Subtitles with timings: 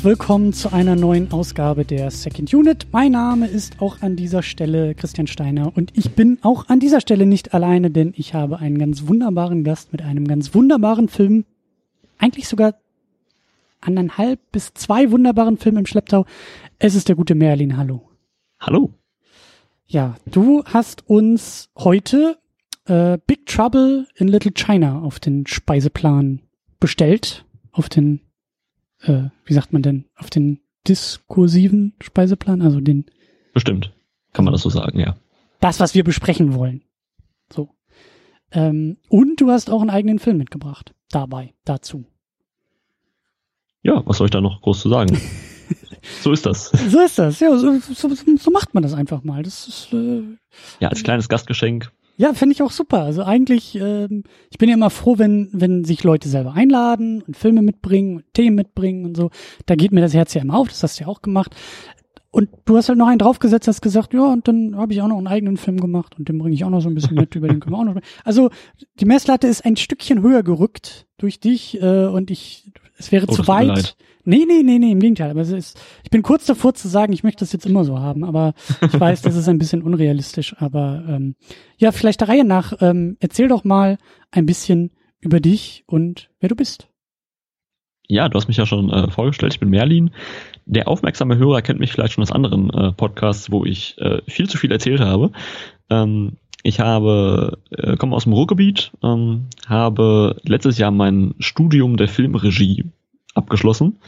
[0.00, 2.86] Herzlich willkommen zu einer neuen Ausgabe der Second Unit.
[2.90, 7.02] Mein Name ist auch an dieser Stelle Christian Steiner und ich bin auch an dieser
[7.02, 11.44] Stelle nicht alleine, denn ich habe einen ganz wunderbaren Gast mit einem ganz wunderbaren Film.
[12.16, 12.76] Eigentlich sogar
[13.82, 16.24] anderthalb bis zwei wunderbaren Filmen im Schlepptau.
[16.78, 17.76] Es ist der gute Merlin.
[17.76, 18.08] Hallo.
[18.58, 18.94] Hallo.
[19.86, 22.38] Ja, du hast uns heute
[22.86, 26.40] äh, Big Trouble in Little China auf den Speiseplan
[26.78, 27.44] bestellt.
[27.72, 28.20] Auf den
[29.02, 33.06] äh, wie sagt man denn, auf den diskursiven Speiseplan, also den.
[33.52, 33.92] Bestimmt.
[34.32, 35.16] Kann man das so sagen, ja.
[35.60, 36.82] Das, was wir besprechen wollen.
[37.52, 37.70] So.
[38.52, 40.94] Ähm, und du hast auch einen eigenen Film mitgebracht.
[41.10, 42.04] Dabei, dazu.
[43.82, 45.18] Ja, was soll ich da noch groß zu sagen?
[46.22, 46.70] so ist das.
[46.70, 49.42] So ist das, ja, so, so, so macht man das einfach mal.
[49.42, 50.22] Das ist, äh,
[50.78, 51.90] ja, als kleines Gastgeschenk
[52.20, 53.02] ja, finde ich auch super.
[53.02, 57.34] Also eigentlich, ähm, ich bin ja immer froh, wenn, wenn sich Leute selber einladen und
[57.34, 59.30] Filme mitbringen und Themen mitbringen und so.
[59.64, 61.56] Da geht mir das Herz ja immer auf, das hast du ja auch gemacht.
[62.30, 65.08] Und du hast halt noch einen draufgesetzt, hast gesagt, ja, und dann habe ich auch
[65.08, 67.34] noch einen eigenen Film gemacht und den bringe ich auch noch so ein bisschen mit,
[67.34, 67.98] über den können wir auch noch.
[68.22, 68.50] Also
[69.00, 73.32] die Messlatte ist ein Stückchen höher gerückt durch dich äh, und ich, es wäre oh,
[73.32, 73.96] zu weit.
[74.30, 75.32] Nee, nee, nee, nee, im Gegenteil.
[75.32, 77.98] Aber es ist, ich bin kurz davor zu sagen, ich möchte das jetzt immer so
[77.98, 80.54] haben, aber ich weiß, das ist ein bisschen unrealistisch.
[80.60, 81.34] Aber ähm,
[81.78, 83.98] ja, vielleicht der Reihe nach, ähm, erzähl doch mal
[84.30, 86.86] ein bisschen über dich und wer du bist.
[88.06, 89.52] Ja, du hast mich ja schon äh, vorgestellt.
[89.52, 90.12] Ich bin Merlin.
[90.64, 94.48] Der aufmerksame Hörer kennt mich vielleicht schon aus anderen äh, Podcasts, wo ich äh, viel
[94.48, 95.32] zu viel erzählt habe.
[95.90, 102.06] Ähm, ich habe, äh, komme aus dem Ruhrgebiet, ähm, habe letztes Jahr mein Studium der
[102.06, 102.84] Filmregie
[103.40, 103.98] abgeschlossen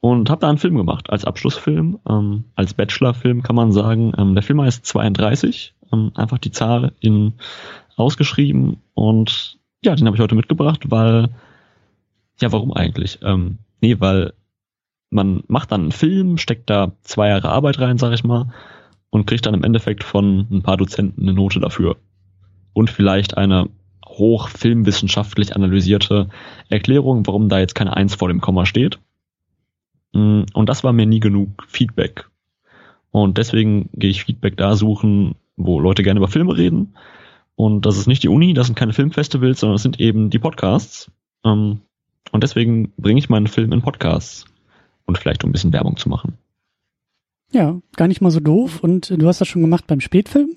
[0.00, 4.12] und habe da einen Film gemacht als Abschlussfilm, ähm, als Bachelorfilm kann man sagen.
[4.18, 7.34] Ähm, der Film heißt 32, ähm, einfach die Zahl in
[7.96, 11.30] ausgeschrieben und ja, den habe ich heute mitgebracht, weil
[12.40, 13.18] ja, warum eigentlich?
[13.22, 14.32] Ähm, nee, weil
[15.10, 18.52] man macht dann einen Film, steckt da zwei Jahre Arbeit rein, sag ich mal,
[19.10, 21.96] und kriegt dann im Endeffekt von ein paar Dozenten eine Note dafür.
[22.72, 23.68] Und vielleicht eine
[24.18, 26.28] hoch filmwissenschaftlich analysierte
[26.68, 28.98] Erklärung, warum da jetzt keine Eins vor dem Komma steht.
[30.12, 32.28] Mm, und das war mir nie genug Feedback.
[33.10, 36.94] Und deswegen gehe ich Feedback da suchen, wo Leute gerne über Filme reden.
[37.54, 40.38] Und das ist nicht die Uni, das sind keine Filmfestivals, sondern das sind eben die
[40.38, 41.10] Podcasts.
[41.44, 41.80] Ähm,
[42.32, 44.44] und deswegen bringe ich meinen Film in Podcasts.
[45.06, 46.36] Und vielleicht um ein bisschen Werbung zu machen.
[47.52, 48.80] Ja, gar nicht mal so doof.
[48.82, 50.56] Und du hast das schon gemacht beim Spätfilm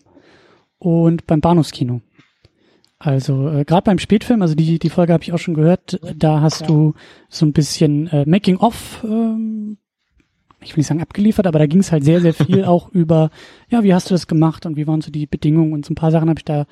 [0.80, 2.02] und beim Bahnhofskino.
[3.00, 6.42] Also äh, gerade beim Spätfilm, also die die Folge habe ich auch schon gehört, da
[6.42, 6.68] hast ja.
[6.68, 6.94] du
[7.30, 9.78] so ein bisschen äh, Making of, ähm,
[10.60, 13.30] ich will nicht sagen abgeliefert, aber da ging es halt sehr sehr viel auch über,
[13.70, 15.96] ja wie hast du das gemacht und wie waren so die Bedingungen und so ein
[15.96, 16.66] paar Sachen habe ich da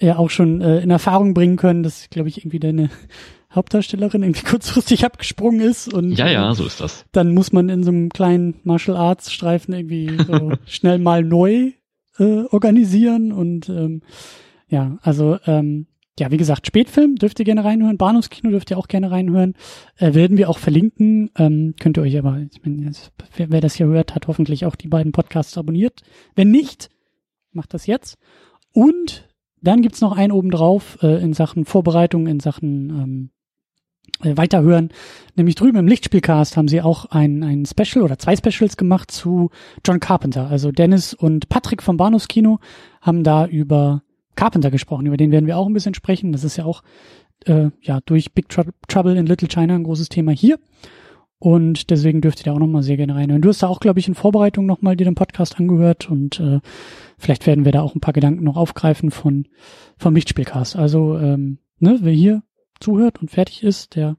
[0.00, 2.88] ja auch schon äh, in Erfahrung bringen können, dass glaube ich irgendwie deine
[3.54, 7.04] Hauptdarstellerin irgendwie kurzfristig abgesprungen ist und ja ja so ist das.
[7.12, 11.72] Dann muss man in so einem kleinen Martial Arts Streifen irgendwie so schnell mal neu
[12.18, 14.00] äh, organisieren und ähm,
[14.68, 15.86] ja, also ähm,
[16.18, 19.54] ja, wie gesagt, Spätfilm dürft ihr gerne reinhören, Bahnhofskino dürft ihr auch gerne reinhören.
[19.96, 21.30] Äh, werden wir auch verlinken.
[21.36, 22.90] Ähm, könnt ihr euch aber, ich meine,
[23.36, 26.02] wer, wer das hier hört, hat hoffentlich auch die beiden Podcasts abonniert.
[26.34, 26.90] Wenn nicht,
[27.52, 28.18] macht das jetzt.
[28.72, 29.28] Und
[29.60, 33.30] dann gibt's noch einen obendrauf äh, in Sachen Vorbereitung, in Sachen ähm,
[34.22, 34.90] äh, Weiterhören.
[35.36, 39.50] Nämlich drüben im Lichtspielcast haben sie auch ein, ein Special oder zwei Specials gemacht zu
[39.86, 40.48] John Carpenter.
[40.48, 42.58] Also Dennis und Patrick vom Bahnhofskino
[43.00, 44.02] haben da über
[44.38, 46.30] Carpenter gesprochen, über den werden wir auch ein bisschen sprechen.
[46.30, 46.84] Das ist ja auch
[47.46, 50.60] äh, ja durch Big Trouble in Little China ein großes Thema hier.
[51.40, 53.42] Und deswegen dürft ihr da auch nochmal sehr gerne reinhören.
[53.42, 56.60] Du hast da auch, glaube ich, in Vorbereitung nochmal dir den Podcast angehört und äh,
[57.16, 59.48] vielleicht werden wir da auch ein paar Gedanken noch aufgreifen von
[59.98, 60.76] vom Lichtspielcast.
[60.76, 62.42] Also, ähm, ne, wer hier
[62.78, 64.16] zuhört und fertig ist, der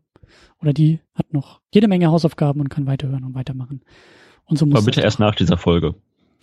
[0.62, 3.86] oder die hat noch jede Menge Hausaufgaben und kann weiterhören und weitermachen.
[4.44, 5.96] Und so muss Aber bitte erst nach dieser Folge.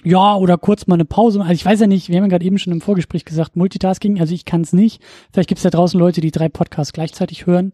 [0.04, 1.40] Ja, oder kurz mal eine Pause.
[1.40, 4.20] Also ich weiß ja nicht, wir haben ja gerade eben schon im Vorgespräch gesagt, Multitasking,
[4.20, 5.02] also ich kann es nicht.
[5.32, 7.72] Vielleicht gibt es da draußen Leute, die drei Podcasts gleichzeitig hören.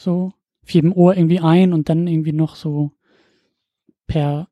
[0.00, 0.32] So,
[0.62, 2.92] auf jedem Ohr irgendwie ein und dann irgendwie noch so
[4.06, 4.48] per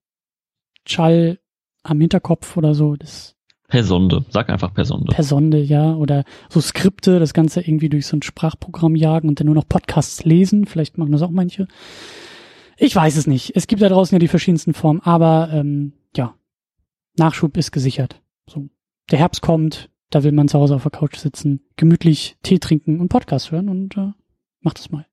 [0.87, 1.39] Schall
[1.83, 2.97] am Hinterkopf oder so.
[2.97, 3.37] Das
[3.69, 5.13] per Sonde, sag einfach per Sonde.
[5.15, 5.95] Per Sonde, ja.
[5.95, 9.69] Oder so Skripte, das Ganze irgendwie durch so ein Sprachprogramm jagen und dann nur noch
[9.69, 10.67] Podcasts lesen.
[10.67, 11.69] Vielleicht machen das auch manche.
[12.77, 13.53] Ich weiß es nicht.
[13.55, 16.35] Es gibt da draußen ja die verschiedensten Formen, aber ähm, ja,
[17.17, 18.21] Nachschub ist gesichert.
[18.47, 18.69] So.
[19.11, 23.01] Der Herbst kommt, da will man zu Hause auf der Couch sitzen, gemütlich Tee trinken
[23.01, 24.13] und Podcast hören und äh,
[24.61, 25.07] macht es mal.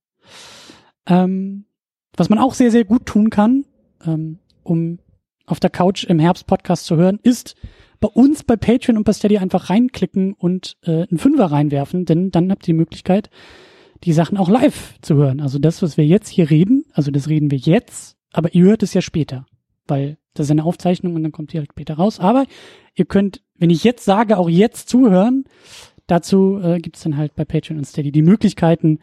[1.06, 1.66] Ähm,
[2.16, 3.66] was man auch sehr, sehr gut tun kann,
[4.06, 5.00] ähm, um
[5.46, 7.56] auf der Couch im Herbst Podcast zu hören, ist
[8.00, 12.32] bei uns bei Patreon und bei Steady einfach reinklicken und äh, einen Fünfer reinwerfen, denn
[12.32, 13.30] dann habt ihr die Möglichkeit,
[14.04, 15.40] die Sachen auch live zu hören.
[15.40, 18.84] Also das, was wir jetzt hier reden, also das reden wir jetzt aber ihr hört
[18.84, 19.46] es ja später,
[19.88, 22.20] weil das ist eine Aufzeichnung und dann kommt halt später raus.
[22.20, 22.46] Aber
[22.96, 25.46] ihr könnt, wenn ich jetzt sage, auch jetzt zuhören.
[26.06, 29.00] Dazu äh, gibt es dann halt bei Patreon und Steady die Möglichkeiten,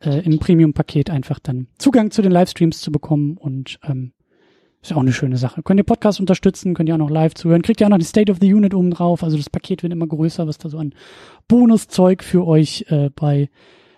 [0.00, 4.12] äh, im Premium-Paket einfach dann Zugang zu den Livestreams zu bekommen und ähm,
[4.82, 5.62] ist ja auch eine schöne Sache.
[5.62, 8.04] Könnt ihr Podcast unterstützen, könnt ihr auch noch live zuhören, kriegt ihr auch noch die
[8.04, 9.22] State of the Unit oben drauf.
[9.22, 10.94] Also das Paket wird immer größer, was da so an
[11.48, 13.50] Bonuszeug für euch äh, bei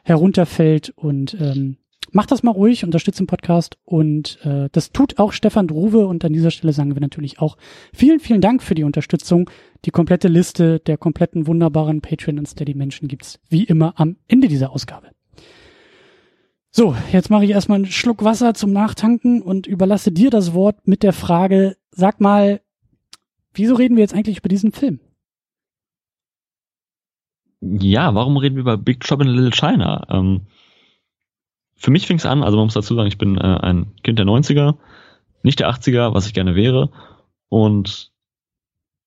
[0.05, 1.76] herunterfällt und ähm,
[2.12, 6.25] macht das mal ruhig, unterstützt den Podcast und äh, das tut auch Stefan Druwe und
[6.25, 7.56] an dieser Stelle sagen wir natürlich auch
[7.93, 9.50] vielen, vielen Dank für die Unterstützung.
[9.85, 14.49] Die komplette Liste der kompletten wunderbaren Patreon und Steady Menschen gibt's wie immer am Ende
[14.49, 15.09] dieser Ausgabe.
[16.70, 20.88] So, jetzt mache ich erstmal einen Schluck Wasser zum Nachtanken und überlasse dir das Wort
[20.88, 22.62] mit der Frage, sag mal,
[23.53, 25.00] wieso reden wir jetzt eigentlich über diesen Film?
[27.61, 30.06] Ja, warum reden wir über Big Trouble in Little China?
[30.08, 30.47] Ähm,
[31.82, 34.19] für mich fing es an, also man muss dazu sagen, ich bin äh, ein Kind
[34.19, 34.76] der 90er,
[35.43, 36.90] nicht der 80er, was ich gerne wäre.
[37.49, 38.12] Und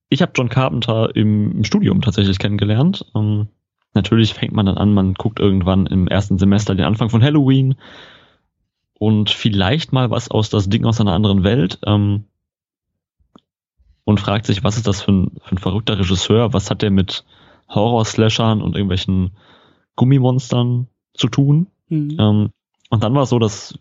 [0.09, 3.05] ich habe John Carpenter im, im, Studium tatsächlich kennengelernt.
[3.15, 3.47] Ähm,
[3.95, 7.75] Natürlich fängt man dann an, man guckt irgendwann im ersten Semester den Anfang von Halloween
[8.99, 12.25] und vielleicht mal was aus das Ding aus einer anderen Welt ähm,
[14.03, 16.51] und fragt sich, was ist das für ein, für ein verrückter Regisseur?
[16.51, 17.23] Was hat der mit
[17.69, 19.31] Horror-Slashern und irgendwelchen
[19.95, 21.67] Gummimonstern zu tun?
[21.87, 22.17] Mhm.
[22.19, 22.49] Ähm,
[22.89, 23.77] und dann war es so, dass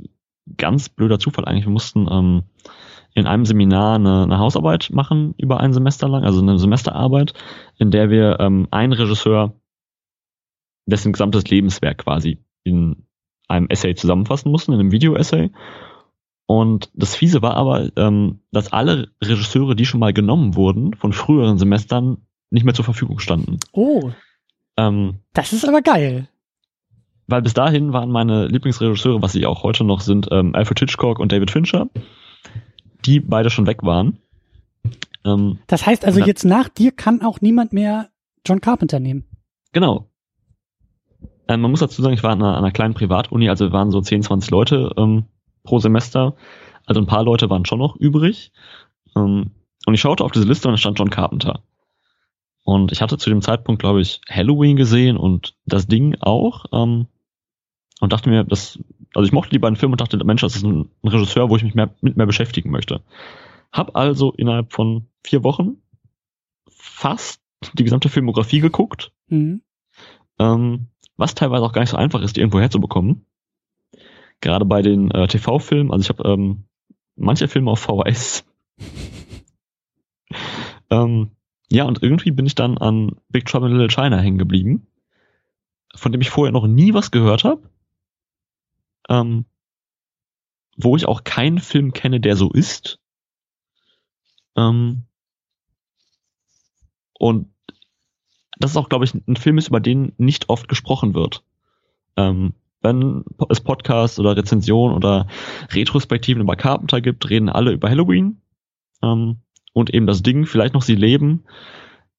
[0.56, 2.42] ganz blöder Zufall eigentlich, wir mussten ähm,
[3.14, 7.32] in einem Seminar eine, eine, Hausarbeit machen über ein Semester lang, also eine Semesterarbeit,
[7.78, 9.54] in der wir ähm, einen Regisseur
[10.86, 13.06] dessen gesamtes Lebenswerk quasi in
[13.48, 15.50] einem Essay zusammenfassen mussten, in einem Video-Essay.
[16.46, 21.12] Und das Fiese war aber, ähm, dass alle Regisseure, die schon mal genommen wurden von
[21.12, 22.18] früheren Semestern,
[22.50, 23.58] nicht mehr zur Verfügung standen.
[23.72, 24.10] Oh.
[24.76, 26.28] Ähm, das ist aber geil.
[27.26, 31.18] Weil bis dahin waren meine Lieblingsregisseure, was sie auch heute noch sind, ähm, Alfred Hitchcock
[31.18, 31.88] und David Fincher,
[33.06, 34.18] die beide schon weg waren.
[35.24, 38.10] Ähm, das heißt also, jetzt nach dir kann auch niemand mehr
[38.46, 39.24] John Carpenter nehmen.
[39.72, 40.08] Genau.
[41.48, 43.90] Ähm, man muss dazu sagen, ich war an einer, einer kleinen Privatuni, also wir waren
[43.90, 45.24] so 10, 20 Leute ähm,
[45.62, 46.34] pro Semester.
[46.86, 48.52] Also ein paar Leute waren schon noch übrig.
[49.16, 49.52] Ähm,
[49.86, 51.62] und ich schaute auf diese Liste und da stand John Carpenter.
[52.64, 56.64] Und ich hatte zu dem Zeitpunkt, glaube ich, Halloween gesehen und das Ding auch.
[56.72, 57.06] Ähm,
[58.04, 58.78] und dachte mir, das,
[59.14, 61.56] also ich mochte die beiden Filme und dachte, Mensch, das ist ein, ein Regisseur, wo
[61.56, 63.02] ich mich mehr, mit mehr beschäftigen möchte.
[63.72, 65.78] Hab also innerhalb von vier Wochen
[66.68, 67.40] fast
[67.72, 69.12] die gesamte Filmografie geguckt.
[69.28, 69.62] Mhm.
[70.38, 70.86] Ähm,
[71.16, 73.26] was teilweise auch gar nicht so einfach ist, die irgendwo herzubekommen.
[74.40, 76.64] Gerade bei den äh, TV-Filmen, also ich habe ähm,
[77.16, 78.44] manche Filme auf VHS.
[80.90, 81.30] ähm,
[81.70, 84.86] ja, und irgendwie bin ich dann an Big Trouble in Little China hängen geblieben,
[85.94, 87.62] von dem ich vorher noch nie was gehört habe.
[89.08, 89.44] Ähm,
[90.76, 92.98] wo ich auch keinen Film kenne, der so ist.
[94.56, 95.04] Ähm,
[97.18, 97.48] und
[98.58, 101.44] das ist auch, glaube ich, ein Film ist, über den nicht oft gesprochen wird.
[102.16, 105.26] Ähm, wenn es Podcasts oder Rezensionen oder
[105.70, 108.42] Retrospektiven über Carpenter gibt, reden alle über Halloween
[109.02, 109.38] ähm,
[109.72, 111.44] und eben das Ding, vielleicht noch sie leben.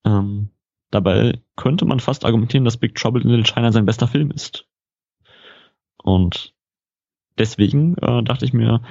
[0.04, 0.50] Ähm,
[0.90, 4.66] dabei könnte man fast argumentieren, dass Big Trouble in Little China sein bester Film ist.
[5.98, 6.55] Und
[7.38, 8.82] deswegen äh, dachte ich mir,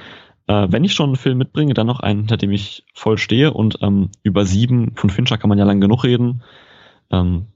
[0.47, 3.53] äh, wenn ich schon einen Film mitbringe, dann noch einen, hinter dem ich voll stehe
[3.53, 6.43] und ähm, über sieben von Fincher kann man ja lang genug reden.
[7.11, 7.47] Ähm,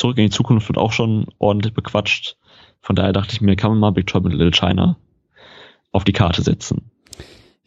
[0.00, 2.38] Zurück in die Zukunft wird auch schon ordentlich bequatscht.
[2.80, 4.96] Von daher dachte ich mir, kann man mal Big Trouble in Little China
[5.92, 6.89] auf die Karte setzen.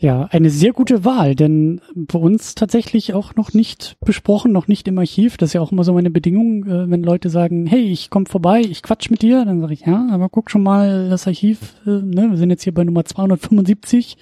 [0.03, 4.85] Ja, eine sehr gute Wahl, denn bei uns tatsächlich auch noch nicht besprochen, noch nicht
[4.89, 5.37] im Archiv.
[5.37, 8.25] Das ist ja auch immer so meine Bedingung, äh, wenn Leute sagen, hey, ich komme
[8.25, 11.75] vorbei, ich quatsch mit dir, dann sage ich, ja, aber guck schon mal das Archiv,
[11.85, 12.31] äh, ne?
[12.31, 14.17] wir sind jetzt hier bei Nummer 275.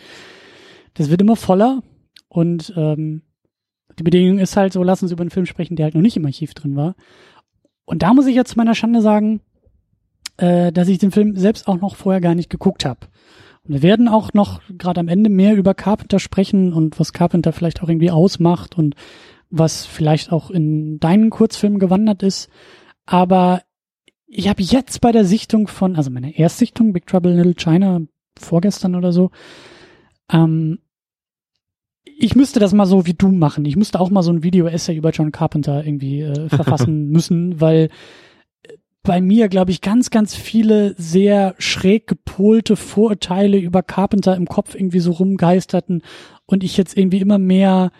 [0.93, 1.81] Das wird immer voller
[2.29, 3.23] und ähm,
[3.97, 6.15] die Bedingung ist halt so, lass uns über einen Film sprechen, der halt noch nicht
[6.15, 6.93] im Archiv drin war.
[7.85, 9.41] Und da muss ich jetzt zu meiner Schande sagen,
[10.37, 13.07] äh, dass ich den Film selbst auch noch vorher gar nicht geguckt habe.
[13.67, 17.53] Und wir werden auch noch gerade am Ende mehr über Carpenter sprechen und was Carpenter
[17.53, 18.95] vielleicht auch irgendwie ausmacht und
[19.49, 22.49] was vielleicht auch in deinen Kurzfilmen gewandert ist.
[23.05, 23.61] Aber
[24.25, 28.01] ich habe jetzt bei der Sichtung von, also meine Erstsichtung, Big Trouble in Little China,
[28.39, 29.29] vorgestern oder so,
[30.31, 30.79] ähm,
[32.03, 33.65] ich müsste das mal so wie du machen.
[33.65, 37.89] Ich müsste auch mal so ein Video-Essay über John Carpenter irgendwie äh, verfassen müssen, weil
[39.03, 44.75] bei mir, glaube ich, ganz, ganz viele sehr schräg gepolte Vorurteile über Carpenter im Kopf
[44.75, 46.03] irgendwie so rumgeisterten
[46.45, 47.91] und ich jetzt irgendwie immer mehr,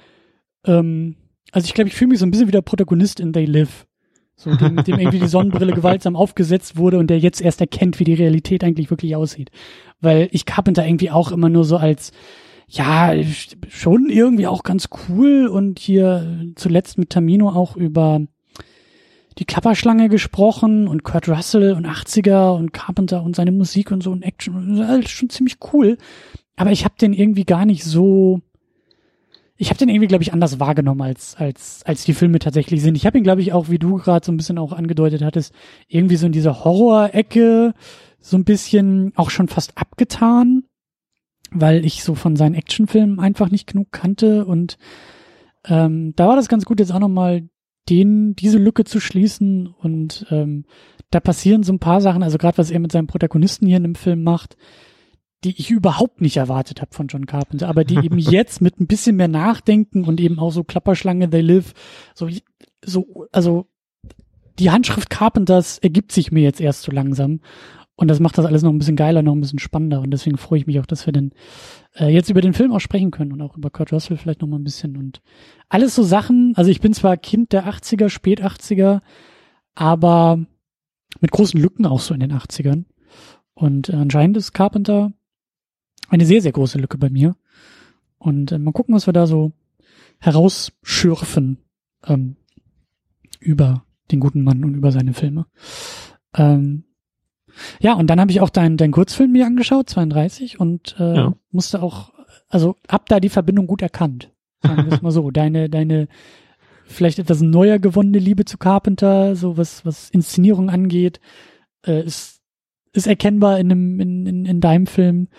[0.65, 1.15] ähm,
[1.51, 3.87] also ich glaube, ich fühle mich so ein bisschen wie der Protagonist in They Live.
[4.35, 8.05] So, dem, dem irgendwie die Sonnenbrille gewaltsam aufgesetzt wurde und der jetzt erst erkennt, wie
[8.05, 9.51] die Realität eigentlich wirklich aussieht.
[9.99, 12.11] Weil ich Carpenter irgendwie auch immer nur so als,
[12.67, 13.13] ja,
[13.67, 18.21] schon irgendwie auch ganz cool und hier zuletzt mit Tamino auch über
[19.41, 24.11] die Klapperschlange gesprochen und Kurt Russell und 80er und Carpenter und seine Musik und so
[24.11, 24.75] und Action.
[24.75, 25.97] Ist alles schon ziemlich cool.
[26.55, 28.41] Aber ich habe den irgendwie gar nicht so.
[29.57, 32.93] Ich habe den irgendwie, glaube ich, anders wahrgenommen, als, als, als die Filme tatsächlich sind.
[32.93, 35.55] Ich habe ihn, glaube ich, auch, wie du gerade so ein bisschen auch angedeutet hattest,
[35.87, 37.73] irgendwie so in dieser Horror-Ecke
[38.19, 40.65] so ein bisschen auch schon fast abgetan,
[41.49, 44.77] weil ich so von seinen Actionfilmen einfach nicht genug kannte und
[45.65, 47.49] ähm, da war das ganz gut, jetzt auch nochmal
[47.89, 50.65] den, diese Lücke zu schließen und ähm,
[51.09, 53.83] da passieren so ein paar Sachen, also gerade was er mit seinem Protagonisten hier in
[53.83, 54.55] dem Film macht,
[55.43, 58.87] die ich überhaupt nicht erwartet habe von John Carpenter, aber die eben jetzt mit ein
[58.87, 61.73] bisschen mehr Nachdenken und eben auch so Klapperschlange They Live,
[62.13, 62.29] so,
[62.83, 63.67] so, also
[64.59, 67.39] die Handschrift Carpenters ergibt sich mir jetzt erst so langsam.
[68.01, 70.01] Und das macht das alles noch ein bisschen geiler, noch ein bisschen spannender.
[70.01, 71.33] Und deswegen freue ich mich auch, dass wir dann
[71.93, 74.47] äh, jetzt über den Film auch sprechen können und auch über Kurt Russell vielleicht noch
[74.47, 74.97] mal ein bisschen.
[74.97, 75.21] Und
[75.69, 79.01] alles so Sachen, also ich bin zwar Kind der 80er, Spät 80er,
[79.75, 80.39] aber
[81.19, 82.85] mit großen Lücken auch so in den 80ern.
[83.53, 85.13] Und äh, anscheinend ist Carpenter
[86.09, 87.35] eine sehr, sehr große Lücke bei mir.
[88.17, 89.51] Und äh, mal gucken, was wir da so
[90.17, 91.59] herausschürfen
[92.07, 92.35] ähm,
[93.39, 95.45] über den guten Mann und über seine Filme.
[96.33, 96.85] Ähm,
[97.79, 101.33] ja, und dann habe ich auch deinen dein Kurzfilm mir angeschaut, 32, und äh, ja.
[101.51, 102.11] musste auch,
[102.49, 104.31] also hab da die Verbindung gut erkannt.
[104.61, 105.31] Sagen wir es mal so.
[105.31, 106.07] Deine, deine
[106.85, 111.19] vielleicht etwas neuer gewonnene Liebe zu Carpenter, so was, was Inszenierung angeht,
[111.85, 112.41] äh, ist,
[112.93, 115.29] ist erkennbar in, einem, in, in, in deinem Film.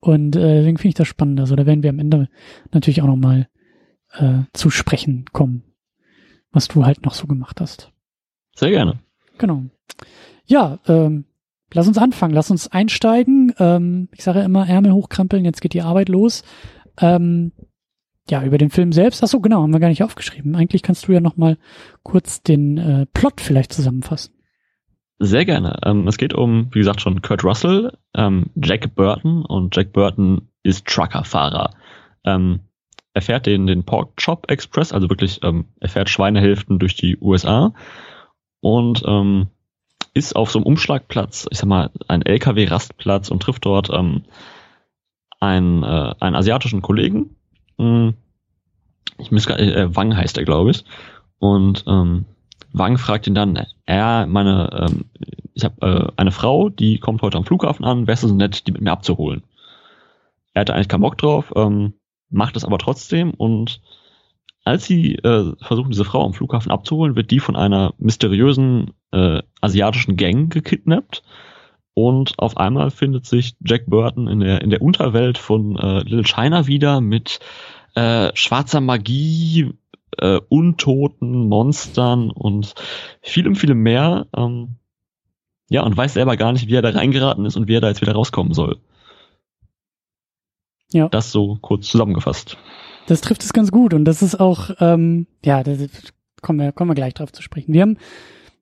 [0.00, 1.40] Und äh, deswegen finde ich das spannend.
[1.40, 2.28] Also da werden wir am Ende
[2.72, 3.48] natürlich auch nochmal
[4.12, 5.62] äh, zu sprechen kommen,
[6.50, 7.92] was du halt noch so gemacht hast.
[8.54, 8.98] Sehr gerne.
[9.38, 9.64] Genau.
[10.46, 11.24] Ja, ähm,
[11.72, 13.52] lass uns anfangen, lass uns einsteigen.
[13.58, 16.42] Ähm, ich sage ja immer Ärmel hochkrempeln, jetzt geht die Arbeit los.
[17.00, 17.52] Ähm,
[18.28, 20.56] ja, über den Film selbst, ach so, genau, haben wir gar nicht aufgeschrieben.
[20.56, 21.58] Eigentlich kannst du ja nochmal
[22.02, 24.34] kurz den äh, Plot vielleicht zusammenfassen.
[25.18, 25.78] Sehr gerne.
[25.84, 30.48] Ähm, es geht um, wie gesagt, schon Kurt Russell, ähm, Jack Burton und Jack Burton
[30.62, 31.70] ist Truckerfahrer.
[32.24, 32.60] Ähm,
[33.12, 37.16] er fährt den, den Pork Chop Express, also wirklich, ähm, er fährt Schweinehälften durch die
[37.20, 37.74] USA
[38.60, 39.48] und ähm,
[40.14, 44.22] ist auf so einem Umschlagplatz, ich sag mal, ein LKW-Rastplatz und trifft dort ähm,
[45.40, 47.36] einen, äh, einen asiatischen Kollegen.
[47.78, 48.14] Hm,
[49.18, 50.84] ich muss gar, äh, Wang heißt er, glaube ich.
[51.38, 52.24] Und ähm,
[52.72, 55.04] Wang fragt ihn dann, er, meine, ähm,
[55.54, 58.66] ich habe äh, eine Frau, die kommt heute am Flughafen an, wärst du so nett,
[58.66, 59.42] die mit mir abzuholen?
[60.52, 61.94] Er hatte eigentlich keinen Bock drauf, ähm,
[62.30, 63.80] macht es aber trotzdem und
[64.64, 69.42] als sie äh, versuchen, diese Frau am Flughafen abzuholen, wird die von einer mysteriösen äh,
[69.60, 71.22] asiatischen Gang gekidnappt.
[71.92, 76.24] Und auf einmal findet sich Jack Burton in der, in der Unterwelt von äh, Little
[76.24, 77.38] China wieder mit
[77.94, 79.74] äh, schwarzer Magie,
[80.18, 82.74] äh, Untoten, Monstern und
[83.20, 84.26] vielem, vielem mehr.
[84.36, 84.76] Ähm,
[85.68, 87.88] ja, und weiß selber gar nicht, wie er da reingeraten ist und wie er da
[87.88, 88.80] jetzt wieder rauskommen soll.
[90.92, 91.08] Ja.
[91.08, 92.56] Das so kurz zusammengefasst.
[93.06, 95.76] Das trifft es ganz gut und das ist auch, ähm, ja, da
[96.40, 97.72] kommen wir, kommen wir gleich drauf zu sprechen.
[97.72, 97.98] Wir haben,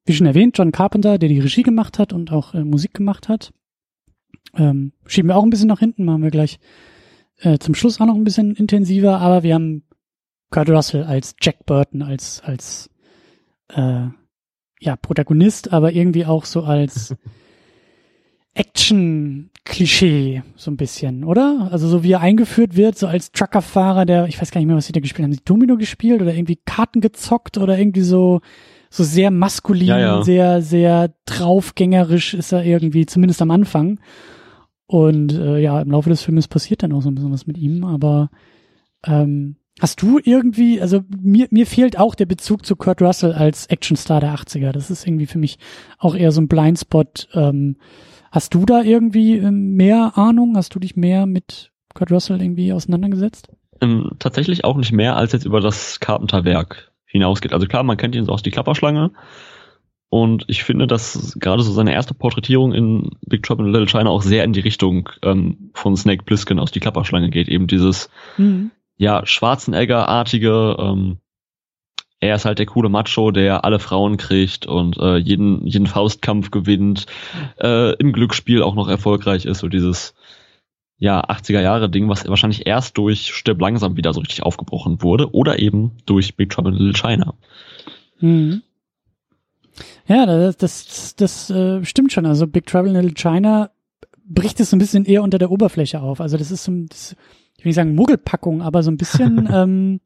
[0.04, 3.28] wie schon erwähnt, John Carpenter, der die Regie gemacht hat und auch äh, Musik gemacht
[3.28, 3.52] hat.
[4.54, 6.58] Ähm, schieben wir auch ein bisschen nach hinten, machen wir gleich
[7.38, 9.84] äh, zum Schluss auch noch ein bisschen intensiver, aber wir haben
[10.50, 12.90] Kurt Russell als Jack Burton, als, als
[13.68, 14.06] äh,
[14.80, 17.14] ja, Protagonist, aber irgendwie auch so als
[18.54, 21.68] Action-Klischee, so ein bisschen, oder?
[21.72, 24.76] Also so wie er eingeführt wird, so als Truckerfahrer, der, ich weiß gar nicht mehr,
[24.76, 25.32] was sie da gespielt haben.
[25.32, 28.40] Sie Domino gespielt oder irgendwie Karten gezockt oder irgendwie so,
[28.90, 30.22] so sehr maskulin, ja, ja.
[30.22, 34.00] sehr, sehr draufgängerisch ist er irgendwie, zumindest am Anfang.
[34.86, 37.56] Und äh, ja, im Laufe des Filmes passiert dann auch so ein bisschen was mit
[37.56, 38.30] ihm, aber
[39.06, 43.66] ähm, Hast du irgendwie, also mir, mir fehlt auch der Bezug zu Kurt Russell als
[43.68, 44.70] Actionstar der 80er.
[44.70, 45.58] Das ist irgendwie für mich
[45.98, 47.28] auch eher so ein Blindspot.
[47.32, 47.76] Ähm,
[48.32, 50.56] hast du da irgendwie ähm, mehr Ahnung?
[50.56, 53.48] Hast du dich mehr mit Kurt Russell irgendwie auseinandergesetzt?
[53.80, 57.52] Ähm, tatsächlich auch nicht mehr, als jetzt über das Carpenter-Werk hinausgeht.
[57.52, 59.12] Also klar, man kennt ihn so aus die Klapperschlange.
[60.08, 64.10] Und ich finde, dass gerade so seine erste Porträtierung in Big Trouble in Little China
[64.10, 67.48] auch sehr in die Richtung ähm, von Snake Plissken aus die Klapperschlange geht.
[67.48, 68.72] Eben dieses mhm
[69.02, 71.18] ja, Schwarzenegger-artige, ähm,
[72.22, 76.52] er ist halt der coole Macho, der alle Frauen kriegt und äh, jeden, jeden Faustkampf
[76.52, 77.06] gewinnt,
[77.60, 80.14] äh, im Glücksspiel auch noch erfolgreich ist, so dieses
[80.98, 85.34] ja, 80er Jahre Ding, was wahrscheinlich erst durch Stirb langsam wieder so richtig aufgebrochen wurde
[85.34, 87.34] oder eben durch Big Trouble in Little China.
[88.20, 88.62] Mhm.
[90.06, 92.24] Ja, das, das, das äh, stimmt schon.
[92.24, 93.70] Also Big Trouble in Little China
[94.24, 96.20] bricht es so ein bisschen eher unter der Oberfläche auf.
[96.20, 97.16] Also das ist so ein, das,
[97.58, 100.00] ich will nicht sagen Muggelpackung, aber so ein bisschen, ähm,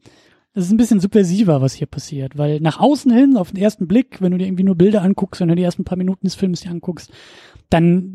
[0.57, 2.37] das ist ein bisschen subversiver, was hier passiert.
[2.37, 5.41] Weil nach außen hin, auf den ersten Blick, wenn du dir irgendwie nur Bilder anguckst,
[5.41, 7.13] wenn du die ersten paar Minuten des Films dir anguckst,
[7.71, 8.15] dann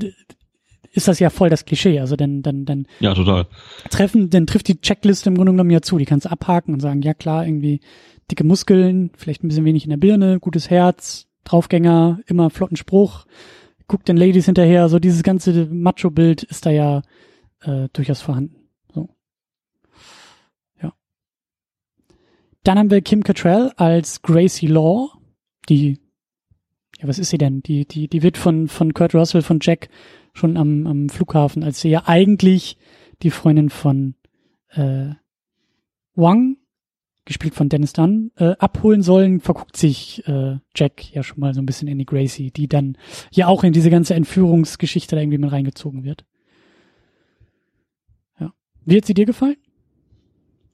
[0.91, 2.00] ist das ja voll das Klischee.
[2.00, 3.48] Also dann, dann, dann Ja, total.
[3.89, 5.98] treffen, dann trifft die Checkliste im Grunde genommen ja zu.
[5.98, 7.79] Die kannst du abhaken und sagen, ja klar, irgendwie
[8.29, 13.25] dicke Muskeln, vielleicht ein bisschen wenig in der Birne, gutes Herz, Draufgänger, immer flotten Spruch,
[13.88, 14.89] guckt den Ladies hinterher.
[14.89, 17.01] So dieses ganze Macho-Bild ist da ja
[17.62, 18.55] äh, durchaus vorhanden.
[18.93, 19.10] So.
[20.81, 20.93] Ja.
[22.63, 25.10] Dann haben wir Kim Cattrall als Gracie Law,
[25.68, 26.00] die
[27.01, 27.62] ja, was ist sie denn?
[27.63, 29.89] Die, die, die wird von, von Kurt Russell, von Jack
[30.34, 32.77] schon am, am Flughafen, als sie ja eigentlich
[33.24, 34.15] die Freundin von
[34.70, 35.10] äh,
[36.13, 36.58] Wang,
[37.25, 41.62] gespielt von Dennis Dunn, äh, abholen sollen, verguckt sich äh, Jack ja schon mal so
[41.62, 42.98] ein bisschen in die Gracie, die dann
[43.32, 46.25] ja auch in diese ganze Entführungsgeschichte da irgendwie mit reingezogen wird.
[48.39, 48.53] Ja.
[48.86, 49.58] Wie hat sie dir gefallen?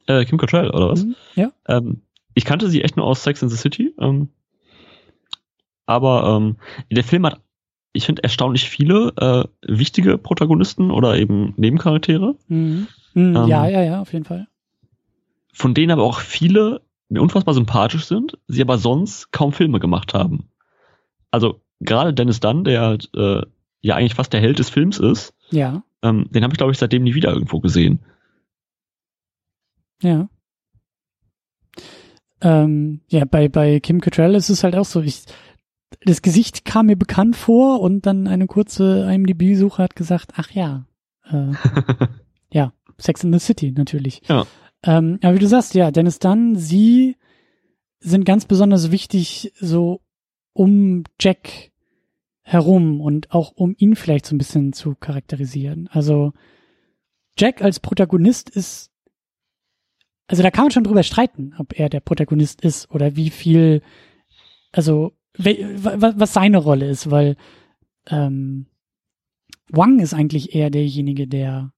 [0.08, 1.06] Äh, Kim Cattrall, oder was?
[1.06, 1.16] Mhm.
[1.36, 1.52] Ja.
[1.68, 2.02] Ähm,
[2.34, 3.94] ich kannte sie echt nur aus Sex in the City.
[4.00, 4.30] Ähm,
[5.86, 6.58] aber ähm,
[6.92, 7.42] der Film hat,
[7.94, 12.88] ich finde, erstaunlich viele äh, wichtige Protagonisten oder eben Nebencharaktere, Mhm.
[13.14, 14.48] Mhm, Ähm, ja, ja, ja, auf jeden Fall.
[15.54, 20.14] von denen aber auch viele mir unfassbar sympathisch sind, sie aber sonst kaum Filme gemacht
[20.14, 20.50] haben.
[21.32, 23.42] Also gerade Dennis Dunn, der halt, äh,
[23.82, 26.78] ja eigentlich fast der Held des Films ist, Ja, ähm, den habe ich, glaube ich,
[26.78, 28.00] seitdem nie wieder irgendwo gesehen.
[30.02, 30.30] Ja.
[32.42, 35.24] Ähm, ja, bei, bei Kim Cattrall ist es halt auch so, ich,
[36.02, 40.86] das Gesicht kam mir bekannt vor und dann eine kurze IMDb-Suche hat gesagt, ach ja,
[41.32, 41.52] äh,
[42.52, 44.22] ja, Sex in the City natürlich.
[44.28, 44.46] Ja.
[44.84, 47.16] Ähm, aber wie du sagst, ja, Dennis Dunn, sie
[48.00, 50.02] sind ganz besonders wichtig so
[50.54, 51.72] um Jack
[52.42, 55.90] herum und auch um ihn vielleicht so ein bisschen zu charakterisieren.
[55.92, 56.34] Also
[57.38, 58.92] Jack als Protagonist ist,
[60.28, 63.82] also da kann man schon drüber streiten, ob er der Protagonist ist oder wie viel,
[64.72, 67.36] also was seine Rolle ist, weil
[68.08, 68.68] ähm,
[69.70, 71.72] Wang ist eigentlich eher derjenige, der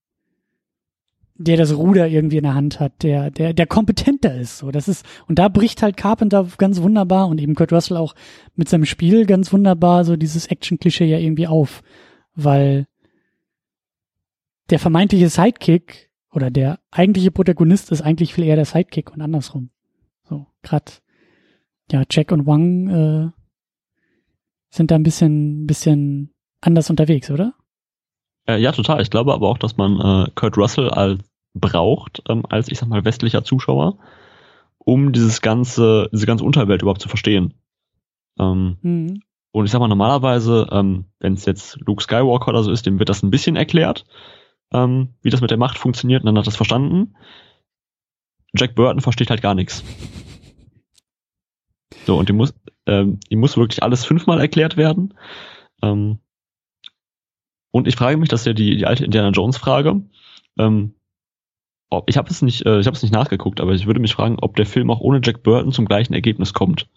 [1.42, 4.58] der das Ruder irgendwie in der Hand hat, der, der, der kompetenter ist.
[4.58, 8.14] So, das ist, und da bricht halt Carpenter ganz wunderbar und eben Kurt Russell auch
[8.56, 11.82] mit seinem Spiel ganz wunderbar so dieses Action-Klischee ja irgendwie auf.
[12.34, 12.86] Weil
[14.68, 19.70] der vermeintliche Sidekick oder der eigentliche Protagonist ist eigentlich viel eher der Sidekick und andersrum.
[20.28, 21.02] So, grad,
[21.90, 23.30] ja, Jack und Wang, äh,
[24.70, 27.54] sind da ein bisschen, bisschen anders unterwegs, oder?
[28.46, 29.02] Äh, ja, total.
[29.02, 31.20] Ich glaube aber auch, dass man äh, Kurt Russell als
[31.54, 33.98] braucht, ähm, als ich sag mal westlicher Zuschauer,
[34.78, 37.54] um dieses ganze, diese ganze Unterwelt überhaupt zu verstehen.
[38.38, 39.22] Ähm, Mhm.
[39.50, 43.00] und ich sag mal, normalerweise, ähm, wenn es jetzt Luke Skywalker oder so ist, dem
[43.00, 44.04] wird das ein bisschen erklärt,
[44.72, 47.16] ähm, wie das mit der Macht funktioniert, und dann hat das verstanden.
[48.54, 49.84] Jack Burton versteht halt gar nichts.
[52.06, 52.54] So, und ihm muss,
[52.86, 55.14] ähm, ihm muss wirklich alles fünfmal erklärt werden.
[55.82, 56.18] Ähm,
[57.70, 60.02] und ich frage mich, das ist ja die, die alte Indiana Jones Frage.
[60.58, 60.94] Ähm,
[61.90, 64.14] ob, ich habe es nicht, äh, ich habe es nicht nachgeguckt, aber ich würde mich
[64.14, 66.88] fragen, ob der Film auch ohne Jack Burton zum gleichen Ergebnis kommt.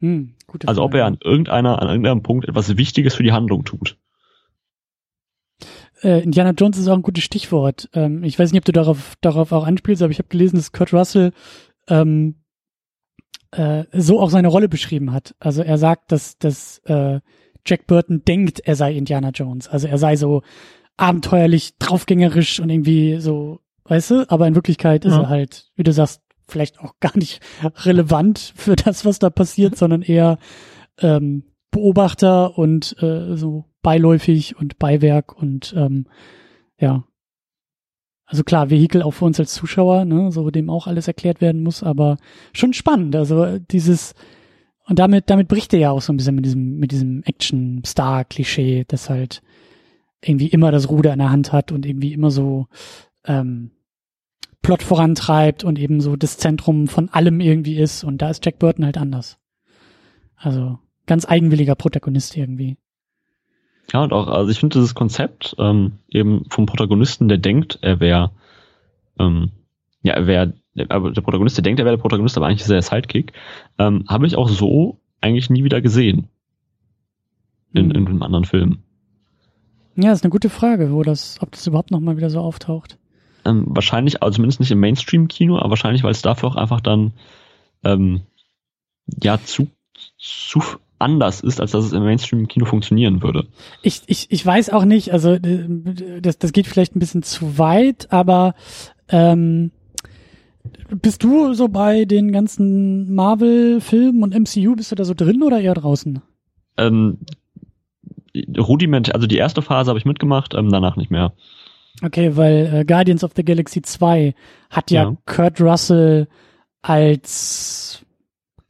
[0.00, 0.34] Hm,
[0.66, 1.02] Also ob Frage.
[1.02, 3.96] er an irgendeiner, an irgendeinem Punkt etwas Wichtiges für die Handlung tut.
[6.04, 7.88] Äh, Indiana Jones ist auch ein gutes Stichwort.
[7.94, 10.72] Ähm, ich weiß nicht, ob du darauf, darauf auch anspielst, aber ich habe gelesen, dass
[10.72, 11.32] Kurt Russell
[11.88, 12.36] ähm,
[13.52, 15.34] äh, so auch seine Rolle beschrieben hat.
[15.38, 17.20] Also er sagt, dass, dass äh,
[17.66, 19.68] Jack Burton denkt, er sei Indiana Jones.
[19.68, 20.42] Also er sei so
[20.96, 25.22] abenteuerlich, draufgängerisch und irgendwie so, weißt du, aber in Wirklichkeit ist Ja.
[25.22, 29.76] er halt, wie du sagst, vielleicht auch gar nicht relevant für das, was da passiert,
[29.78, 30.38] sondern eher
[31.00, 36.06] ähm, Beobachter und äh, so beiläufig und Beiwerk und ähm,
[36.80, 37.04] ja.
[38.26, 41.62] Also klar, Vehikel auch für uns als Zuschauer, ne, so dem auch alles erklärt werden
[41.62, 42.16] muss, aber
[42.52, 43.14] schon spannend.
[43.14, 44.14] Also dieses
[44.86, 48.84] und damit damit bricht er ja auch so ein bisschen mit diesem mit diesem Action-Star-Klischee,
[48.88, 49.42] das halt
[50.22, 52.66] irgendwie immer das Ruder in der Hand hat und irgendwie immer so
[53.26, 53.70] ähm,
[54.62, 58.02] Plot vorantreibt und eben so das Zentrum von allem irgendwie ist.
[58.02, 59.38] Und da ist Jack Burton halt anders.
[60.36, 62.78] Also ganz eigenwilliger Protagonist irgendwie.
[63.92, 68.00] Ja, und auch, also ich finde dieses Konzept ähm, eben vom Protagonisten, der denkt, er
[68.00, 68.30] wäre,
[69.18, 69.50] ähm,
[70.02, 70.54] ja, er wäre,
[70.88, 73.32] aber der Protagonist, der denkt, er wäre der Protagonist, aber eigentlich ist er der Sidekick,
[73.78, 76.28] ähm, habe ich auch so eigentlich nie wieder gesehen
[77.72, 78.06] in, in Hm.
[78.06, 78.78] einem anderen Film.
[79.96, 82.98] Ja, ist eine gute Frage, wo das, ob das überhaupt nochmal wieder so auftaucht.
[83.44, 87.12] Ähm, wahrscheinlich, also zumindest nicht im Mainstream-Kino, aber wahrscheinlich, weil es dafür auch einfach dann
[87.84, 88.22] ähm,
[89.22, 89.68] ja zu,
[90.18, 90.62] zu
[91.04, 93.46] anders ist, als dass es im Mainstream-Kino funktionieren würde.
[93.82, 97.58] Ich, ich, ich weiß auch nicht, also äh, das, das geht vielleicht ein bisschen zu
[97.58, 98.54] weit, aber
[99.08, 99.70] ähm,
[100.88, 105.60] bist du so bei den ganzen Marvel-Filmen und MCU, bist du da so drin oder
[105.60, 106.22] eher draußen?
[106.76, 107.18] Ähm,
[108.58, 111.34] Rudiment, also die erste Phase habe ich mitgemacht, ähm, danach nicht mehr.
[112.02, 114.34] Okay, weil äh, Guardians of the Galaxy 2
[114.70, 115.16] hat ja, ja.
[115.26, 116.28] Kurt Russell
[116.82, 118.03] als,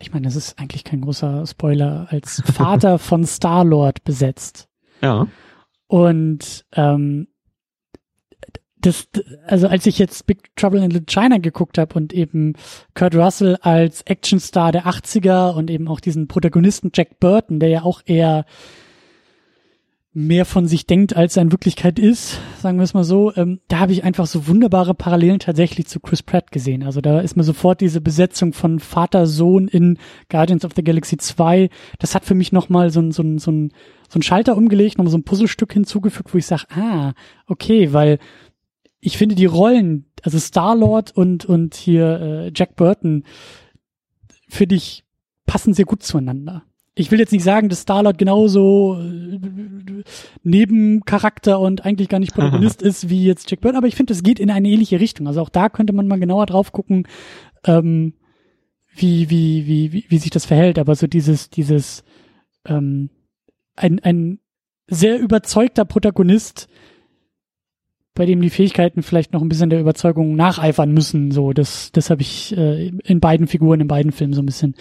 [0.04, 4.68] ich meine, das ist eigentlich kein großer Spoiler, als Vater von Star-Lord besetzt.
[5.00, 5.28] Ja.
[5.86, 7.28] Und ähm,
[8.76, 9.08] das,
[9.46, 12.52] also als ich jetzt Big Trouble in Little China geguckt habe und eben
[12.92, 17.82] Kurt Russell als Actionstar der 80er und eben auch diesen Protagonisten Jack Burton, der ja
[17.82, 18.44] auch eher
[20.16, 23.61] mehr von sich denkt, als er in Wirklichkeit ist, sagen wir es mal so, ähm,
[23.66, 26.85] da habe ich einfach so wunderbare Parallelen tatsächlich zu Chris Pratt gesehen.
[26.85, 29.98] Also da ist mir sofort diese Besetzung von Vater, Sohn in
[30.29, 33.50] Guardians of the Galaxy 2, das hat für mich nochmal so ein, so ein, so
[33.50, 33.72] ein,
[34.09, 37.12] so ein Schalter umgelegt, nochmal so ein Puzzlestück hinzugefügt, wo ich sage, ah,
[37.48, 38.20] okay, weil
[39.00, 43.24] ich finde die Rollen, also Star-Lord und, und hier äh, Jack Burton,
[44.48, 45.05] finde ich,
[45.44, 46.62] passen sehr gut zueinander
[46.94, 49.40] ich will jetzt nicht sagen, dass Starlord genauso äh,
[50.42, 54.22] Nebencharakter und eigentlich gar nicht Protagonist ist wie jetzt Jack Bird, aber ich finde, es
[54.22, 55.26] geht in eine ähnliche Richtung.
[55.26, 57.09] Also auch da könnte man mal genauer drauf gucken,
[57.64, 58.14] ähm,
[58.94, 60.78] wie, wie, wie, wie, wie sich das verhält.
[60.78, 62.04] Aber so dieses, dieses
[62.64, 63.11] ähm,
[63.74, 64.38] ein, ein
[64.87, 66.68] sehr überzeugter Protagonist,
[68.14, 71.33] bei dem die Fähigkeiten vielleicht noch ein bisschen der Überzeugung nacheifern müssen.
[71.33, 74.74] So, das, das habe ich äh, in beiden Figuren, in beiden Filmen so ein bisschen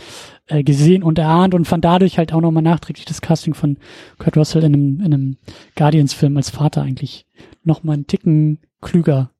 [0.48, 3.78] äh, gesehen und erahnt und fand dadurch halt auch nochmal nachträglich das Casting von
[4.19, 5.38] Kurt Russell in einem, in einem
[5.76, 7.26] Guardians-Film als Vater eigentlich
[7.63, 9.32] nochmal einen Ticken klüger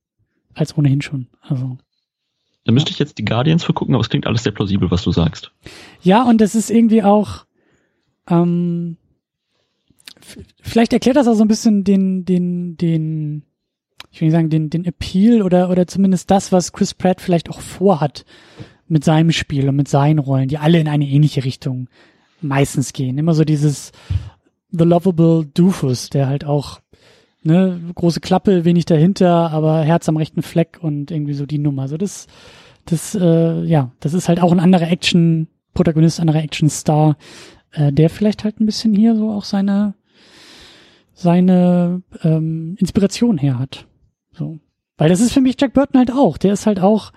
[0.56, 1.28] als ohnehin schon.
[1.42, 1.78] Also.
[2.64, 5.04] Da müsste ich jetzt die Guardians für gucken, aber es klingt alles sehr plausibel, was
[5.04, 5.52] du sagst.
[6.02, 7.46] Ja, und das ist irgendwie auch,
[8.28, 8.98] ähm,
[10.62, 13.44] vielleicht erklärt das auch so ein bisschen den, den, den,
[14.14, 17.50] ich will nicht sagen, den, den Appeal oder, oder zumindest das, was Chris Pratt vielleicht
[17.50, 18.26] auch vorhat
[18.88, 21.90] mit seinem Spiel und mit seinen Rollen, die alle in eine ähnliche Richtung
[22.40, 23.18] meistens gehen.
[23.18, 23.92] Immer so dieses
[24.70, 26.80] The Lovable Doofus, der halt auch,
[27.42, 31.88] ne, große Klappe, wenig dahinter, aber Herz am rechten Fleck und irgendwie so die Nummer.
[31.88, 32.28] So das,
[32.86, 37.18] das, äh, ja, das ist halt auch ein anderer Action-Protagonist, anderer Action-Star,
[37.72, 39.96] äh, der vielleicht halt ein bisschen hier so auch seine,
[41.16, 43.88] seine ähm, Inspiration her hat.
[44.34, 44.60] So.
[44.98, 46.38] Weil das ist für mich Jack Burton halt auch.
[46.38, 47.12] Der ist halt auch,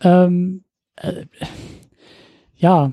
[0.00, 0.64] ähm,
[0.96, 1.26] äh,
[2.56, 2.92] ja,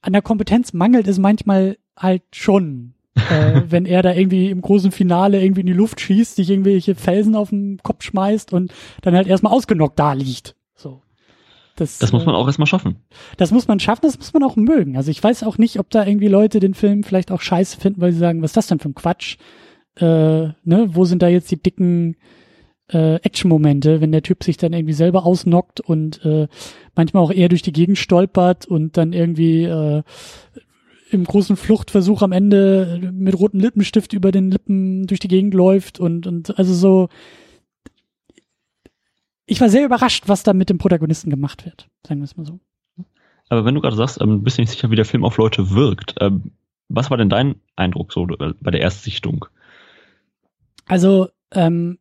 [0.00, 2.94] an der Kompetenz mangelt es manchmal halt schon.
[3.14, 6.94] äh, wenn er da irgendwie im großen Finale irgendwie in die Luft schießt, sich irgendwelche
[6.94, 8.72] Felsen auf den Kopf schmeißt und
[9.02, 10.56] dann halt erstmal ausgenockt da liegt.
[10.74, 11.00] So.
[11.76, 12.96] Das, das muss man äh, auch erstmal schaffen.
[13.36, 14.96] Das muss man schaffen, das muss man auch mögen.
[14.96, 18.00] Also ich weiß auch nicht, ob da irgendwie Leute den Film vielleicht auch scheiße finden,
[18.00, 19.38] weil sie sagen, was ist das denn für ein Quatsch?
[19.96, 20.04] Äh,
[20.64, 22.16] ne, wo sind da jetzt die dicken
[22.88, 26.48] äh, Action-Momente, wenn der Typ sich dann irgendwie selber ausnockt und äh,
[26.94, 30.02] manchmal auch eher durch die Gegend stolpert und dann irgendwie äh,
[31.10, 36.00] im großen Fluchtversuch am Ende mit rotem Lippenstift über den Lippen durch die Gegend läuft
[36.00, 37.08] und, und also so.
[39.46, 42.46] Ich war sehr überrascht, was da mit dem Protagonisten gemacht wird, sagen wir es mal
[42.46, 42.60] so.
[43.50, 45.70] Aber wenn du gerade sagst, ähm, bist du nicht sicher, wie der Film auf Leute
[45.70, 46.52] wirkt, ähm,
[46.88, 49.46] was war denn dein Eindruck so äh, bei der Erstsichtung?
[50.86, 51.98] Also, ähm,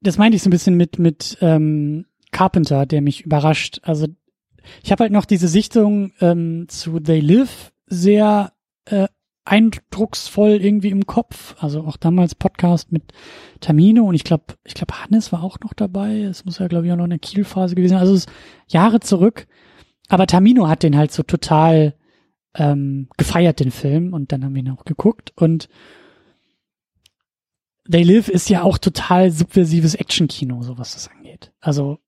[0.00, 3.80] das meinte ich so ein bisschen mit, mit ähm, Carpenter, der mich überrascht.
[3.82, 4.06] Also
[4.82, 8.52] ich habe halt noch diese Sichtung ähm, zu They Live sehr
[8.84, 9.08] äh,
[9.44, 11.56] eindrucksvoll irgendwie im Kopf.
[11.58, 13.12] Also auch damals Podcast mit
[13.60, 16.20] Tamino und ich glaube, ich glaube Hannes war auch noch dabei.
[16.22, 18.00] Es muss ja glaube ich auch noch eine Kielphase gewesen sein.
[18.00, 18.30] Also es ist
[18.68, 19.46] Jahre zurück.
[20.08, 21.94] Aber Tamino hat den halt so total
[22.54, 25.68] ähm, gefeiert den Film und dann haben wir ihn auch geguckt und
[27.90, 31.52] They Live ist ja auch total subversives Actionkino, so was das angeht.
[31.60, 31.98] Also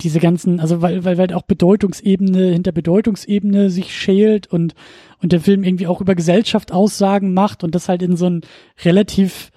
[0.00, 4.74] diese ganzen, also weil, weil, weil auch Bedeutungsebene hinter Bedeutungsebene sich schält und,
[5.22, 8.42] und der Film irgendwie auch über Gesellschaft Aussagen macht und das halt in so ein
[8.84, 9.50] relativ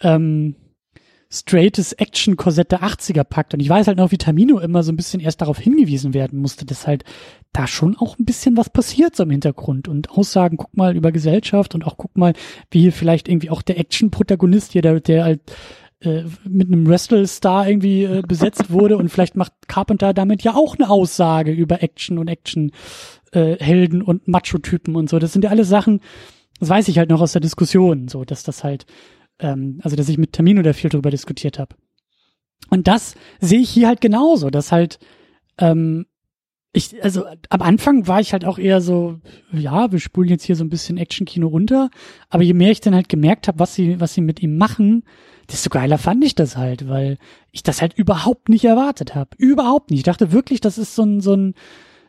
[0.00, 0.56] ähm,
[1.32, 3.54] straightes Action-Korsett der 80er packt.
[3.54, 6.38] Und ich weiß halt noch, wie Tamino immer so ein bisschen erst darauf hingewiesen werden
[6.38, 7.04] musste, dass halt
[7.54, 11.10] da schon auch ein bisschen was passiert so im Hintergrund und Aussagen, guck mal über
[11.10, 12.34] Gesellschaft und auch guck mal,
[12.70, 15.40] wie hier vielleicht irgendwie auch der Action-Protagonist hier, der, der halt
[16.00, 20.76] äh, mit einem Wrestle-Star irgendwie äh, besetzt wurde und vielleicht macht Carpenter damit ja auch
[20.76, 25.18] eine Aussage über Action und Action-Helden äh, und Macho-Typen und so.
[25.18, 26.00] Das sind ja alles Sachen,
[26.60, 28.84] das weiß ich halt noch aus der Diskussion, so, dass das halt
[29.42, 31.76] ähm, also dass ich mit Termino da viel drüber diskutiert habe.
[32.70, 34.98] Und das sehe ich hier halt genauso, dass halt
[35.58, 36.06] ähm,
[36.74, 39.18] ich, also am Anfang war ich halt auch eher so,
[39.52, 41.90] ja, wir spulen jetzt hier so ein bisschen Action-Kino runter.
[42.30, 45.04] Aber je mehr ich dann halt gemerkt habe, was sie, was sie mit ihm machen,
[45.50, 47.18] desto geiler fand ich das halt, weil
[47.50, 49.30] ich das halt überhaupt nicht erwartet habe.
[49.36, 49.98] Überhaupt nicht.
[49.98, 51.54] Ich dachte wirklich, das ist so ein, so ein,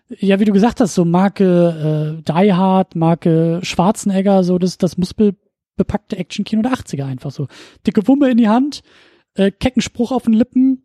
[0.08, 4.98] ja, wie du gesagt hast, so Marke äh, Die Hard, Marke Schwarzenegger, so das, das
[5.74, 7.48] muskelbepackte Action-Kino der 80er einfach so.
[7.86, 8.82] Dicke Wumme in die Hand,
[9.36, 10.84] äh, kecken Spruch auf den Lippen,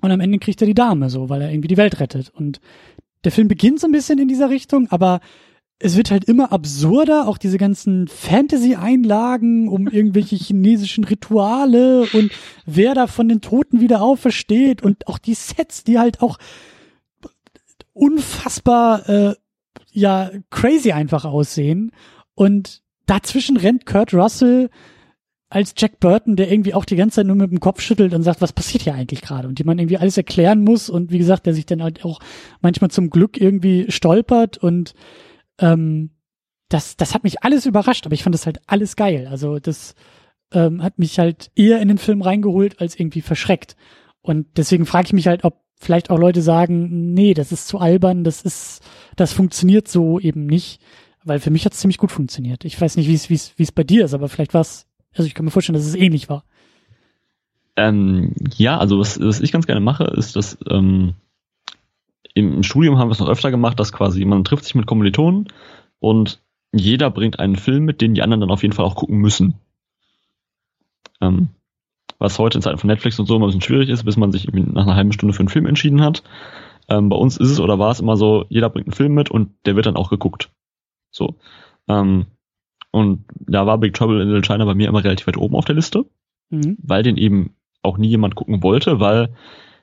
[0.00, 2.30] und am Ende kriegt er die Dame so, weil er irgendwie die Welt rettet.
[2.30, 2.60] Und
[3.22, 5.20] der Film beginnt so ein bisschen in dieser Richtung, aber
[5.78, 12.32] es wird halt immer absurder, auch diese ganzen Fantasy-Einlagen um irgendwelche chinesischen Rituale und
[12.66, 16.38] wer da von den Toten wieder aufersteht und auch die Sets, die halt auch
[17.92, 19.34] unfassbar äh,
[19.92, 21.92] ja crazy einfach aussehen
[22.34, 22.81] und
[23.12, 24.70] dazwischen rennt Kurt Russell
[25.50, 28.22] als Jack Burton, der irgendwie auch die ganze Zeit nur mit dem Kopf schüttelt und
[28.22, 29.48] sagt, was passiert hier eigentlich gerade?
[29.48, 32.20] Und die man irgendwie alles erklären muss und wie gesagt, der sich dann halt auch
[32.62, 34.94] manchmal zum Glück irgendwie stolpert und
[35.58, 36.10] ähm,
[36.70, 39.28] das, das hat mich alles überrascht, aber ich fand das halt alles geil.
[39.30, 39.94] Also das
[40.54, 43.76] ähm, hat mich halt eher in den Film reingeholt als irgendwie verschreckt.
[44.22, 47.78] Und deswegen frage ich mich halt, ob vielleicht auch Leute sagen, nee, das ist zu
[47.78, 48.80] albern, das ist,
[49.16, 50.80] das funktioniert so eben nicht.
[51.24, 52.64] Weil für mich hat es ziemlich gut funktioniert.
[52.64, 55.26] Ich weiß nicht, wie es wie es bei dir ist, aber vielleicht war es also
[55.26, 56.44] ich kann mir vorstellen, dass es ähnlich war.
[57.76, 61.14] Ähm, ja, also was, was ich ganz gerne mache, ist, dass ähm,
[62.34, 65.48] im Studium haben wir es noch öfter gemacht, dass quasi man trifft sich mit Kommilitonen
[65.98, 66.40] und
[66.72, 69.54] jeder bringt einen Film mit, den die anderen dann auf jeden Fall auch gucken müssen.
[71.20, 71.48] Ähm,
[72.18, 74.32] was heute in Zeiten von Netflix und so immer ein bisschen schwierig ist, bis man
[74.32, 76.22] sich nach einer halben Stunde für einen Film entschieden hat.
[76.88, 79.30] Ähm, bei uns ist es oder war es immer so, jeder bringt einen Film mit
[79.30, 80.50] und der wird dann auch geguckt.
[81.12, 81.36] So.
[81.88, 82.26] Ähm,
[82.90, 85.64] und da war Big Trouble in Little China bei mir immer relativ weit oben auf
[85.64, 86.04] der Liste,
[86.50, 86.76] mhm.
[86.82, 89.34] weil den eben auch nie jemand gucken wollte, weil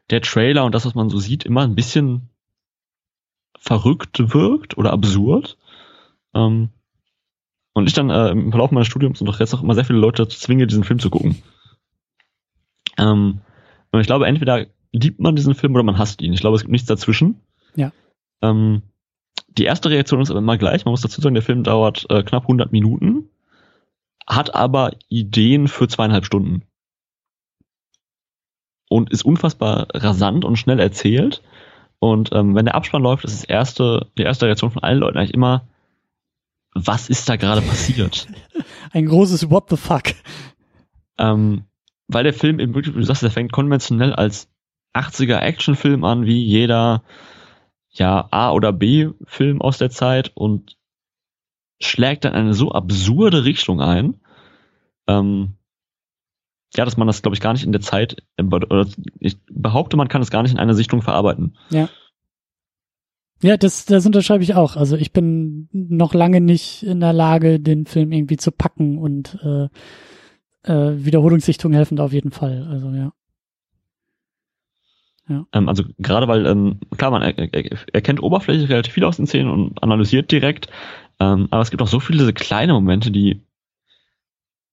[0.10, 2.30] der Trailer und das, was man so sieht, immer ein bisschen
[3.58, 5.58] verrückt wirkt oder absurd.
[6.34, 6.70] Ähm,
[7.74, 10.00] und ich dann äh, im Verlauf meines Studiums und auch jetzt noch immer sehr viele
[10.00, 11.42] Leute dazu zwinge, diesen Film zu gucken.
[12.98, 13.42] Ähm,
[13.92, 16.34] und ich glaube, entweder liebt man diesen Film oder man hasst ihn.
[16.34, 17.40] Ich glaube, es gibt nichts dazwischen.
[17.76, 17.92] Ja.
[18.42, 18.82] Ähm,
[19.48, 20.86] die erste Reaktion ist aber immer gleich.
[20.86, 23.30] Man muss dazu sagen, der Film dauert äh, knapp 100 Minuten,
[24.28, 26.64] hat aber Ideen für zweieinhalb Stunden.
[28.90, 31.44] Und ist unfassbar rasant und schnell erzählt.
[32.00, 35.18] Und ähm, wenn der Abspann läuft, ist das erste, die erste Reaktion von allen Leuten
[35.18, 35.68] eigentlich immer,
[36.74, 38.28] was ist da gerade passiert?
[38.92, 40.04] Ein großes What the fuck.
[41.18, 41.66] Ähm,
[42.08, 44.50] weil der Film eben wirklich, wie du sagst, der fängt konventionell als
[44.96, 47.04] 80er Actionfilm an, wie jeder
[47.92, 50.78] ja, A- oder B-Film aus der Zeit und
[51.82, 54.20] schlägt dann eine so absurde Richtung ein,
[55.08, 55.56] ähm,
[56.76, 58.88] ja, dass man das, glaube ich, gar nicht in der Zeit, oder
[59.20, 61.58] ich behaupte, man kann es gar nicht in einer Sichtung verarbeiten.
[61.70, 61.90] Ja.
[63.42, 64.76] Ja, das, das unterschreibe ich auch.
[64.76, 69.40] Also ich bin noch lange nicht in der Lage, den Film irgendwie zu packen und
[69.42, 69.70] äh,
[70.64, 72.68] äh, Wiederholungssichtung helfen da auf jeden Fall.
[72.70, 73.14] Also ja.
[75.30, 75.46] Ja.
[75.54, 79.28] Ähm, also gerade weil, ähm, klar, man er, er, erkennt oberflächlich relativ viel aus den
[79.28, 80.68] Szenen und analysiert direkt,
[81.20, 83.42] ähm, aber es gibt auch so viele diese kleine Momente, die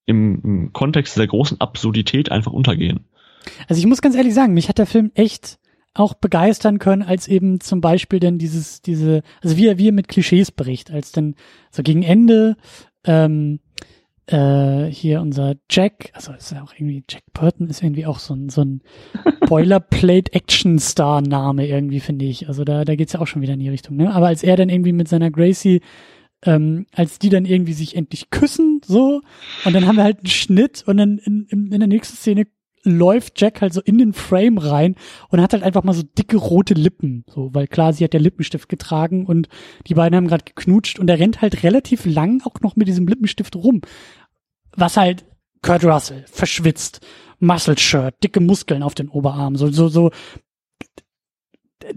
[0.06, 3.00] im, im Kontext dieser großen Absurdität einfach untergehen.
[3.68, 5.58] Also ich muss ganz ehrlich sagen, mich hat der Film echt
[5.94, 9.92] auch begeistern können, als eben zum Beispiel denn dieses, diese, also wie er, wie er
[9.92, 11.34] mit Klischees bricht, als dann
[11.70, 12.56] so gegen Ende
[13.04, 13.60] ähm,
[14.26, 18.34] äh, hier unser Jack, also ist ja auch irgendwie, Jack Burton ist irgendwie auch so
[18.34, 18.82] ein, so ein
[19.48, 22.48] Boilerplate-Action-Star-Name irgendwie, finde ich.
[22.48, 24.12] Also da, da geht's ja auch schon wieder in die Richtung, ne?
[24.12, 25.80] Aber als er dann irgendwie mit seiner Gracie
[26.42, 29.22] ähm, als die dann irgendwie sich endlich küssen, so,
[29.64, 32.46] und dann haben wir halt einen Schnitt und dann in, in, in der nächsten Szene
[32.86, 34.94] läuft Jack halt so in den Frame rein
[35.28, 38.20] und hat halt einfach mal so dicke rote Lippen, so, weil klar, sie hat ja
[38.20, 39.48] Lippenstift getragen und
[39.86, 43.06] die beiden haben gerade geknutscht und er rennt halt relativ lang auch noch mit diesem
[43.06, 43.82] Lippenstift rum.
[44.74, 45.24] Was halt
[45.62, 47.00] Kurt Russell, verschwitzt,
[47.38, 50.10] Muscle Shirt, dicke Muskeln auf den Oberarmen, so, so, so.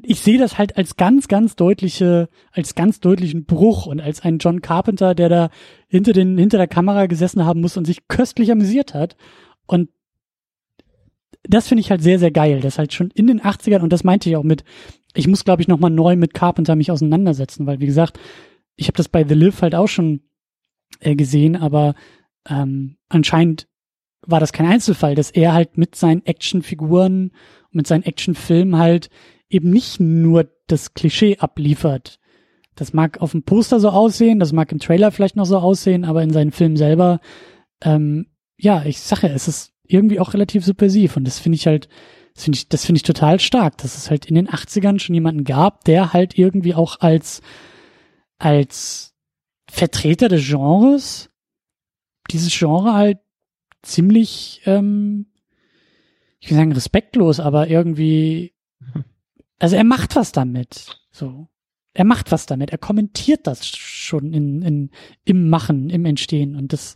[0.04, 4.38] Ich sehe das halt als ganz, ganz deutliche, als ganz deutlichen Bruch und als ein
[4.38, 5.50] John Carpenter, der da
[5.88, 9.16] hinter den, hinter der Kamera gesessen haben muss und sich köstlich amüsiert hat.
[9.66, 9.90] Und
[11.44, 12.60] das finde ich halt sehr, sehr geil.
[12.62, 14.64] Das halt schon in den 80ern, und das meinte ich auch mit,
[15.14, 18.20] ich muss, glaube ich, nochmal neu mit Carpenter mich auseinandersetzen, weil, wie gesagt,
[18.76, 20.22] ich habe das bei The Live halt auch schon
[21.00, 21.96] äh, gesehen, aber
[22.48, 23.68] ähm, anscheinend
[24.22, 27.32] war das kein Einzelfall, dass er halt mit seinen Actionfiguren,
[27.72, 29.10] mit seinen Actionfilmen halt
[29.50, 32.20] eben nicht nur das Klischee abliefert.
[32.76, 36.06] Das mag auf dem Poster so aussehen, das mag im Trailer vielleicht noch so aussehen,
[36.06, 37.20] aber in seinen Filmen selber,
[37.82, 41.18] ähm, ja, ich sage, es ist irgendwie auch relativ subversiv.
[41.18, 41.90] Und das finde ich halt,
[42.36, 45.16] Das finde ich, das finde ich total stark, dass es halt in den 80ern schon
[45.16, 47.42] jemanden gab, der halt irgendwie auch als,
[48.38, 49.14] als
[49.70, 51.30] Vertreter des Genres
[52.32, 53.20] dieses Genre halt
[53.82, 55.26] ziemlich, ähm,
[56.40, 58.54] ich will sagen respektlos, aber irgendwie,
[59.60, 61.48] also er macht was damit, so.
[61.94, 64.92] Er macht was damit, er kommentiert das schon in, in,
[65.26, 66.56] im Machen, im Entstehen.
[66.56, 66.94] Und das,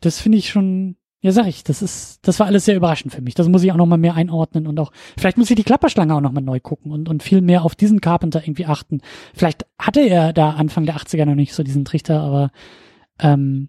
[0.00, 3.22] das finde ich schon, ja, sag ich, das ist, das war alles sehr überraschend für
[3.22, 3.34] mich.
[3.34, 6.20] Das muss ich auch nochmal mehr einordnen und auch, vielleicht muss ich die Klapperschlange auch
[6.20, 9.00] nochmal neu gucken und, und viel mehr auf diesen Carpenter irgendwie achten.
[9.34, 12.52] Vielleicht hatte er da Anfang der 80er noch nicht so diesen Trichter, aber
[13.18, 13.68] ähm,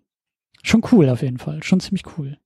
[0.62, 1.64] schon cool auf jeden Fall.
[1.64, 2.38] Schon ziemlich cool.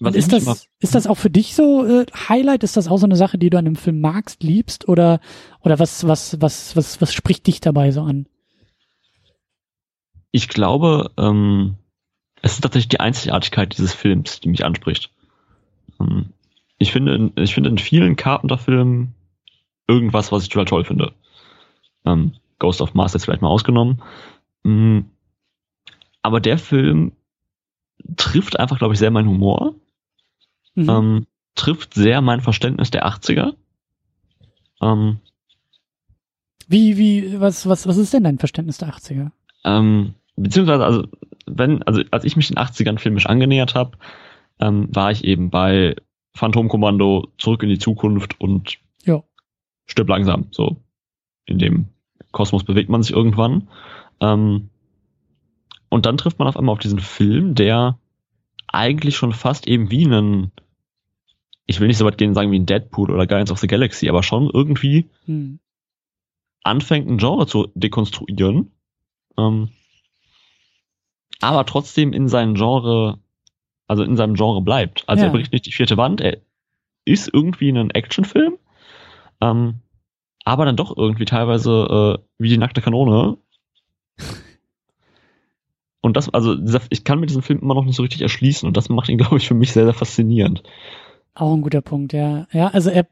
[0.00, 2.64] Was ist das, ist das auch für dich so äh, Highlight?
[2.64, 5.20] Ist das auch so eine Sache, die du an dem Film magst, liebst oder
[5.60, 8.26] oder was was was was was spricht dich dabei so an?
[10.32, 11.76] Ich glaube, ähm,
[12.42, 15.10] es ist tatsächlich die Einzigartigkeit dieses Films, die mich anspricht.
[16.00, 16.32] Ähm,
[16.78, 19.14] ich finde, ich finde in vielen Carpenter-Filmen
[19.88, 21.12] irgendwas, was ich total toll finde.
[22.04, 24.02] Ähm, Ghost of Mars ist vielleicht mal ausgenommen.
[24.64, 25.06] Mhm.
[26.22, 27.12] Aber der Film
[28.16, 29.74] trifft einfach, glaube ich, sehr meinen Humor
[30.74, 30.88] mhm.
[30.88, 33.54] ähm, trifft sehr mein Verständnis der 80er.
[34.80, 35.18] Ähm,
[36.68, 39.30] wie, wie, was, was, was ist denn dein Verständnis der 80er?
[39.64, 41.08] Ähm, beziehungsweise, also,
[41.46, 43.98] wenn, also als ich mich den 80ern filmisch angenähert habe,
[44.60, 45.96] ähm, war ich eben bei
[46.34, 49.22] Phantomkommando, Zurück in die Zukunft und ja.
[49.86, 50.46] stirb langsam.
[50.50, 50.76] So
[51.46, 51.86] in dem
[52.30, 53.68] Kosmos bewegt man sich irgendwann.
[54.20, 54.70] Ähm,
[55.88, 57.98] und dann trifft man auf einmal auf diesen Film, der
[58.68, 60.52] eigentlich schon fast eben wie einen,
[61.66, 64.08] ich will nicht so weit gehen sagen wie ein Deadpool oder Guardians of the Galaxy,
[64.08, 65.58] aber schon irgendwie hm.
[66.62, 68.70] anfängt ein Genre zu dekonstruieren,
[69.36, 69.68] ähm,
[71.42, 73.18] aber trotzdem in seinem Genre,
[73.86, 75.04] also in seinem Genre bleibt.
[75.06, 75.30] Also ja.
[75.30, 76.38] er bricht nicht die vierte Wand, er
[77.04, 78.58] ist irgendwie ein Actionfilm,
[79.40, 79.80] ähm,
[80.44, 83.38] aber dann doch irgendwie teilweise äh, wie die nackte Kanone
[86.00, 86.56] und das, also
[86.90, 89.18] ich kann mir diesen Film immer noch nicht so richtig erschließen und das macht ihn,
[89.18, 90.62] glaube ich, für mich sehr, sehr faszinierend.
[91.34, 92.46] Auch ein guter Punkt, ja.
[92.52, 93.06] Ja, also er,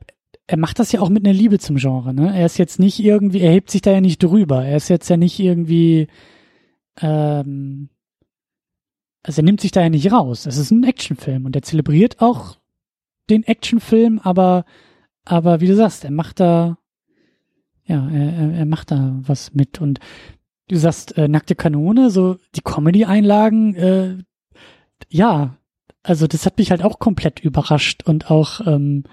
[0.46, 2.36] er macht das ja auch mit einer Liebe zum Genre, ne?
[2.36, 4.64] Er ist jetzt nicht irgendwie, er hebt sich da ja nicht drüber.
[4.64, 6.08] Er ist jetzt ja nicht irgendwie,
[7.00, 7.88] ähm,
[9.22, 10.46] also er nimmt sich da ja nicht raus.
[10.46, 12.58] Es ist ein Actionfilm und er zelebriert auch
[13.28, 14.64] den Actionfilm, aber,
[15.24, 16.78] aber wie du sagst, er macht da,
[17.84, 20.00] ja, er, er macht da was mit und
[20.68, 24.18] du sagst äh, nackte Kanone, so die Comedy-Einlagen, äh,
[25.08, 25.56] ja,
[26.02, 29.04] also das hat mich halt auch komplett überrascht und auch ähm,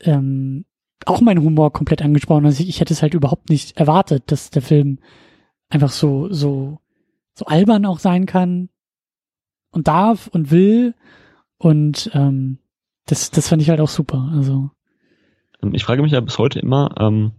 [0.00, 0.64] ähm,
[1.04, 2.46] auch mein Humor komplett angesprochen.
[2.46, 4.98] Also ich, ich hätte es halt überhaupt nicht erwartet, dass der Film
[5.68, 6.78] einfach so so
[7.34, 8.68] so albern auch sein kann
[9.70, 10.94] und darf und will
[11.58, 12.58] und ähm,
[13.06, 14.30] das das fand ich halt auch super.
[14.34, 14.70] Also
[15.72, 17.32] ich frage mich ja bis heute immer, ähm,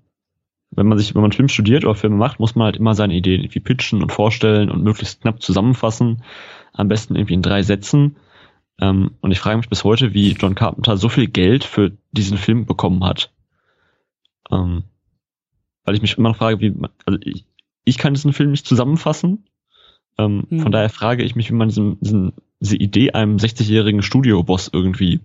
[0.72, 3.14] wenn man sich, wenn man Film studiert oder Filme macht, muss man halt immer seine
[3.14, 6.24] Ideen irgendwie pitchen und vorstellen und möglichst knapp zusammenfassen.
[6.74, 8.16] Am besten irgendwie in drei Sätzen.
[8.80, 12.38] Ähm, und ich frage mich bis heute, wie John Carpenter so viel Geld für diesen
[12.38, 13.32] Film bekommen hat.
[14.52, 14.84] Ähm,
[15.84, 16.74] weil ich mich immer frage, wie,
[17.06, 17.46] also ich,
[17.84, 19.46] ich kann diesen Film nicht zusammenfassen.
[20.18, 20.60] Ähm, mhm.
[20.60, 25.20] Von daher frage ich mich, wie man diesen, diesen, diese Idee einem 60-jährigen Studioboss irgendwie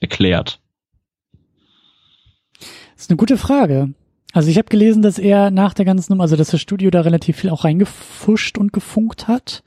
[0.00, 0.60] erklärt.
[2.94, 3.94] Das ist eine gute Frage.
[4.32, 7.00] Also ich habe gelesen, dass er nach der ganzen Nummer, also dass das Studio da
[7.00, 9.62] relativ viel auch reingefuscht und gefunkt hat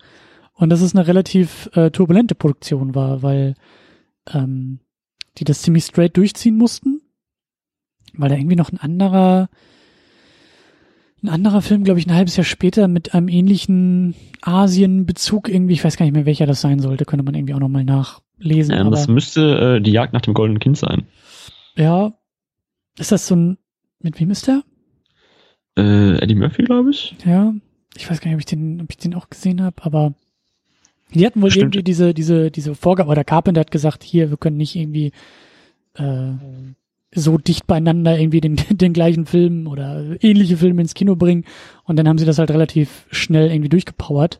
[0.53, 3.55] und dass es eine relativ äh, turbulente Produktion war, weil
[4.31, 4.79] ähm,
[5.37, 7.01] die das ziemlich straight durchziehen mussten,
[8.13, 9.49] weil da irgendwie noch ein anderer
[11.23, 15.83] ein anderer Film, glaube ich, ein halbes Jahr später mit einem ähnlichen Asien-Bezug irgendwie, ich
[15.83, 18.73] weiß gar nicht mehr, welcher das sein sollte, könnte man irgendwie auch nochmal nachlesen.
[18.73, 21.07] Ja, das müsste äh, die Jagd nach dem goldenen Kind sein.
[21.75, 22.13] Ja,
[22.97, 23.57] ist das so ein
[24.01, 24.63] mit wem ist der?
[25.77, 27.15] Äh, Eddie Murphy, glaube ich.
[27.25, 27.53] Ja,
[27.95, 30.13] ich weiß gar nicht, ob ich den, ob ich den auch gesehen habe, aber
[31.13, 31.75] die hatten wohl Stimmt.
[31.75, 35.11] irgendwie diese, diese, diese Vorgabe, oder Carpenter hat gesagt, hier, wir können nicht irgendwie
[35.95, 36.31] äh,
[37.13, 41.45] so dicht beieinander irgendwie den, den gleichen Film oder ähnliche Filme ins Kino bringen.
[41.83, 44.39] Und dann haben sie das halt relativ schnell irgendwie durchgepowert.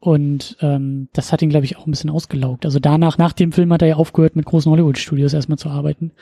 [0.00, 2.66] Und ähm, das hat ihn, glaube ich, auch ein bisschen ausgelaugt.
[2.66, 6.12] Also danach, nach dem Film hat er ja aufgehört, mit großen Hollywood-Studios erstmal zu arbeiten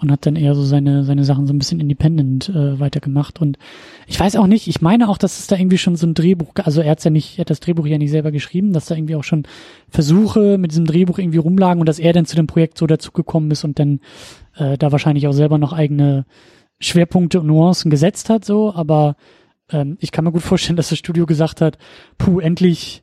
[0.00, 3.40] und hat dann eher so seine, seine Sachen so ein bisschen independent äh, weitergemacht.
[3.40, 3.58] Und
[4.06, 6.52] ich weiß auch nicht, ich meine auch, dass es da irgendwie schon so ein Drehbuch,
[6.62, 8.94] also er hat ja nicht, er hat das Drehbuch ja nicht selber geschrieben, dass da
[8.94, 9.44] irgendwie auch schon
[9.88, 13.50] Versuche mit diesem Drehbuch irgendwie rumlagen und dass er dann zu dem Projekt so dazugekommen
[13.50, 14.00] ist und dann
[14.56, 16.26] äh, da wahrscheinlich auch selber noch eigene
[16.80, 19.16] Schwerpunkte und Nuancen gesetzt hat, so, aber
[19.70, 21.76] ähm, ich kann mir gut vorstellen, dass das Studio gesagt hat,
[22.18, 23.02] puh, endlich,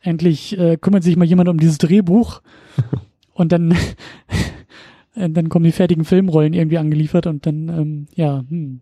[0.00, 2.42] endlich äh, kümmert sich mal jemand um dieses Drehbuch.
[3.34, 3.74] Und dann
[5.14, 8.80] Und dann kommen die fertigen Filmrollen irgendwie angeliefert und dann, ähm, ja, hm,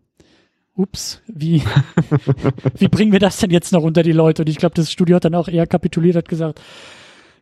[0.75, 1.63] ups, wie,
[2.79, 4.43] wie bringen wir das denn jetzt noch unter die Leute?
[4.43, 6.61] Und ich glaube, das Studio hat dann auch eher kapituliert, hat gesagt,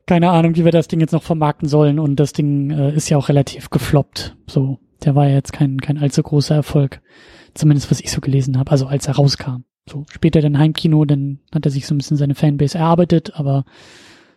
[0.07, 1.99] keine Ahnung, wie wir das Ding jetzt noch vermarkten sollen.
[2.01, 4.37] Und das Ding äh, ist ja auch relativ gefloppt.
[4.47, 7.01] So, der war ja jetzt kein, kein allzu großer Erfolg.
[7.55, 9.65] Zumindest was ich so gelesen habe, also als er rauskam.
[9.89, 13.65] So, später dann Heimkino, dann hat er sich so ein bisschen seine Fanbase erarbeitet, aber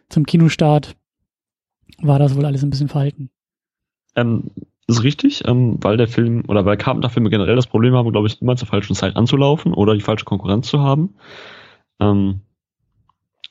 [0.10, 0.95] zum Kinostart
[2.01, 3.30] war das wohl alles ein bisschen verhalten.
[4.16, 4.51] Ähm,
[4.88, 8.41] ist richtig, ähm, weil der Film oder weil Carpenter-Filme generell das Problem haben, glaube ich,
[8.41, 11.16] immer zur falschen Zeit anzulaufen oder die falsche Konkurrenz zu haben.
[11.99, 12.41] Ähm,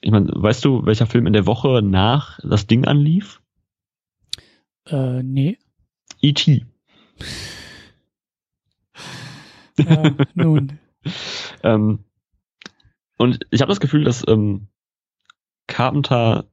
[0.01, 3.41] ich meine, weißt du, welcher Film in der Woche nach das Ding anlief?
[4.87, 5.59] Äh, nee.
[6.21, 6.67] E.T.
[9.79, 10.79] Ja, nun.
[11.63, 12.05] ähm,
[13.17, 14.69] und ich habe das Gefühl, dass ähm,
[15.67, 16.51] Carpenter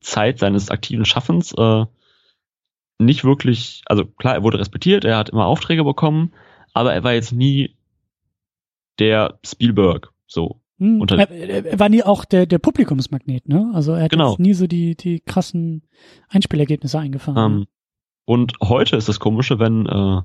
[0.00, 1.84] Zeit seines aktiven Schaffens äh,
[2.98, 6.32] nicht wirklich, also klar, er wurde respektiert, er hat immer Aufträge bekommen,
[6.72, 7.76] aber er war jetzt nie
[8.98, 10.60] der Spielberg, so.
[10.78, 13.70] Hm, er, er, war nie auch der, der Publikumsmagnet, ne?
[13.74, 14.30] Also er hat genau.
[14.30, 15.82] jetzt nie so die, die krassen
[16.28, 17.60] Einspielergebnisse eingefahren.
[17.60, 17.66] Ähm,
[18.24, 20.22] und heute ist das Komische, wenn, äh,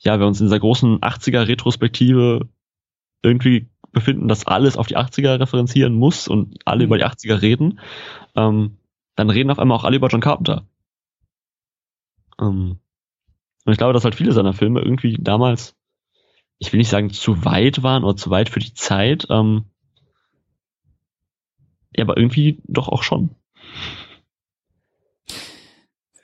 [0.00, 2.48] ja, wir uns in dieser großen 80er-Retrospektive
[3.22, 6.86] irgendwie befinden, dass alles auf die 80er referenzieren muss und alle mhm.
[6.86, 7.80] über die 80er reden,
[8.36, 8.78] ähm,
[9.16, 10.66] dann reden auf einmal auch alle über John Carpenter.
[12.42, 12.78] Ähm,
[13.64, 15.76] und ich glaube, dass halt viele seiner Filme irgendwie damals,
[16.58, 19.66] ich will nicht sagen zu weit waren oder zu weit für die Zeit, ähm,
[21.94, 23.30] ja, aber irgendwie doch auch schon.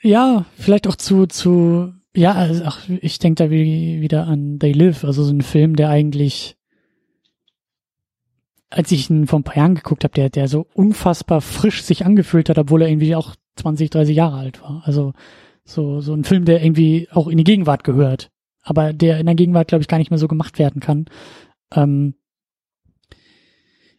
[0.00, 4.72] Ja, vielleicht auch zu, zu, ja, also ach, ich denke da wie, wieder an They
[4.72, 6.56] Live, also so ein Film, der eigentlich,
[8.70, 12.06] als ich ihn vor ein paar Jahren geguckt habe, der, der so unfassbar frisch sich
[12.06, 14.82] angefühlt hat, obwohl er irgendwie auch 20, 30 Jahre alt war.
[14.84, 15.12] Also
[15.68, 18.30] so, so ein Film, der irgendwie auch in die Gegenwart gehört,
[18.62, 21.06] aber der in der Gegenwart, glaube ich, gar nicht mehr so gemacht werden kann.
[21.74, 22.14] Ähm,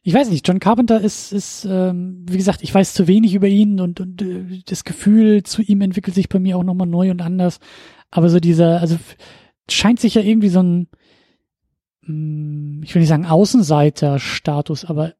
[0.01, 3.47] ich weiß nicht, John Carpenter ist, ist ähm, wie gesagt, ich weiß zu wenig über
[3.47, 7.11] ihn und, und äh, das Gefühl zu ihm entwickelt sich bei mir auch nochmal neu
[7.11, 7.59] und anders.
[8.09, 8.97] Aber so dieser, also
[9.69, 10.87] scheint sich ja irgendwie so ein,
[12.01, 15.13] mh, hm, ich will nicht sagen Außenseiter-Status, aber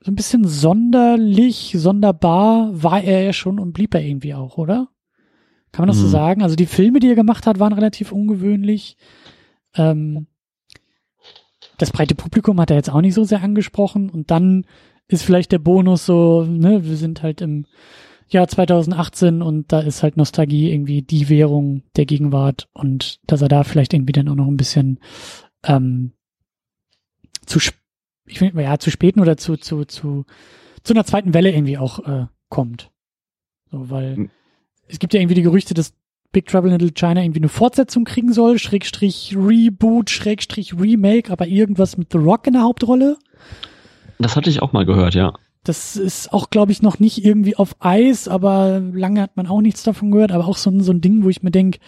[0.00, 4.88] so ein bisschen sonderlich, sonderbar war er ja schon und blieb er irgendwie auch, oder?
[5.72, 6.02] Kann man das mhm.
[6.02, 6.42] so sagen?
[6.42, 8.96] Also die Filme, die er gemacht hat, waren relativ ungewöhnlich.
[9.74, 10.26] Ähm,
[11.78, 14.10] das breite Publikum hat er jetzt auch nicht so sehr angesprochen.
[14.10, 14.66] Und dann
[15.08, 17.66] ist vielleicht der Bonus so, ne, wir sind halt im
[18.28, 23.48] Jahr 2018 und da ist halt Nostalgie irgendwie die Währung der Gegenwart und dass er
[23.48, 25.00] da vielleicht irgendwie dann auch noch ein bisschen
[25.64, 26.12] ähm,
[27.44, 27.58] zu
[28.24, 30.24] ich finde ja zu späten oder zu zu zu
[30.82, 32.90] zu einer zweiten Welle irgendwie auch äh, kommt.
[33.70, 34.30] So, weil mhm
[34.92, 35.94] es gibt ja irgendwie die Gerüchte, dass
[36.32, 41.46] Big Trouble in Little China irgendwie eine Fortsetzung kriegen soll, Schrägstrich Reboot, Schrägstrich Remake, aber
[41.46, 43.16] irgendwas mit The Rock in der Hauptrolle.
[44.18, 45.32] Das hatte ich auch mal gehört, ja.
[45.64, 49.60] Das ist auch, glaube ich, noch nicht irgendwie auf Eis, aber lange hat man auch
[49.60, 51.78] nichts davon gehört, aber auch so ein, so ein Ding, wo ich mir denke,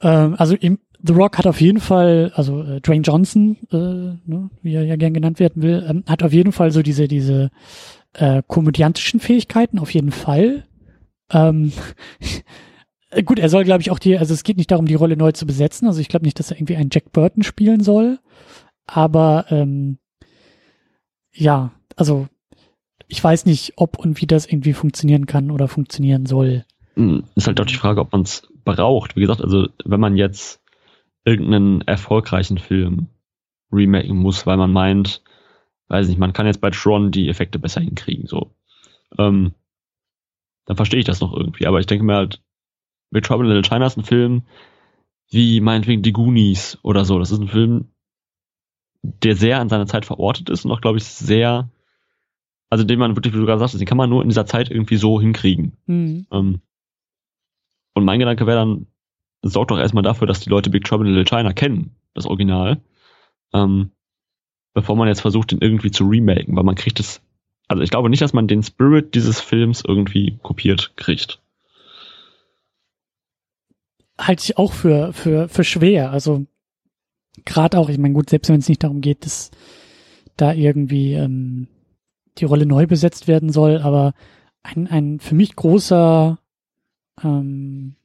[0.00, 4.50] ähm, also im, The Rock hat auf jeden Fall, also äh, Dwayne Johnson, äh, ne,
[4.62, 7.50] wie er ja gern genannt werden will, ähm, hat auf jeden Fall so diese, diese
[8.14, 10.64] äh, komödiantischen Fähigkeiten, auf jeden Fall.
[11.30, 11.72] Ähm,
[13.24, 15.32] gut, er soll, glaube ich, auch die, also es geht nicht darum, die Rolle neu
[15.32, 15.86] zu besetzen.
[15.86, 18.18] Also ich glaube nicht, dass er irgendwie einen Jack Burton spielen soll.
[18.86, 19.98] Aber ähm,
[21.32, 22.28] ja, also
[23.08, 26.64] ich weiß nicht, ob und wie das irgendwie funktionieren kann oder funktionieren soll.
[26.94, 29.16] Hm, ist halt auch die Frage, ob man es braucht.
[29.16, 30.62] Wie gesagt, also wenn man jetzt
[31.24, 33.08] irgendeinen erfolgreichen Film
[33.72, 35.22] remaken muss, weil man meint,
[35.88, 38.52] weiß nicht, man kann jetzt bei Tron die Effekte besser hinkriegen, so.
[39.18, 39.52] Ähm,
[40.66, 41.66] dann verstehe ich das noch irgendwie.
[41.66, 42.42] Aber ich denke mir halt,
[43.10, 44.42] Big Trouble in Little China ist ein Film
[45.30, 47.18] wie meinetwegen Die Goonies oder so.
[47.18, 47.88] Das ist ein Film,
[49.02, 51.70] der sehr an seiner Zeit verortet ist und auch, glaube ich, sehr,
[52.70, 54.70] also den man wirklich, wie du gerade sagst, den kann man nur in dieser Zeit
[54.70, 55.76] irgendwie so hinkriegen.
[55.86, 56.26] Mhm.
[56.30, 56.60] Ähm,
[57.94, 58.86] und mein Gedanke wäre dann,
[59.42, 62.80] sorgt doch erstmal dafür, dass die Leute Big Trouble in Little China kennen, das Original,
[63.52, 63.90] ähm,
[64.74, 67.22] bevor man jetzt versucht, den irgendwie zu remaken, weil man kriegt es
[67.68, 71.40] also ich glaube nicht, dass man den Spirit dieses Films irgendwie kopiert kriegt.
[74.18, 76.10] Halte ich auch für, für, für schwer.
[76.10, 76.46] Also
[77.44, 79.50] gerade auch, ich meine, gut, selbst wenn es nicht darum geht, dass
[80.36, 81.68] da irgendwie ähm,
[82.38, 84.14] die Rolle neu besetzt werden soll, aber
[84.62, 86.38] ein, ein für mich großer
[87.22, 87.96] ähm,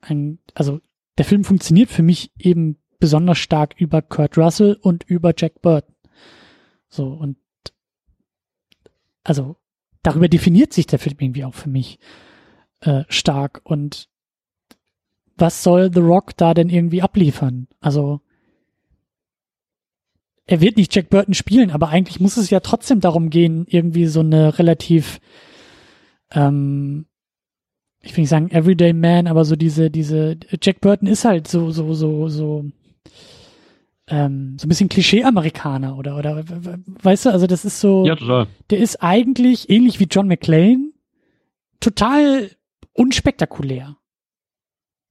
[0.00, 0.80] ein, also
[1.18, 5.94] der Film funktioniert für mich eben besonders stark über Kurt Russell und über Jack Burton.
[6.88, 7.36] So, und
[9.24, 9.56] also
[10.02, 11.98] darüber definiert sich der Film irgendwie auch für mich.
[12.82, 14.08] äh, stark und
[15.36, 17.68] was soll The Rock da denn irgendwie abliefern?
[17.80, 18.20] Also
[20.46, 24.06] er wird nicht Jack Burton spielen, aber eigentlich muss es ja trotzdem darum gehen, irgendwie
[24.06, 25.20] so eine relativ,
[26.32, 27.06] ähm,
[28.00, 31.70] ich will nicht sagen Everyday Man, aber so diese, diese, Jack Burton ist halt so,
[31.70, 32.64] so, so, so,
[34.12, 36.44] ähm, so ein bisschen Klischee-Amerikaner oder, oder,
[37.02, 38.46] weißt du, also das ist so, Ja, total.
[38.68, 40.90] der ist eigentlich ähnlich wie John McClane,
[41.80, 42.50] total
[42.92, 43.96] unspektakulär.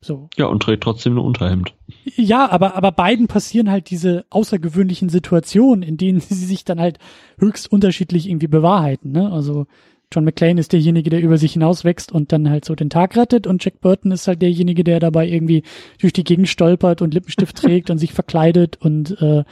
[0.03, 0.29] So.
[0.35, 1.75] Ja, und trägt trotzdem ein Unterhemd.
[2.15, 6.99] Ja, aber, aber beiden passieren halt diese außergewöhnlichen Situationen, in denen sie sich dann halt
[7.39, 9.31] höchst unterschiedlich irgendwie bewahrheiten, ne?
[9.31, 9.65] Also,
[10.11, 13.15] John McClane ist derjenige, der über sich hinaus wächst und dann halt so den Tag
[13.15, 15.63] rettet und Jack Burton ist halt derjenige, der dabei irgendwie
[15.99, 19.43] durch die Gegend stolpert und Lippenstift trägt und sich verkleidet und äh,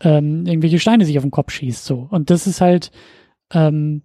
[0.00, 2.08] ähm, irgendwelche Steine sich auf den Kopf schießt so.
[2.10, 2.90] Und das ist halt
[3.52, 4.02] ähm,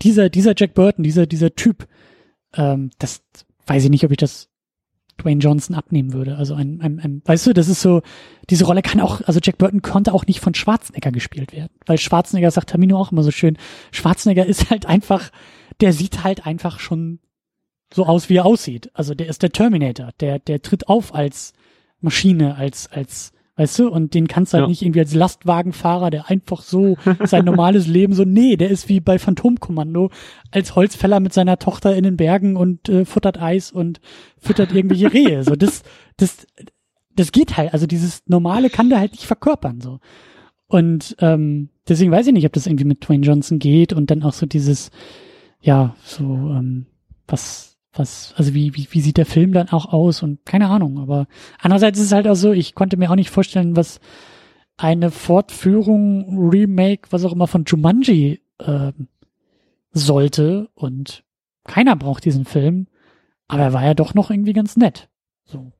[0.00, 1.86] dieser dieser Jack Burton, dieser dieser Typ.
[2.54, 3.22] Ähm, das
[3.66, 4.51] weiß ich nicht, ob ich das
[5.20, 6.36] Dwayne Johnson abnehmen würde.
[6.36, 8.02] Also ein, ein, ein, weißt du, das ist so,
[8.50, 11.70] diese Rolle kann auch, also Jack Burton konnte auch nicht von Schwarzenegger gespielt werden.
[11.86, 13.58] Weil Schwarzenegger sagt Tamino auch immer so schön,
[13.90, 15.30] Schwarzenegger ist halt einfach,
[15.80, 17.20] der sieht halt einfach schon
[17.92, 18.90] so aus, wie er aussieht.
[18.94, 21.52] Also der ist der Terminator, der, der tritt auf als
[22.00, 24.68] Maschine, als, als, weißt du, und den kannst du halt Ja.
[24.68, 29.00] nicht irgendwie als Lastwagenfahrer, der einfach so sein normales Leben so, nee, der ist wie
[29.00, 30.10] bei Phantomkommando
[30.50, 34.00] als Holzfäller mit seiner Tochter in den Bergen und äh, futtert Eis und
[34.38, 35.44] füttert irgendwelche Rehe.
[35.44, 35.82] So, das,
[36.16, 36.46] das,
[37.14, 37.74] das geht halt.
[37.74, 40.00] Also dieses Normale kann der halt nicht verkörpern, so.
[40.66, 44.22] Und ähm, deswegen weiß ich nicht, ob das irgendwie mit Dwayne Johnson geht und dann
[44.22, 44.90] auch so dieses,
[45.60, 46.86] ja, so, ähm,
[47.28, 50.98] was, was, also wie, wie, wie sieht der Film dann auch aus und keine Ahnung,
[50.98, 51.26] aber
[51.60, 54.00] andererseits ist es halt auch so, ich konnte mir auch nicht vorstellen, was
[54.76, 59.08] eine Fortführung, Remake, was auch immer von Jumanji ähm,
[59.92, 61.24] sollte und
[61.64, 62.86] keiner braucht diesen Film,
[63.48, 65.08] aber er war ja doch noch irgendwie ganz nett.
[65.44, 65.72] So.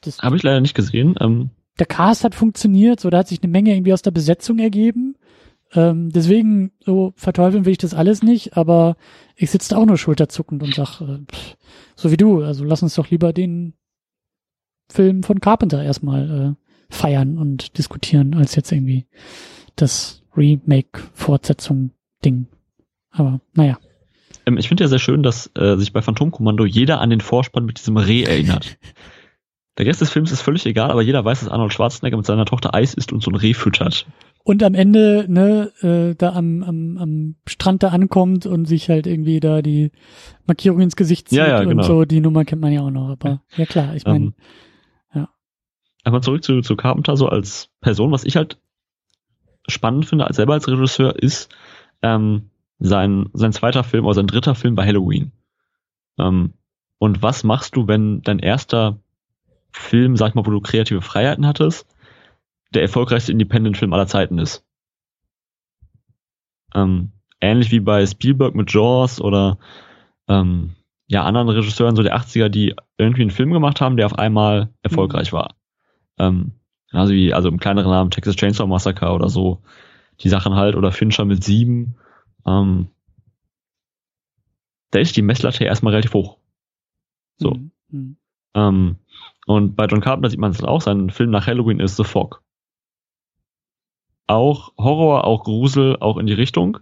[0.00, 1.14] Das, Habe ich leider nicht gesehen.
[1.20, 4.58] Ähm, der Cast hat funktioniert, so da hat sich eine Menge irgendwie aus der Besetzung
[4.58, 5.16] ergeben.
[5.74, 8.96] Ähm, deswegen so verteufeln will ich das alles nicht, aber
[9.36, 11.56] ich sitze da auch nur schulterzuckend und sag, äh, pff,
[11.96, 13.72] so wie du, also lass uns doch lieber den
[14.90, 16.52] Film von Carpenter erstmal äh,
[16.94, 19.06] feiern und diskutieren, als jetzt irgendwie
[19.76, 22.48] das Remake-Fortsetzung-Ding.
[23.10, 23.78] Aber naja.
[24.44, 27.64] ähm, ich finde ja sehr schön, dass äh, sich bei Phantomkommando jeder an den Vorspann
[27.64, 28.76] mit diesem Reh erinnert.
[29.78, 32.44] Der Rest des Films ist völlig egal, aber jeder weiß, dass Arnold Schwarzenegger mit seiner
[32.44, 34.06] Tochter Eis isst und so ein Reh füttert.
[34.44, 39.06] Und am Ende, ne, äh, da am, am, am Strand da ankommt und sich halt
[39.06, 39.92] irgendwie da die
[40.46, 41.82] Markierung ins Gesicht zieht Ja, ja, und genau.
[41.84, 43.10] so, die Nummer kennt man ja auch noch.
[43.10, 44.32] Aber ja klar, ich meine,
[45.14, 45.28] Ähm,
[46.04, 48.58] Aber zurück zu, zu Carpenter, so als Person, was ich halt
[49.68, 51.54] spannend finde, als selber als Regisseur, ist
[52.02, 55.30] ähm, sein, sein zweiter Film oder sein dritter Film bei Halloween.
[56.18, 56.54] Ähm,
[56.98, 58.98] und was machst du, wenn dein erster
[59.70, 61.86] Film, sag ich mal, wo du kreative Freiheiten hattest,
[62.74, 64.64] der erfolgreichste Independent-Film aller Zeiten ist?
[66.74, 69.58] Ähm, ähnlich wie bei Spielberg mit Jaws oder
[70.28, 70.74] ähm,
[71.06, 74.70] ja, anderen Regisseuren so der 80er, die irgendwie einen Film gemacht haben, der auf einmal
[74.82, 75.56] erfolgreich war.
[76.18, 76.52] Ähm,
[76.90, 79.62] also wie, also im kleineren Namen Texas Chainsaw Massacre oder so,
[80.20, 81.96] die Sachen halt, oder Fincher mit sieben.
[82.46, 82.88] Ähm,
[84.90, 86.38] da ist die Messlatte erstmal relativ hoch.
[87.38, 87.52] So.
[87.52, 88.16] hm, hm.
[88.54, 88.96] Ähm,
[89.46, 92.42] und bei John Carpenter sieht man es auch, sein Film nach Halloween ist The Fog.
[94.32, 96.78] Auch Horror, auch Grusel, auch in die Richtung.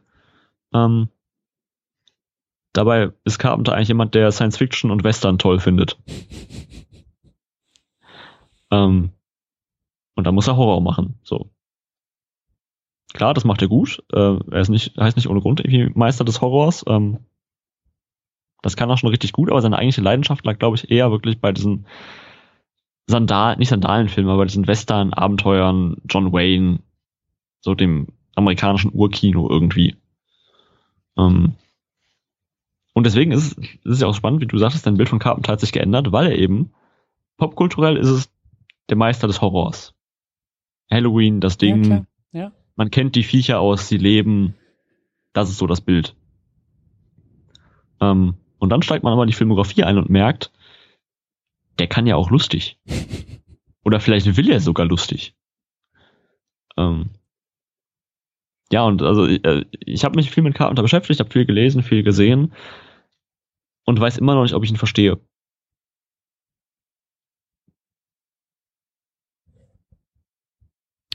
[0.72, 1.08] Ähm,
[2.72, 5.98] dabei ist Carpenter eigentlich jemand, der Science Fiction und Western toll findet.
[8.72, 9.10] Ähm,
[10.14, 11.18] und da muss er Horror machen.
[11.24, 11.50] So.
[13.14, 14.00] Klar, das macht er gut.
[14.12, 16.84] Äh, er ist nicht, heißt nicht ohne Grund irgendwie Meister des Horrors.
[16.86, 17.18] Ähm,
[18.62, 21.40] das kann er schon richtig gut, aber seine eigentliche Leidenschaft lag, glaube ich, eher wirklich
[21.40, 21.84] bei diesen
[23.08, 26.78] Sandal, nicht Sandalenfilmen, aber bei diesen Western, Abenteuern, John Wayne,
[27.60, 29.96] so dem amerikanischen Urkino irgendwie.
[31.16, 31.54] Ähm,
[32.92, 35.18] und deswegen ist es, ist es ja auch spannend, wie du sagtest, dein Bild von
[35.18, 36.72] Carpenter hat sich geändert, weil er eben
[37.36, 38.32] popkulturell ist es
[38.88, 39.94] der Meister des Horrors.
[40.90, 42.06] Halloween, das Ding, Ja.
[42.32, 42.52] Ja.
[42.76, 44.54] man kennt die Viecher aus, sie leben,
[45.32, 46.16] das ist so das Bild.
[48.00, 50.50] Ähm, und dann steigt man aber in die Filmografie ein und merkt,
[51.78, 52.78] der kann ja auch lustig.
[53.84, 55.34] Oder vielleicht will er sogar lustig.
[56.76, 57.10] Ähm,
[58.72, 62.02] ja, und also äh, ich habe mich viel mit Carpenter beschäftigt, habe viel gelesen, viel
[62.02, 62.52] gesehen
[63.84, 65.20] und weiß immer noch nicht, ob ich ihn verstehe.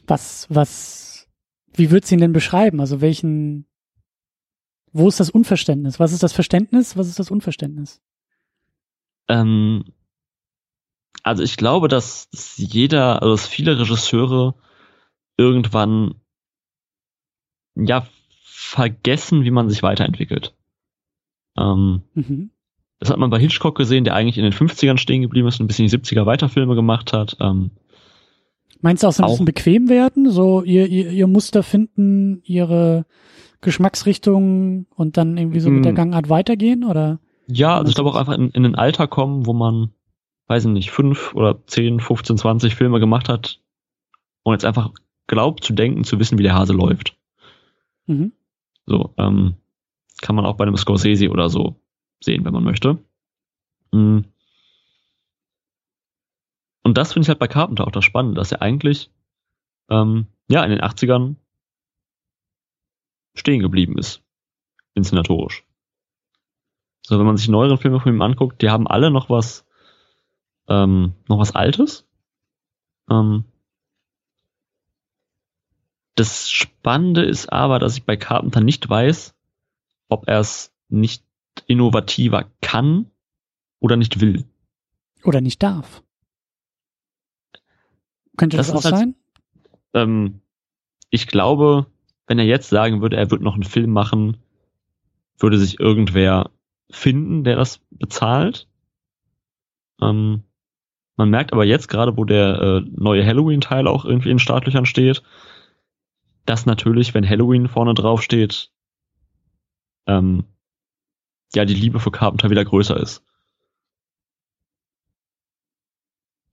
[0.08, 1.28] Was, was,
[1.74, 2.80] wie würdest du ihn denn beschreiben?
[2.80, 3.66] Also welchen,
[4.92, 6.00] wo ist das Unverständnis?
[6.00, 6.98] Was ist das Verständnis?
[6.98, 8.02] Was ist das Unverständnis?
[9.30, 9.86] Ähm,
[11.24, 14.56] also ich glaube, dass, dass jeder, also dass viele Regisseure
[15.38, 16.22] irgendwann
[17.76, 18.08] ja
[18.44, 20.54] vergessen, wie man sich weiterentwickelt.
[21.58, 22.50] Ähm, mhm.
[23.00, 25.66] Das hat man bei Hitchcock gesehen, der eigentlich in den 50ern stehen geblieben ist und
[25.66, 27.38] ein bisschen die 70er Weiterfilme gemacht hat.
[27.40, 27.72] Ähm,
[28.82, 30.30] Meinst du auch so ein bisschen bequem werden?
[30.30, 33.06] So ihr, ihr, ihr Muster finden, ihre
[33.62, 35.96] Geschmacksrichtung und dann irgendwie so mit der hm.
[35.96, 36.84] Gangart weitergehen?
[36.84, 37.20] Oder?
[37.48, 39.92] Ja, also ich glaube auch einfach in, in ein Alter kommen, wo man,
[40.48, 43.60] weiß ich nicht, fünf oder zehn, 15, 20 Filme gemacht hat
[44.44, 44.92] und jetzt einfach
[45.28, 47.18] glaubt zu denken, zu wissen, wie der Hase läuft.
[48.08, 48.34] Mhm.
[48.86, 49.56] So, ähm,
[50.22, 51.76] kann man auch bei einem Scorsese oder so
[52.20, 53.00] sehen, wenn man möchte.
[53.92, 54.26] Mhm.
[56.84, 59.10] Und das finde ich halt bei Carpenter auch das Spannende, dass er eigentlich
[59.90, 61.36] ähm, ja in den 80ern
[63.34, 64.22] stehen geblieben ist.
[64.94, 65.66] Inszenatorisch.
[67.02, 69.66] So, wenn man sich neueren Filme von ihm anguckt, die haben alle noch was,
[70.68, 72.08] ähm, noch was Altes.
[73.10, 73.46] Ähm,
[76.16, 79.36] das Spannende ist aber, dass ich bei Carpenter nicht weiß,
[80.10, 81.24] ob er es nicht
[81.68, 83.12] innovativer kann
[83.80, 84.46] oder nicht will.
[85.24, 86.04] Oder nicht darf.
[88.38, 89.16] Könnte das, das auch halt, sein?
[89.94, 90.42] Ähm,
[91.10, 91.88] ich glaube,
[92.28, 94.38] wenn er jetzt sagen würde, er würde noch einen Film machen,
[95.38, 96.52] würde sich irgendwer
[96.90, 98.68] finden, der das bezahlt.
[100.02, 100.44] Ähm,
[101.18, 105.24] man merkt aber jetzt gerade, wo der äh, neue Halloween-Teil auch irgendwie in Startlöchern steht,
[106.46, 108.72] dass natürlich, wenn Halloween vorne drauf steht,
[110.08, 110.46] ähm,
[111.54, 113.24] ja, die Liebe für Carpenter wieder größer ist.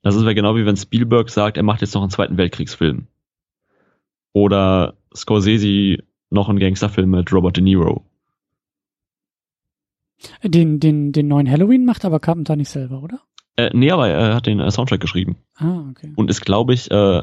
[0.02, 3.06] Das ist ja genau wie wenn Spielberg sagt, er macht jetzt noch einen Zweiten Weltkriegsfilm.
[4.32, 8.04] Oder Scorsese noch einen Gangsterfilm mit Robert De Niro.
[10.42, 13.20] Den, den, den neuen Halloween macht aber Carpenter nicht selber, oder?
[13.56, 15.36] Äh, nee, aber er hat den äh, Soundtrack geschrieben.
[15.56, 16.12] Ah, okay.
[16.16, 17.22] Und ist, glaube ich, äh,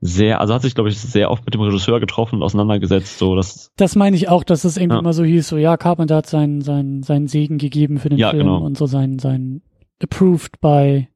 [0.00, 3.34] sehr, also hat sich, glaube ich, sehr oft mit dem Regisseur getroffen und auseinandergesetzt, so
[3.34, 3.72] dass.
[3.76, 5.00] Das meine ich auch, dass es irgendwie ja.
[5.00, 8.30] immer so hieß, so ja, Carpenter hat seinen, seinen, seinen Segen gegeben für den ja,
[8.30, 8.58] Film genau.
[8.58, 9.62] und so sein, sein
[10.02, 11.08] approved by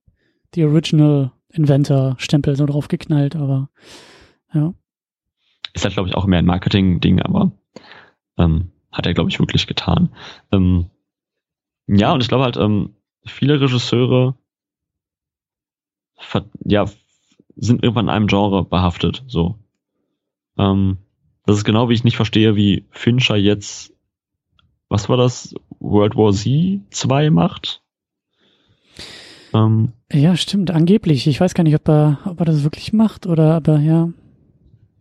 [0.55, 3.68] the original Inventor Stempel so drauf geknallt, aber
[4.55, 4.72] ja.
[5.74, 7.53] Ist halt, glaube ich, auch mehr ein Marketing-Ding, aber
[8.39, 10.11] ähm, hat er, glaube ich, wirklich getan.
[10.53, 10.91] Ähm,
[11.87, 14.37] ja, und ich glaube halt, ähm, viele Regisseure
[16.64, 16.85] ja,
[17.61, 19.22] sind irgendwann in einem Genre behaftet.
[19.28, 19.58] So.
[20.58, 20.98] Ähm,
[21.46, 23.92] das ist genau wie ich nicht verstehe, wie Fincher jetzt,
[24.88, 27.82] was war das, World War Z 2 macht.
[29.52, 31.26] Ähm, ja, stimmt, angeblich.
[31.26, 34.11] Ich weiß gar nicht, ob er, ob er das wirklich macht oder aber ja.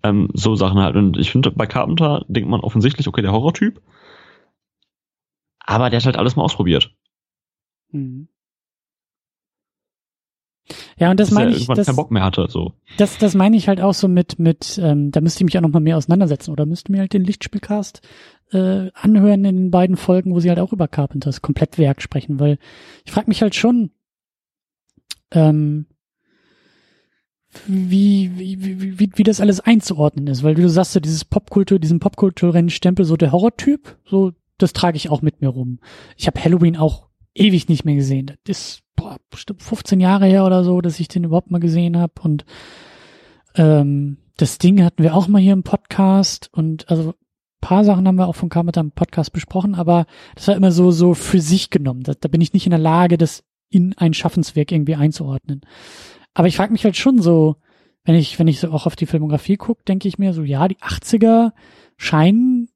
[0.03, 0.95] Ähm, so Sachen halt.
[0.95, 3.81] Und ich finde, bei Carpenter denkt man offensichtlich, okay, der Horrortyp.
[5.59, 6.95] Aber der hat halt alles mal ausprobiert.
[7.91, 8.27] Mhm.
[10.99, 11.65] Ja, und das meine ich.
[11.65, 12.73] Das, keinen Bock mehr hatte, so.
[12.97, 15.61] Das, das meine ich halt auch so mit, mit, ähm, da müsste ich mich auch
[15.61, 18.01] noch mal mehr auseinandersetzen oder müsste mir halt den Lichtspielcast
[18.51, 22.57] äh, anhören in den beiden Folgen, wo sie halt auch über Carpenters Komplettwerk sprechen, weil
[23.05, 23.91] ich frage mich halt schon,
[25.31, 25.85] ähm,
[27.65, 31.25] wie, wie, wie, wie, wie das alles einzuordnen ist, weil wie du sagst, so dieses
[31.25, 35.79] Popkultur, diesen popkulturellen Stempel, so der Horrortyp, so, das trage ich auch mit mir rum.
[36.15, 38.33] Ich habe Halloween auch ewig nicht mehr gesehen.
[38.43, 38.83] Das ist
[39.29, 42.13] bestimmt 15 Jahre her oder so, dass ich den überhaupt mal gesehen habe.
[42.21, 42.45] Und
[43.55, 47.13] ähm, das Ding hatten wir auch mal hier im Podcast und also
[47.61, 50.05] paar Sachen haben wir auch von Carpenter im Podcast besprochen, aber
[50.35, 52.03] das war immer so so für sich genommen.
[52.03, 55.61] Da, da bin ich nicht in der Lage, das in ein Schaffenswerk irgendwie einzuordnen.
[56.33, 57.57] Aber ich frage mich halt schon so,
[58.05, 60.67] wenn ich wenn ich so auch auf die Filmografie gucke, denke ich mir so, ja,
[60.67, 61.51] die 80er
[61.97, 62.69] scheinen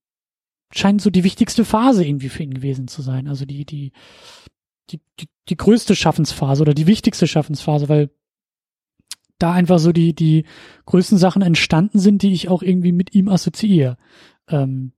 [0.71, 3.27] scheint so die wichtigste Phase irgendwie für ihn gewesen zu sein.
[3.27, 3.93] Also die die
[4.89, 8.09] die, die, die größte Schaffensphase oder die wichtigste Schaffensphase, weil
[9.39, 10.45] da einfach so die, die
[10.85, 13.97] größten Sachen entstanden sind, die ich auch irgendwie mit ihm assoziiere.
[14.47, 14.93] Ähm,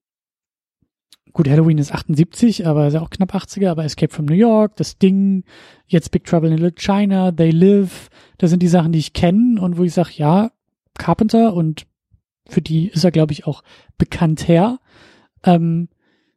[1.34, 4.76] gut, Halloween ist 78, aber ist ja auch knapp 80er, aber Escape from New York,
[4.76, 5.44] das Ding,
[5.88, 9.60] jetzt Big Trouble in Little China, They Live, das sind die Sachen, die ich kenne
[9.62, 10.52] und wo ich sage, ja,
[10.98, 11.88] Carpenter und
[12.48, 13.64] für die ist er, glaube ich, auch
[13.98, 14.80] bekannt her.
[15.44, 15.90] Ähm,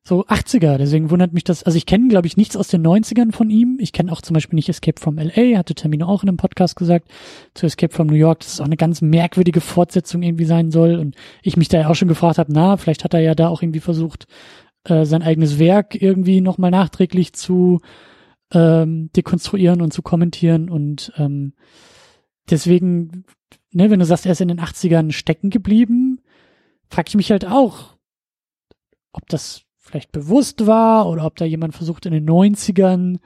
[0.08, 3.30] so 80er, deswegen wundert mich das, also ich kenne, glaube ich, nichts aus den 90ern
[3.30, 3.76] von ihm.
[3.78, 6.76] Ich kenne auch zum Beispiel nicht Escape from LA, hatte Termino auch in einem Podcast
[6.76, 7.08] gesagt,
[7.52, 10.96] zu Escape from New York, dass es auch eine ganz merkwürdige Fortsetzung irgendwie sein soll.
[10.96, 13.48] Und ich mich da ja auch schon gefragt habe, na, vielleicht hat er ja da
[13.48, 14.26] auch irgendwie versucht,
[14.84, 17.80] äh, sein eigenes Werk irgendwie nochmal nachträglich zu
[18.50, 20.70] ähm, dekonstruieren und zu kommentieren.
[20.70, 21.52] Und ähm,
[22.48, 23.26] deswegen,
[23.72, 26.22] ne, wenn du sagst, er ist in den 80ern stecken geblieben,
[26.88, 27.98] frage ich mich halt auch,
[29.12, 33.18] ob das vielleicht bewusst war oder ob da jemand versucht in den 90ern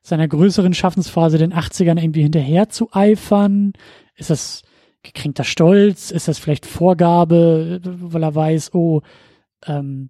[0.00, 3.72] seiner größeren Schaffensphase den 80ern irgendwie hinterher zu eifern?
[4.14, 4.62] Ist das
[5.02, 6.10] gekränkter Stolz?
[6.10, 9.02] Ist das vielleicht Vorgabe, weil er weiß, oh,
[9.66, 10.08] ähm,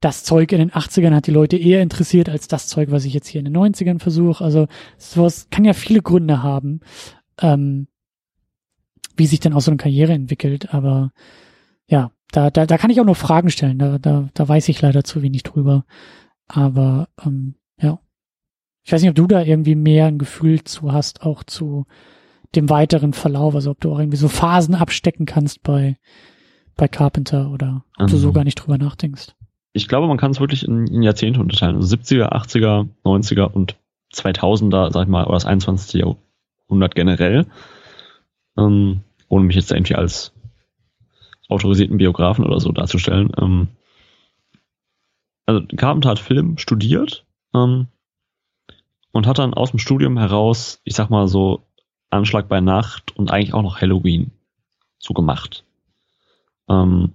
[0.00, 3.14] das Zeug in den 80ern hat die Leute eher interessiert als das Zeug, was ich
[3.14, 4.44] jetzt hier in den 90ern versuche.
[4.44, 4.66] Also
[4.96, 6.80] sowas kann ja viele Gründe haben,
[7.40, 7.88] ähm,
[9.16, 10.72] wie sich denn auch so eine Karriere entwickelt.
[10.72, 11.12] Aber
[11.88, 13.78] ja, da, da, da kann ich auch nur Fragen stellen.
[13.78, 15.84] Da, da, da weiß ich leider zu wenig drüber.
[16.46, 18.00] Aber ähm, ja.
[18.84, 21.86] Ich weiß nicht, ob du da irgendwie mehr ein Gefühl zu hast, auch zu
[22.54, 25.98] dem weiteren Verlauf, also ob du auch irgendwie so Phasen abstecken kannst bei,
[26.76, 28.10] bei Carpenter oder ob mhm.
[28.10, 29.34] du so gar nicht drüber nachdenkst.
[29.74, 31.76] Ich glaube, man kann es wirklich in, in Jahrzehnte unterteilen.
[31.76, 33.76] Also 70er, 80er, 90er und
[34.14, 36.00] 2000er, sag ich mal, oder das 21.
[36.00, 37.46] Jahrhundert generell.
[38.56, 40.32] Ähm, ohne mich jetzt irgendwie als
[41.48, 43.32] autorisierten Biografen oder so darzustellen.
[43.40, 43.68] Ähm,
[45.46, 47.24] also Carpenter hat Film studiert
[47.54, 47.88] ähm,
[49.12, 51.64] und hat dann aus dem Studium heraus, ich sag mal so,
[52.10, 54.30] Anschlag bei Nacht und eigentlich auch noch Halloween
[54.98, 55.64] so gemacht.
[56.68, 57.12] Ähm,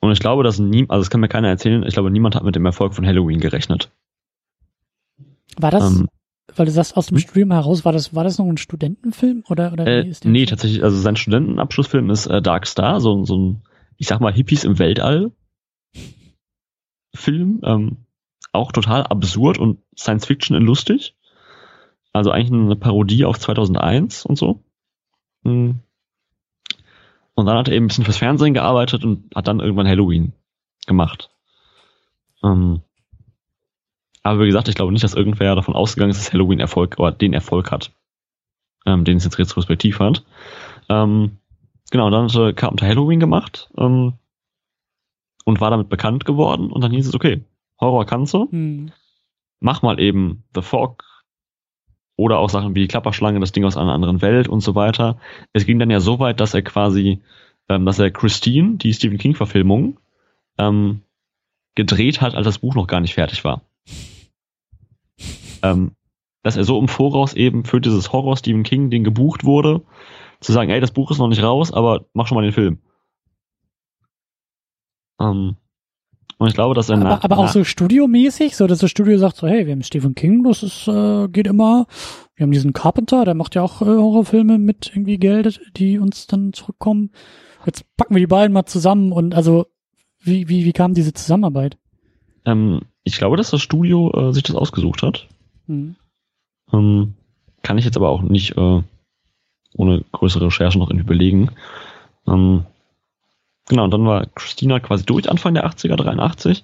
[0.00, 2.42] und ich glaube, dass nie, also das kann mir keiner erzählen, ich glaube, niemand hat
[2.42, 3.90] mit dem Erfolg von Halloween gerechnet.
[5.58, 6.08] War das, ähm,
[6.56, 7.22] weil du sagst, aus dem hm?
[7.22, 10.46] Studium heraus, war das, war das noch ein Studentenfilm oder, oder äh, ist der Nee,
[10.46, 13.62] tatsächlich, also sein Studentenabschlussfilm ist äh, Dark Star, so, so ein,
[13.96, 15.32] ich sag mal, Hippies im Weltall
[17.14, 18.06] Film, ähm,
[18.52, 21.14] auch total absurd und Science Fiction in lustig.
[22.12, 24.64] Also eigentlich eine Parodie auf 2001 und so.
[25.44, 25.80] Hm.
[27.34, 30.32] Und dann hat er eben ein bisschen fürs Fernsehen gearbeitet und hat dann irgendwann Halloween
[30.86, 31.30] gemacht.
[32.42, 32.82] Ähm,
[34.22, 37.12] aber wie gesagt, ich glaube nicht, dass irgendwer davon ausgegangen ist, dass Halloween Erfolg oder
[37.12, 37.92] den Erfolg hat,
[38.86, 40.24] ähm, den es jetzt retrospektiv hat.
[40.88, 41.38] Ähm,
[41.90, 44.14] genau, dann hat er Carpenter Halloween gemacht ähm,
[45.44, 47.42] und war damit bekannt geworden und dann hieß es, okay,
[47.80, 48.92] Horror kannst du, hm.
[49.60, 51.04] mach mal eben The Fog
[52.16, 55.18] oder auch Sachen wie die Klapperschlange, das Ding aus einer anderen Welt und so weiter.
[55.54, 57.22] Es ging dann ja so weit, dass er quasi,
[57.70, 59.96] ähm, dass er Christine, die Stephen King-Verfilmung,
[60.58, 61.00] ähm,
[61.74, 63.62] gedreht hat, als das Buch noch gar nicht fertig war.
[65.62, 65.92] Ähm,
[66.42, 69.82] dass er so im Voraus eben für dieses Horror Stephen King Ding gebucht wurde,
[70.40, 72.78] zu sagen, ey, das Buch ist noch nicht raus, aber mach schon mal den Film.
[75.20, 75.56] Ähm,
[76.38, 79.18] und ich glaube, dass er aber, nach, aber auch so studiomäßig, so dass das Studio
[79.18, 81.86] sagt so, hey, wir haben Stephen King, das ist äh, geht immer.
[82.34, 86.26] Wir haben diesen Carpenter, der macht ja auch äh, Horrorfilme mit irgendwie Geld, die uns
[86.26, 87.10] dann zurückkommen.
[87.66, 89.66] Jetzt packen wir die beiden mal zusammen und also
[90.18, 91.76] wie wie wie kam diese Zusammenarbeit?
[92.46, 95.26] Ähm, ich glaube, dass das Studio äh, sich das ausgesucht hat.
[95.66, 95.96] Mhm.
[96.72, 97.14] Ähm,
[97.62, 98.82] kann ich jetzt aber auch nicht äh,
[99.74, 101.50] ohne größere Recherche noch irgendwie belegen.
[102.26, 102.64] Ähm,
[103.68, 106.62] genau, und dann war Christina quasi durch Anfang der 80er, 83.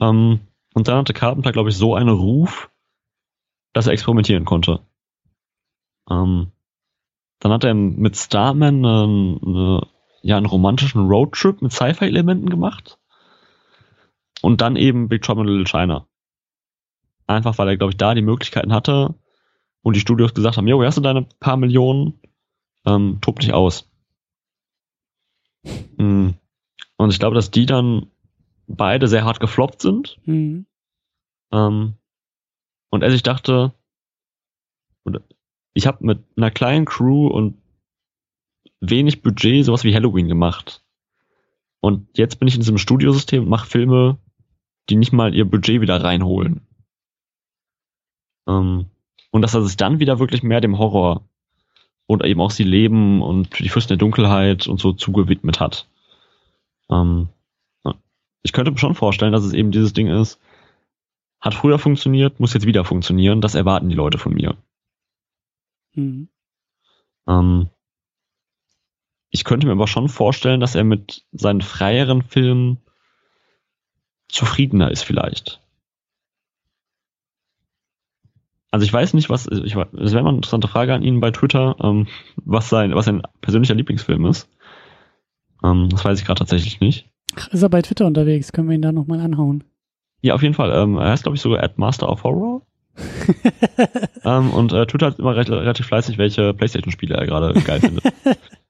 [0.00, 0.40] Ähm,
[0.74, 2.70] und dann hatte Carpenter, glaube ich, so einen Ruf,
[3.72, 4.80] dass er experimentieren konnte.
[6.10, 6.52] Ähm,
[7.40, 9.86] dann hat er mit Starman eine, eine,
[10.22, 12.98] ja, einen romantischen Roadtrip mit Sci-Fi-Elementen gemacht.
[14.42, 16.06] Und dann eben Big Trouble in Little China.
[17.26, 19.14] Einfach weil er, glaube ich, da die Möglichkeiten hatte
[19.82, 22.20] und die Studios gesagt haben, jo, hast du deine paar Millionen,
[22.84, 23.88] ähm, tob dich aus.
[25.96, 26.34] Mhm.
[26.96, 28.08] Und ich glaube, dass die dann
[28.66, 30.18] beide sehr hart gefloppt sind.
[30.24, 30.66] Mhm.
[31.52, 31.94] Ähm,
[32.90, 33.72] und als ich dachte,
[35.74, 37.56] ich habe mit einer kleinen Crew und
[38.80, 40.84] wenig Budget sowas wie Halloween gemacht.
[41.80, 44.18] Und jetzt bin ich in diesem Studiosystem und mache Filme,
[44.88, 46.66] die nicht mal ihr Budget wieder reinholen.
[48.48, 48.86] Ähm,
[49.30, 51.22] und dass er sich dann wieder wirklich mehr dem Horror
[52.06, 55.88] und eben auch sie Leben und die Fürsten der Dunkelheit und so zugewidmet hat.
[56.90, 57.28] Ähm,
[58.42, 60.40] ich könnte mir schon vorstellen, dass es eben dieses Ding ist,
[61.40, 64.56] hat früher funktioniert, muss jetzt wieder funktionieren, das erwarten die Leute von mir.
[65.94, 66.28] Mhm.
[67.28, 67.68] Ähm,
[69.30, 72.78] ich könnte mir aber schon vorstellen, dass er mit seinen freieren Filmen
[74.32, 75.60] zufriedener ist vielleicht.
[78.72, 81.30] Also ich weiß nicht, was, ich, das wäre mal eine interessante Frage an ihn bei
[81.30, 82.06] Twitter, ähm,
[82.36, 84.48] was sein, was sein persönlicher Lieblingsfilm ist.
[85.62, 87.08] Ähm, das weiß ich gerade tatsächlich nicht.
[87.36, 88.52] Ach, ist er bei Twitter unterwegs?
[88.52, 89.64] Können wir ihn da nochmal anhauen?
[90.22, 90.72] Ja, auf jeden Fall.
[90.72, 92.62] Ähm, er heißt, glaube ich, sogar Master of Horror.
[94.24, 98.04] ähm, und äh, twittert immer recht, relativ fleißig, welche Playstation-Spiele er gerade geil findet.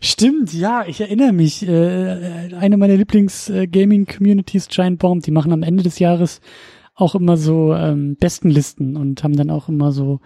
[0.00, 1.66] Stimmt, ja, ich erinnere mich.
[1.66, 6.40] Äh, eine meiner Lieblings-Gaming-Communities, äh, Giant Bomb, die machen am Ende des Jahres
[6.94, 10.20] auch immer so ähm, Bestenlisten und haben dann auch immer so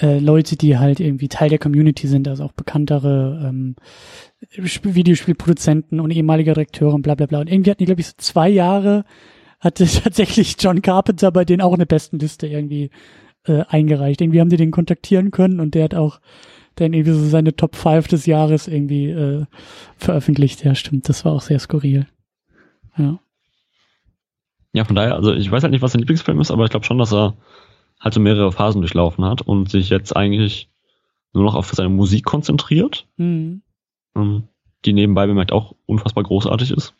[0.00, 3.76] äh, Leute, die halt irgendwie Teil der Community sind, also auch bekanntere ähm,
[4.50, 7.40] Videospielproduzenten und ehemalige Redakteure und bla bla bla.
[7.40, 9.04] Und irgendwie hatten die, glaube ich, so zwei Jahre
[9.60, 12.90] hatte tatsächlich John Carpenter bei denen auch eine Bestenliste irgendwie
[13.44, 14.20] äh, eingereicht.
[14.20, 16.20] Irgendwie haben die den kontaktieren können und der hat auch
[16.80, 19.44] dann irgendwie so seine Top 5 des Jahres irgendwie äh,
[19.96, 20.64] veröffentlicht.
[20.64, 22.06] Ja, stimmt, das war auch sehr skurril.
[22.96, 23.18] Ja.
[24.72, 26.86] Ja, von daher, also ich weiß halt nicht, was sein Lieblingsfilm ist, aber ich glaube
[26.86, 27.36] schon, dass er
[27.98, 30.70] halt so mehrere Phasen durchlaufen hat und sich jetzt eigentlich
[31.32, 33.62] nur noch auf seine Musik konzentriert, Mhm.
[34.16, 34.44] ähm,
[34.84, 36.94] die nebenbei bemerkt auch unfassbar großartig ist.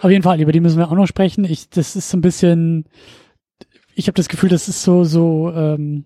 [0.00, 1.44] Auf jeden Fall, über die müssen wir auch noch sprechen.
[1.44, 2.84] Ich, das ist so ein bisschen,
[3.94, 6.04] ich habe das Gefühl, das ist so, so ähm,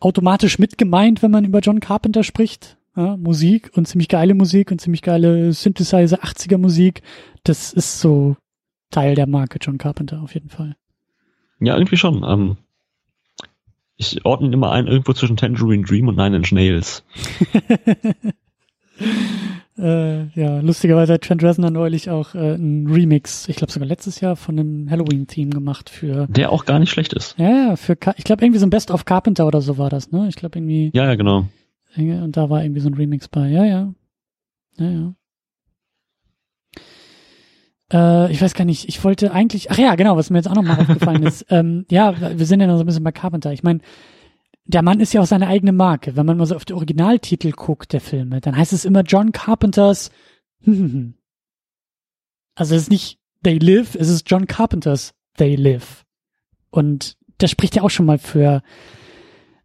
[0.00, 2.76] automatisch mitgemeint, wenn man über John Carpenter spricht.
[2.96, 7.02] Ja, Musik und ziemlich geile Musik und ziemlich geile Synthesizer 80er Musik.
[7.44, 8.36] Das ist so
[8.90, 10.74] Teil der Marke John Carpenter auf jeden Fall.
[11.60, 12.24] Ja, irgendwie schon.
[12.24, 12.56] Ähm,
[13.96, 17.04] ich ordne immer ein, irgendwo zwischen Tangerine Dream und Nine Inch Nails.
[19.78, 24.20] Äh, ja, lustigerweise hat Trent Reznor neulich auch äh, einen Remix, ich glaube sogar letztes
[24.20, 27.38] Jahr von einem Halloween-Theme gemacht für, Der auch gar nicht schlecht ist.
[27.38, 30.10] ja, ja, für, ich glaube irgendwie so ein Best of Carpenter oder so war das,
[30.10, 30.26] ne?
[30.28, 31.44] Ich glaube irgendwie, Ja, ja, genau.
[31.96, 33.94] und da war irgendwie so ein Remix bei, ja, ja,
[34.78, 35.14] ja, ja.
[37.92, 40.54] Äh, ich weiß gar nicht, ich wollte eigentlich, ach ja, genau, was mir jetzt auch
[40.54, 43.52] nochmal aufgefallen ist, ähm, ja, wir sind ja noch so ein bisschen bei Carpenter.
[43.52, 43.80] Ich meine,
[44.68, 46.14] der Mann ist ja auch seine eigene Marke.
[46.14, 49.32] Wenn man mal so auf die Originaltitel guckt der Filme, dann heißt es immer John
[49.32, 50.10] Carpenters.
[52.54, 56.04] Also es ist nicht They Live, es ist John Carpenters They Live.
[56.70, 58.62] Und das spricht ja auch schon mal für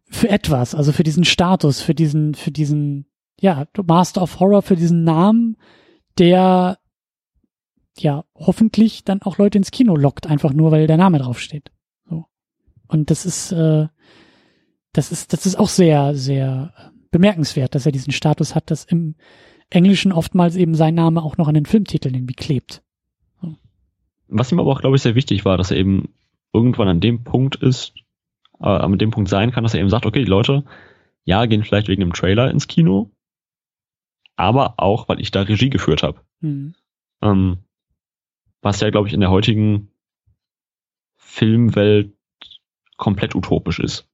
[0.04, 3.06] für etwas, also für diesen Status, für diesen für diesen
[3.40, 5.56] ja Master of Horror, für diesen Namen,
[6.18, 6.78] der
[7.98, 11.72] ja hoffentlich dann auch Leute ins Kino lockt, einfach nur weil der Name draufsteht.
[12.08, 12.26] So.
[12.86, 13.88] Und das ist äh,
[14.94, 16.72] das ist, das ist auch sehr, sehr
[17.10, 19.16] bemerkenswert, dass er diesen Status hat, dass im
[19.70, 22.82] Englischen oftmals eben sein Name auch noch an den Filmtiteln irgendwie klebt.
[24.28, 26.14] Was ihm aber auch, glaube ich, sehr wichtig war, dass er eben
[26.52, 27.92] irgendwann an dem Punkt ist,
[28.60, 30.64] äh, an dem Punkt sein kann, dass er eben sagt, okay, die Leute,
[31.24, 33.10] ja, gehen vielleicht wegen dem Trailer ins Kino,
[34.36, 36.20] aber auch, weil ich da Regie geführt habe.
[36.40, 36.74] Hm.
[37.20, 37.58] Ähm,
[38.62, 39.90] was ja, glaube ich, in der heutigen
[41.16, 42.12] Filmwelt
[42.96, 44.08] komplett utopisch ist.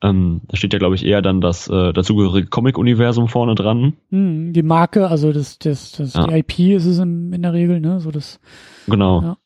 [0.00, 3.94] Ähm, da steht ja, glaube ich, eher dann das äh, dazugehörige Comic-Universum vorne dran.
[4.10, 6.26] Hm, die Marke, also das, das, das Ja.
[6.26, 7.98] die IP ist es in, in der Regel, ne?
[7.98, 8.38] So das.
[8.86, 9.22] Genau.
[9.22, 9.36] Ja.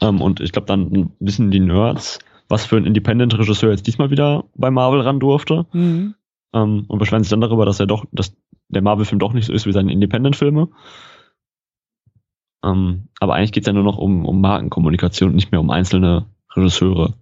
[0.00, 4.44] Ähm, und ich glaube, dann wissen die Nerds, was für ein Independent-Regisseur jetzt diesmal wieder
[4.54, 5.66] bei Marvel ran durfte.
[5.70, 6.14] Hm.
[6.52, 8.36] Ähm, und beschweren sich dann darüber, dass er doch, dass
[8.68, 10.68] der Marvel-Film doch nicht so ist wie seine Independent-Filme.
[12.64, 16.26] Ähm, aber eigentlich geht's ja nur noch um, um Markenkommunikation und nicht mehr um einzelne
[16.54, 17.14] Regisseure.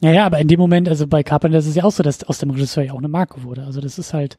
[0.00, 2.22] Ja, ja, aber in dem Moment, also bei Carpenter ist es ja auch so, dass
[2.24, 3.64] aus dem Regisseur ja auch eine Marke wurde.
[3.64, 4.38] Also das ist halt,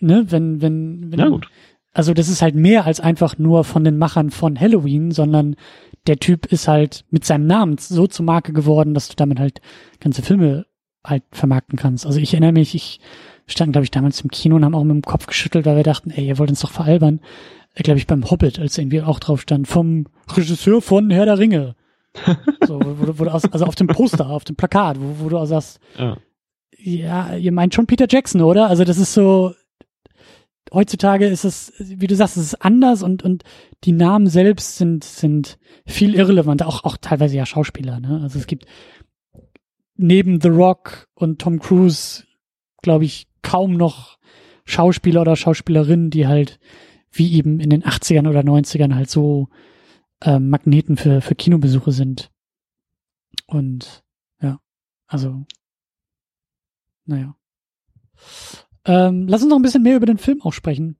[0.00, 1.48] ne, wenn, wenn, wenn Ja, gut.
[1.92, 5.56] also das ist halt mehr als einfach nur von den Machern von Halloween, sondern
[6.06, 9.60] der Typ ist halt mit seinem Namen so zur Marke geworden, dass du damit halt
[9.98, 10.66] ganze Filme
[11.04, 12.06] halt vermarkten kannst.
[12.06, 13.00] Also ich erinnere mich, ich
[13.46, 15.82] stand, glaube ich, damals im Kino und haben auch mit dem Kopf geschüttelt, weil wir
[15.82, 17.20] dachten, ey, ihr wollt uns doch veralbern.
[17.74, 21.74] Glaube ich, beim Hobbit, als irgendwie auch drauf stand, vom Regisseur von Herr der Ringe.
[22.66, 25.38] So, wo, wo du aus, also auf dem Poster, auf dem Plakat, wo, wo du
[25.38, 26.16] auch sagst, Ja.
[26.78, 28.68] ja, ihr meint schon Peter Jackson, oder?
[28.68, 29.54] Also das ist so,
[30.72, 33.44] heutzutage ist es, wie du sagst, es ist anders und, und
[33.84, 38.20] die Namen selbst sind, sind viel irrelevant, auch, auch teilweise ja Schauspieler, ne?
[38.22, 38.66] Also es gibt
[39.96, 42.24] neben The Rock und Tom Cruise,
[42.82, 44.18] glaube ich, kaum noch
[44.64, 46.58] Schauspieler oder Schauspielerinnen, die halt
[47.12, 49.48] wie eben in den 80ern oder 90ern halt so
[50.22, 52.30] ähm, Magneten für, für Kinobesuche sind.
[53.46, 54.04] Und
[54.40, 54.60] ja,
[55.06, 55.44] also
[57.04, 57.36] naja.
[58.84, 60.96] Ähm, lass uns noch ein bisschen mehr über den Film auch sprechen.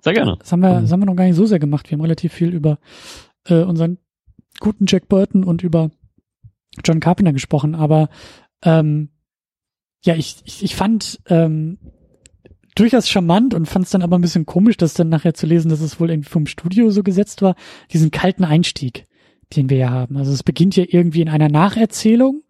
[0.00, 0.36] Sehr gerne.
[0.38, 1.90] Das haben wir, das haben wir noch gar nicht so sehr gemacht.
[1.90, 2.78] Wir haben relativ viel über
[3.46, 3.98] äh, unseren
[4.60, 5.90] guten Jack Burton und über
[6.84, 8.08] John Carpenter gesprochen, aber
[8.62, 9.10] ähm,
[10.04, 11.78] ja, ich, ich, ich fand ähm,
[12.78, 15.68] durchaus charmant und fand es dann aber ein bisschen komisch, das dann nachher zu lesen,
[15.68, 17.54] dass es wohl irgendwie vom Studio so gesetzt war,
[17.92, 19.06] diesen kalten Einstieg,
[19.56, 20.16] den wir ja haben.
[20.16, 22.42] Also es beginnt ja irgendwie in einer Nacherzählung.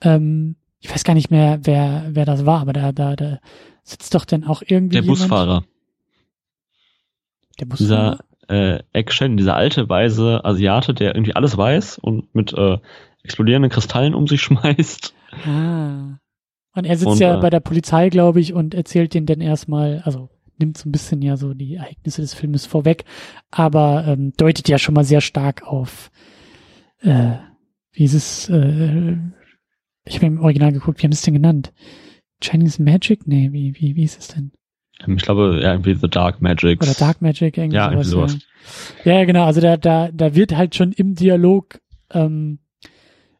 [0.00, 3.38] Ähm, ich weiß gar nicht mehr, wer, wer das war, aber da, da, da
[3.84, 5.20] sitzt doch dann auch irgendwie Der jemand.
[5.20, 5.64] Busfahrer.
[7.60, 8.18] Der Busfahrer?
[8.48, 12.78] Dieser äh, Action, dieser alte, weise Asiate, der irgendwie alles weiß und mit äh,
[13.22, 15.14] explodierenden Kristallen um sich schmeißt.
[15.46, 16.18] Ah.
[16.74, 19.40] Und er sitzt Und, ja äh, bei der Polizei, glaube ich, und erzählt denen dann
[19.40, 23.04] erstmal, also nimmt so ein bisschen ja so die Ereignisse des Filmes vorweg,
[23.50, 26.10] aber ähm, deutet ja schon mal sehr stark auf,
[27.00, 27.32] äh,
[27.92, 29.16] wie ist es, äh,
[30.04, 31.72] ich habe im Original geguckt, wie haben sie es denn genannt?
[32.42, 33.26] Chinese Magic?
[33.26, 34.52] Nee, wie, wie, wie ist es denn?
[35.06, 36.82] Ähm, Ich glaube, ja, irgendwie The Dark Magic.
[36.82, 38.32] Oder Dark Magic, irgendwie Ja, irgendwie sowas.
[38.32, 38.42] sowas.
[39.04, 39.18] Ja.
[39.18, 42.60] ja, genau, also da, da, da wird halt schon im Dialog ähm,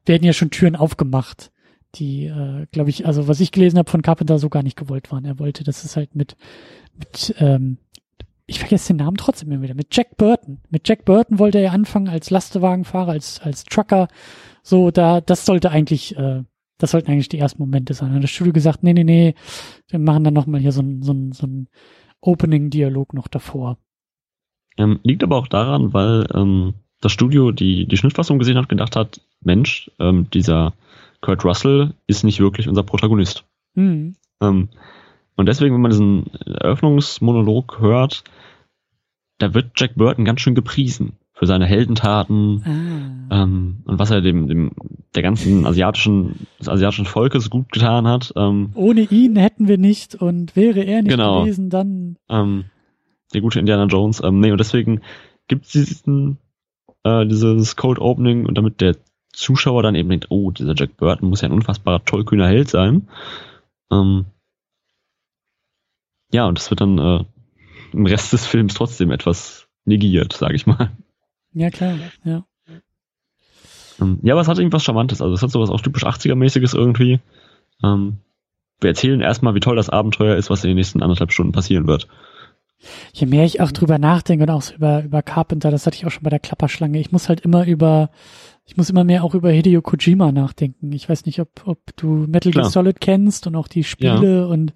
[0.04, 1.51] werden ja schon Türen aufgemacht,
[1.95, 5.12] die, äh, glaube ich, also was ich gelesen habe von Carpenter so gar nicht gewollt
[5.12, 5.24] waren.
[5.24, 6.36] Er wollte, dass es halt mit,
[6.97, 7.78] mit ähm,
[8.47, 10.61] ich vergesse den Namen trotzdem immer wieder, mit Jack Burton.
[10.70, 14.09] Mit Jack Burton wollte er anfangen als Lastewagenfahrer, als, als Trucker.
[14.62, 16.43] So, da, das sollte eigentlich, äh,
[16.78, 18.12] das sollten eigentlich die ersten Momente sein.
[18.12, 19.34] Hat das Studio gesagt, nee, nee, nee,
[19.88, 21.68] wir machen dann nochmal hier so ein, so ein, so ein
[22.20, 23.78] Opening-Dialog noch davor.
[24.76, 28.97] Ähm, liegt aber auch daran, weil ähm, das Studio die, die Schnittfassung gesehen hat, gedacht
[28.97, 30.72] hat, Mensch, ähm, dieser
[31.22, 33.44] Kurt Russell ist nicht wirklich unser Protagonist.
[33.74, 34.16] Mhm.
[34.42, 34.68] Ähm,
[35.36, 38.24] und deswegen, wenn man diesen Eröffnungsmonolog hört,
[39.38, 42.62] da wird Jack Burton ganz schön gepriesen für seine Heldentaten
[43.30, 43.42] ah.
[43.42, 44.72] ähm, und was er dem, dem
[45.14, 48.32] der ganzen asiatischen des asiatischen Volkes gut getan hat.
[48.36, 52.64] Ähm, Ohne ihn hätten wir nicht und wäre er nicht genau, gewesen, dann ähm,
[53.32, 54.22] der gute Indiana Jones.
[54.22, 55.00] Ähm, nee, und deswegen
[55.48, 56.38] gibt es diesen
[57.04, 58.96] äh, dieses Cold Opening und damit der
[59.32, 63.08] Zuschauer dann eben denkt, oh, dieser Jack Burton muss ja ein unfassbarer tollkühner Held sein.
[63.90, 64.26] Ähm,
[66.32, 67.24] ja, und das wird dann äh,
[67.92, 70.90] im Rest des Films trotzdem etwas negiert, sage ich mal.
[71.52, 72.44] Ja, klar, ja.
[74.00, 75.20] Ähm, ja, aber es hat irgendwas Charmantes.
[75.20, 77.20] Also es hat sowas auch typisch 80er-mäßiges irgendwie.
[77.82, 78.18] Ähm,
[78.80, 81.86] wir erzählen erstmal, wie toll das Abenteuer ist, was in den nächsten anderthalb Stunden passieren
[81.86, 82.08] wird.
[83.12, 86.04] Je mehr ich auch drüber nachdenke und auch so über, über Carpenter, das hatte ich
[86.04, 86.98] auch schon bei der Klapperschlange.
[86.98, 88.10] Ich muss halt immer über,
[88.72, 90.92] ich muss immer mehr auch über Hideo Kojima nachdenken.
[90.92, 94.46] Ich weiß nicht, ob, ob du Metal Gear Solid kennst und auch die Spiele ja.
[94.46, 94.72] und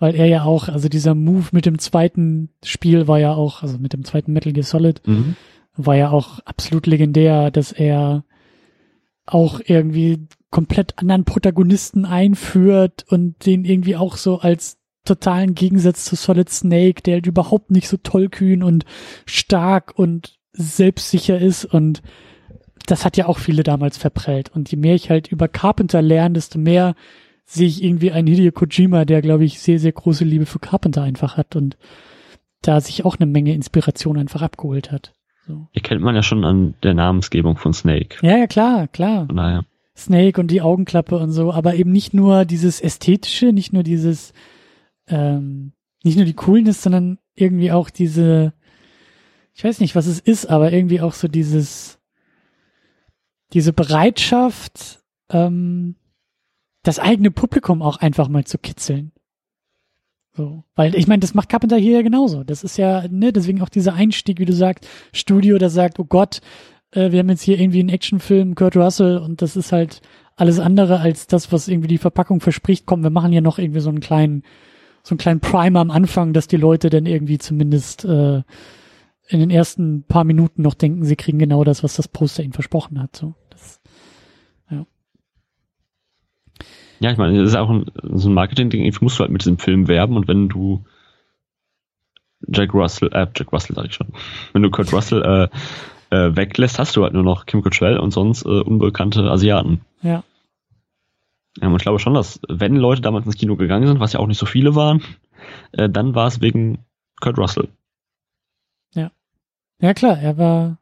[0.00, 3.78] weil er ja auch, also dieser Move mit dem zweiten Spiel war ja auch, also
[3.78, 5.36] mit dem zweiten Metal Gear Solid, mhm.
[5.76, 8.24] war ja auch absolut legendär, dass er
[9.26, 16.16] auch irgendwie komplett anderen Protagonisten einführt und den irgendwie auch so als totalen Gegensatz zu
[16.16, 18.84] Solid Snake, der halt überhaupt nicht so tollkühn und
[19.24, 22.02] stark und selbstsicher ist und
[22.86, 24.50] das hat ja auch viele damals verprellt.
[24.54, 26.94] Und je mehr ich halt über Carpenter lerne, desto mehr
[27.44, 31.02] sehe ich irgendwie einen Hideo Kojima, der, glaube ich, sehr, sehr große Liebe für Carpenter
[31.02, 31.76] einfach hat und
[32.62, 35.12] da sich auch eine Menge Inspiration einfach abgeholt hat.
[35.46, 35.68] So.
[35.72, 38.16] Erkennt man ja schon an der Namensgebung von Snake.
[38.22, 39.28] Ja, ja, klar, klar.
[39.32, 39.62] Naja.
[39.96, 44.34] Snake und die Augenklappe und so, aber eben nicht nur dieses Ästhetische, nicht nur dieses,
[45.06, 45.72] ähm,
[46.02, 48.52] nicht nur die Coolness, sondern irgendwie auch diese,
[49.54, 51.95] ich weiß nicht, was es ist, aber irgendwie auch so dieses,
[53.52, 55.96] diese Bereitschaft, ähm,
[56.82, 59.12] das eigene Publikum auch einfach mal zu kitzeln.
[60.36, 62.44] So, weil ich meine, das macht Carpenter hier ja genauso.
[62.44, 66.04] Das ist ja, ne, deswegen auch dieser Einstieg, wie du sagst, Studio, das sagt, oh
[66.04, 66.40] Gott,
[66.90, 70.02] äh, wir haben jetzt hier irgendwie einen Actionfilm, Kurt Russell, und das ist halt
[70.36, 72.84] alles andere als das, was irgendwie die Verpackung verspricht.
[72.84, 74.42] Komm, wir machen ja noch irgendwie so einen kleinen,
[75.02, 78.42] so einen kleinen Primer am Anfang, dass die Leute dann irgendwie zumindest äh,
[79.28, 82.52] in den ersten paar Minuten noch denken, sie kriegen genau das, was das Poster ihnen
[82.52, 83.16] versprochen hat.
[83.16, 83.34] So.
[87.00, 89.42] Ja, ich meine, das ist auch ein, so ein Marketing-Ding, irgendwie musst du halt mit
[89.42, 90.84] diesem Film werben und wenn du
[92.48, 94.08] Jack Russell, äh, Jack Russell sag ich schon,
[94.52, 95.50] wenn du Kurt Russell
[96.10, 99.80] äh, äh, weglässt, hast du halt nur noch Kim Cattrall und sonst äh, unbekannte Asiaten.
[100.02, 100.22] Ja.
[101.60, 104.20] Ja, und ich glaube schon, dass wenn Leute damals ins Kino gegangen sind, was ja
[104.20, 105.02] auch nicht so viele waren,
[105.72, 106.84] äh, dann war es wegen
[107.20, 107.68] Kurt Russell.
[109.80, 109.94] Ja.
[109.94, 110.78] Klar, er war,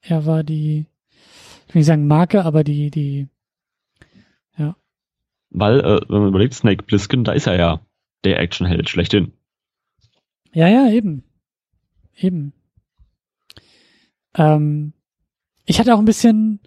[0.00, 0.86] er war die,
[1.66, 3.28] ich will nicht sagen Marke, aber die, die,
[4.56, 4.76] ja,
[5.50, 7.80] weil, äh, wenn man überlegt, Snake Plissken, da ist er ja
[8.24, 9.32] der Actionheld schlechthin.
[10.52, 11.24] Ja, ja, eben.
[12.16, 12.52] Eben.
[14.34, 14.92] Ähm,
[15.64, 16.60] ich hatte auch ein bisschen,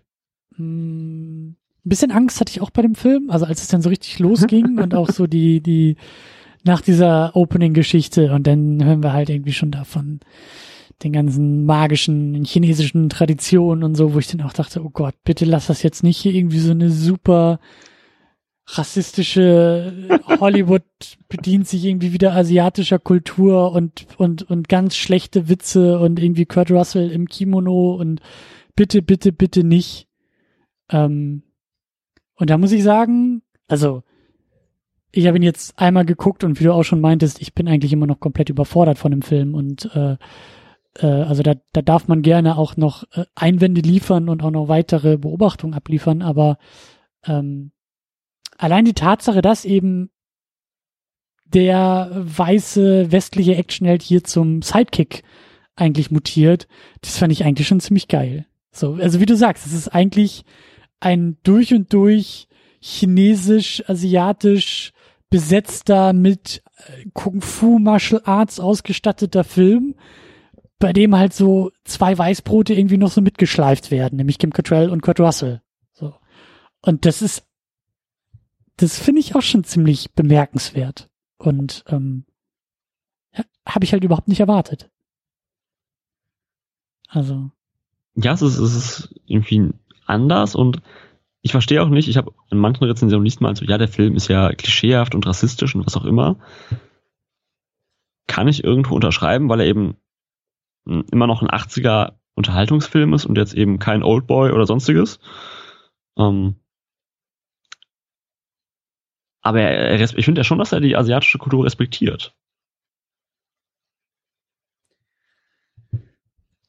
[0.57, 3.81] mh, mm, ein bisschen Angst hatte ich auch bei dem Film, also als es dann
[3.81, 5.97] so richtig losging und auch so die, die,
[6.63, 10.19] nach dieser Opening-Geschichte und dann hören wir halt irgendwie schon davon
[11.03, 15.45] den ganzen magischen chinesischen Traditionen und so, wo ich dann auch dachte, oh Gott, bitte
[15.45, 17.59] lass das jetzt nicht hier irgendwie so eine super
[18.67, 20.07] rassistische
[20.39, 20.83] Hollywood
[21.27, 26.71] bedient sich irgendwie wieder asiatischer Kultur und, und, und ganz schlechte Witze und irgendwie Kurt
[26.71, 28.21] Russell im Kimono und
[28.75, 30.07] bitte, bitte, bitte nicht.
[30.89, 31.43] Ähm,
[32.35, 34.03] und da muss ich sagen, also
[35.11, 37.91] ich habe ihn jetzt einmal geguckt und wie du auch schon meintest, ich bin eigentlich
[37.91, 40.17] immer noch komplett überfordert von dem Film und äh,
[40.97, 44.67] äh, also da, da darf man gerne auch noch äh, Einwände liefern und auch noch
[44.67, 46.57] weitere Beobachtungen abliefern, aber
[47.25, 47.71] ähm,
[48.57, 50.09] allein die Tatsache, dass eben
[51.45, 55.23] der weiße westliche Actionheld hier zum Sidekick
[55.75, 56.67] eigentlich mutiert,
[57.01, 58.45] das fand ich eigentlich schon ziemlich geil.
[58.71, 60.45] So, also wie du sagst, es ist eigentlich
[60.99, 62.47] ein durch und durch
[62.79, 64.93] chinesisch, asiatisch
[65.29, 69.95] besetzter mit äh, Kung Fu Martial Arts ausgestatteter Film,
[70.81, 75.01] bei dem halt so zwei Weißbrote irgendwie noch so mitgeschleift werden, nämlich Kim Cattrall und
[75.01, 75.61] Kurt Russell.
[75.93, 76.15] So.
[76.81, 77.47] Und das ist,
[78.75, 81.09] das finde ich auch schon ziemlich bemerkenswert.
[81.37, 82.25] Und ähm,
[83.65, 84.89] habe ich halt überhaupt nicht erwartet.
[87.07, 87.51] Also.
[88.15, 89.69] Ja, es ist, es ist irgendwie
[90.05, 90.81] anders und
[91.43, 94.15] ich verstehe auch nicht, ich habe in manchen Rezensionen liest mal so, ja, der Film
[94.15, 96.37] ist ja klischeehaft und rassistisch und was auch immer.
[98.27, 99.97] Kann ich irgendwo unterschreiben, weil er eben
[100.85, 105.19] immer noch ein 80er Unterhaltungsfilm ist und jetzt eben kein Oldboy oder sonstiges.
[106.17, 106.55] Ähm,
[109.41, 112.35] aber er, er, ich finde ja schon, dass er die asiatische Kultur respektiert.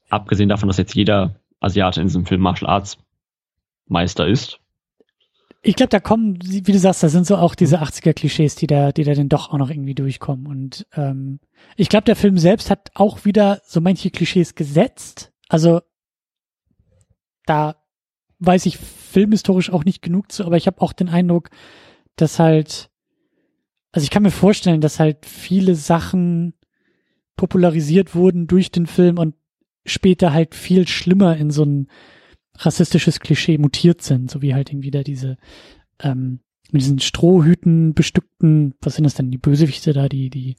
[0.09, 2.99] Abgesehen davon, dass jetzt jeder Asiate in diesem Film Martial Arts
[3.87, 4.62] Meister ist.
[5.65, 8.91] Ich glaube, da kommen, wie du sagst, da sind so auch diese 80er-Klischees, die da,
[8.91, 10.47] die da dann doch auch noch irgendwie durchkommen.
[10.47, 11.39] Und ähm,
[11.77, 15.33] ich glaube, der Film selbst hat auch wieder so manche Klischees gesetzt.
[15.49, 15.81] Also
[17.47, 17.77] da
[18.41, 21.51] weiß ich filmhistorisch auch nicht genug zu, aber ich habe auch den Eindruck,
[22.17, 22.91] dass halt,
[23.93, 26.55] also ich kann mir vorstellen, dass halt viele Sachen
[27.37, 29.37] popularisiert wurden durch den Film und
[29.85, 31.89] später halt viel schlimmer in so ein
[32.59, 35.37] rassistisches Klischee mutiert sind, so wie halt irgendwie da diese
[36.01, 36.41] ähm,
[36.73, 40.57] mit diesen Strohhüten bestückten, was sind das denn, die Bösewichte da, die, die,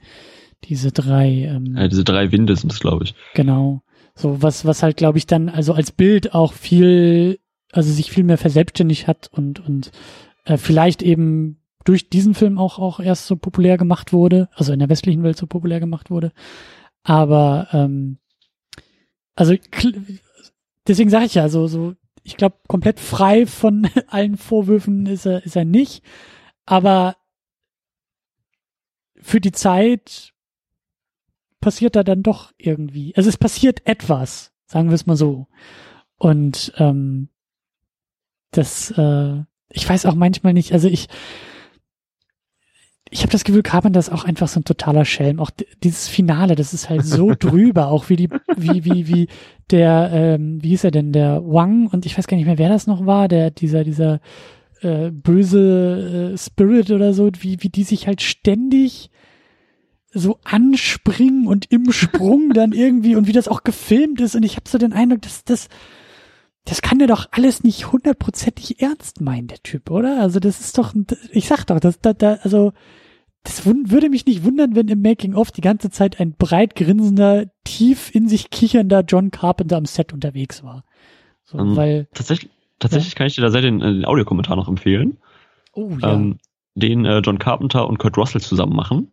[0.64, 3.16] diese drei, ähm, ja, diese drei Winde sind es, glaube ich.
[3.34, 3.82] Genau.
[4.16, 7.40] So, was, was halt, glaube ich, dann, also als Bild auch viel,
[7.72, 9.92] also sich viel mehr verselbstständigt hat und, und
[10.46, 14.80] äh, vielleicht eben durch diesen Film auch, auch erst so populär gemacht wurde, also in
[14.80, 16.32] der westlichen Welt so populär gemacht wurde.
[17.02, 18.20] Aber ähm,
[19.36, 19.56] also
[20.88, 25.44] deswegen sage ich ja, so, so, ich glaube, komplett frei von allen Vorwürfen ist er,
[25.46, 26.04] ist er nicht.
[26.66, 27.18] Aber
[29.16, 30.34] für die Zeit
[31.62, 33.16] passiert da dann doch irgendwie.
[33.16, 35.48] Also es passiert etwas, sagen wir es mal so.
[36.18, 37.30] Und ähm,
[38.52, 41.08] das, äh, ich weiß auch manchmal nicht, also ich,
[43.10, 45.40] ich habe das Gefühl, Carpenter ist auch einfach so ein totaler Schelm.
[45.40, 45.52] Auch
[45.84, 49.28] dieses Finale, das ist halt so drüber, auch wie die, wie, wie, wie
[49.70, 52.70] der, ähm, wie hieß er denn, der Wang und ich weiß gar nicht mehr, wer
[52.70, 54.20] das noch war, der, dieser, dieser
[54.82, 59.10] äh, böse äh, Spirit oder so, wie, wie die sich halt ständig
[60.12, 64.56] so anspringen und im Sprung dann irgendwie und wie das auch gefilmt ist und ich
[64.56, 65.68] habe so den Eindruck, dass das
[66.66, 70.22] das kann der doch alles nicht hundertprozentig ernst meinen, der Typ, oder?
[70.22, 70.94] Also das ist doch,
[71.32, 72.72] ich sag doch, das, da, da, also
[73.44, 78.16] das würde mich nicht wundern, wenn im Making-of die ganze Zeit ein breit grinsender, tief
[78.16, 80.86] in sich kichernder John Carpenter am Set unterwegs war.
[81.44, 82.50] So, um, ähm, weil, tatsächlich
[82.80, 83.18] tatsächlich ja.
[83.18, 85.18] kann ich dir da sehr den, äh, den Audiokommentar noch empfehlen.
[85.74, 86.14] Oh ja.
[86.14, 86.38] Ähm,
[86.76, 89.12] den äh, John Carpenter und Kurt Russell zusammen machen.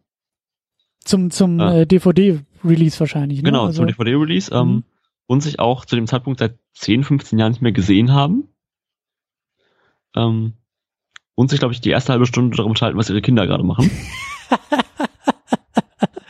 [1.04, 3.50] Zum, zum äh, DVD-Release wahrscheinlich, ne?
[3.50, 4.54] Genau, also, zum DVD-Release.
[4.54, 4.84] Ähm, mhm.
[5.26, 8.48] und sich auch zu dem Zeitpunkt seit 10, 15 Jahren nicht mehr gesehen haben.
[10.16, 10.54] Ähm,
[11.34, 13.90] und sich, glaube ich, die erste halbe Stunde darum unterhalten, was ihre Kinder gerade machen.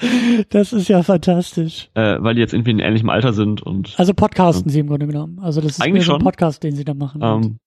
[0.50, 1.90] das ist ja fantastisch.
[1.94, 3.98] Äh, weil die jetzt irgendwie in ähnlichem Alter sind und.
[3.98, 5.38] Also podcasten ähm, sie im Grunde genommen.
[5.40, 7.20] Also das ist eigentlich so ein Podcast, den sie da machen.
[7.22, 7.58] Ähm,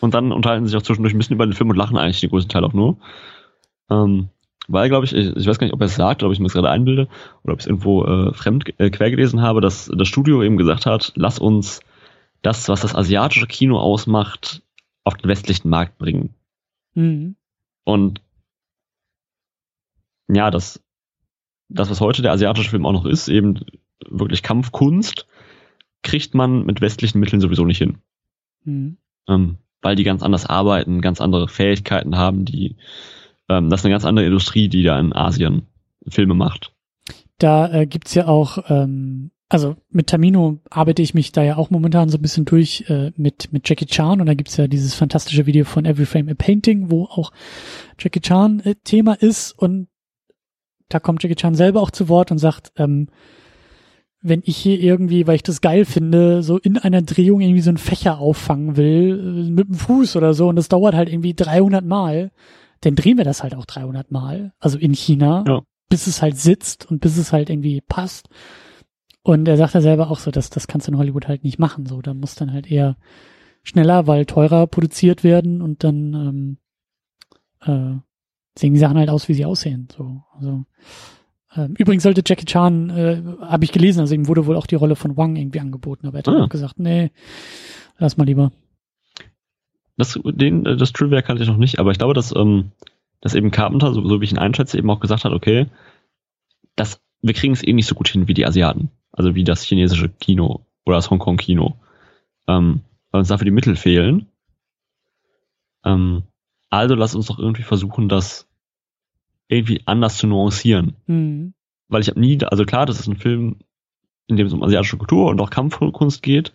[0.00, 2.20] und dann unterhalten sie sich auch zwischendurch ein bisschen über den Film und lachen eigentlich
[2.20, 2.98] den größten Teil auch nur.
[3.90, 4.28] Ähm,
[4.68, 6.40] weil, glaube ich, ich, ich weiß gar nicht, ob er es sagt oder ob ich
[6.40, 7.08] mir es gerade einbilde
[7.44, 10.56] oder ob ich es irgendwo äh, fremd äh, quer gelesen habe, dass das Studio eben
[10.56, 11.80] gesagt hat, lass uns
[12.42, 14.62] das, was das asiatische Kino ausmacht,
[15.04, 16.34] auf den westlichen Markt bringen.
[16.94, 17.36] Mhm.
[17.84, 18.20] Und
[20.28, 20.82] ja, das,
[21.68, 23.64] das, was heute der asiatische Film auch noch ist, eben
[24.08, 25.26] wirklich Kampfkunst,
[26.02, 27.98] kriegt man mit westlichen Mitteln sowieso nicht hin.
[28.64, 28.96] Mhm.
[29.28, 32.76] Ähm, weil die ganz anders arbeiten, ganz andere Fähigkeiten haben, die,
[33.48, 35.66] ähm, das ist eine ganz andere Industrie, die da in Asien
[36.08, 36.72] Filme macht.
[37.38, 41.70] Da äh, gibt's ja auch ähm, also mit Tamino arbeite ich mich da ja auch
[41.70, 44.20] momentan so ein bisschen durch äh, mit, mit Jackie Chan.
[44.20, 47.30] Und da gibt's ja dieses fantastische Video von Every Frame a Painting, wo auch
[47.98, 49.52] Jackie Chan äh, Thema ist.
[49.52, 49.88] Und
[50.88, 53.08] da kommt Jackie Chan selber auch zu Wort und sagt, ähm,
[54.20, 57.70] wenn ich hier irgendwie, weil ich das geil finde, so in einer Drehung irgendwie so
[57.70, 60.48] einen Fächer auffangen will, äh, mit dem Fuß oder so.
[60.48, 62.32] Und das dauert halt irgendwie 300 Mal,
[62.80, 65.62] dann drehen wir das halt auch 300 Mal, also in China, ja.
[65.88, 68.28] bis es halt sitzt und bis es halt irgendwie passt.
[69.22, 71.58] Und er sagt ja selber auch so, dass das kannst du in Hollywood halt nicht
[71.58, 71.86] machen.
[71.86, 72.96] So, da muss dann halt eher
[73.64, 76.58] schneller, weil teurer produziert werden und dann ähm,
[77.60, 77.98] äh,
[78.56, 79.88] sehen die Sachen halt aus, wie sie aussehen.
[79.96, 80.64] So, also
[81.56, 84.76] ähm, übrigens sollte Jackie Chan, äh, habe ich gelesen, also ihm wurde wohl auch die
[84.76, 86.44] Rolle von Wang irgendwie angeboten, aber er hat ah.
[86.44, 87.10] auch gesagt, nee,
[87.98, 88.52] lass mal lieber.
[89.96, 92.72] Das, den, das Trivia kannte ich noch nicht, aber ich glaube, dass, ähm,
[93.20, 95.66] dass eben Carpenter, so, so wie ich ihn einschätze, eben auch gesagt hat, okay,
[96.74, 99.64] das, wir kriegen es eh nicht so gut hin wie die Asiaten also wie das
[99.64, 101.76] chinesische Kino oder das Hongkong-Kino,
[102.46, 104.26] ähm, weil uns dafür die Mittel fehlen.
[106.68, 108.48] Also lass uns doch irgendwie versuchen, das
[109.48, 110.96] irgendwie anders zu nuancieren.
[111.06, 111.54] Mhm.
[111.88, 113.56] Weil ich habe nie, also klar, das ist ein Film,
[114.26, 116.52] in dem es um asiatische Kultur und auch Kampfkunst geht,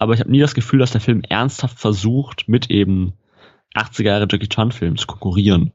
[0.00, 3.12] aber ich habe nie das Gefühl, dass der Film ernsthaft versucht, mit eben
[3.74, 5.72] 80er Jahre Jackie Chan Filmen zu konkurrieren.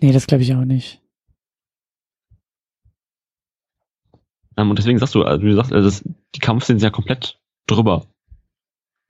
[0.00, 1.02] Nee, das glaube ich auch nicht.
[4.56, 6.04] Ähm, und deswegen sagst du, also du sagst, also das,
[6.34, 8.06] die Kampfszenen sind ja komplett drüber.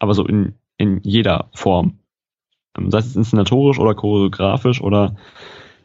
[0.00, 2.00] Aber so in, in jeder Form.
[2.76, 5.14] Ähm, sei es inszenatorisch oder choreografisch oder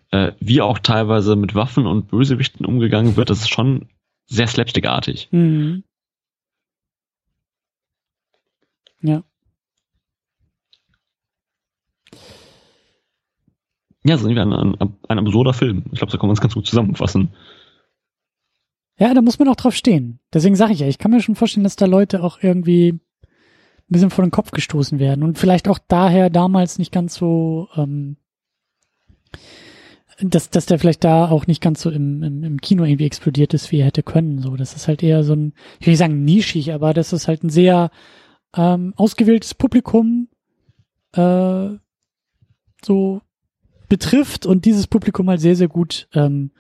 [0.10, 3.90] äh, wie auch teilweise mit Waffen und Bösewichten umgegangen wird, das ist schon
[4.26, 5.30] sehr slapstickartig.
[5.30, 5.84] Mhm.
[9.02, 9.24] Ja.
[14.04, 15.84] Ja, so irgendwie ein, ein, ein absurder Film.
[15.92, 17.30] Ich glaube, da kann man es ganz gut zusammenfassen.
[18.98, 20.20] Ja, da muss man auch drauf stehen.
[20.34, 23.00] Deswegen sage ich ja, ich kann mir schon vorstellen, dass da Leute auch irgendwie ein
[23.88, 28.18] bisschen vor den Kopf gestoßen werden und vielleicht auch daher damals nicht ganz so, ähm,
[30.20, 33.54] dass, dass der vielleicht da auch nicht ganz so im, im, im Kino irgendwie explodiert
[33.54, 34.40] ist, wie er hätte können.
[34.40, 37.28] So, das ist halt eher so ein, ich will nicht sagen nischig, aber das ist
[37.28, 37.92] halt ein sehr
[38.56, 40.28] ähm, ausgewähltes Publikum
[41.14, 41.70] äh,
[42.84, 43.22] so
[43.90, 46.52] betrifft und dieses Publikum halt sehr, sehr gut ähm,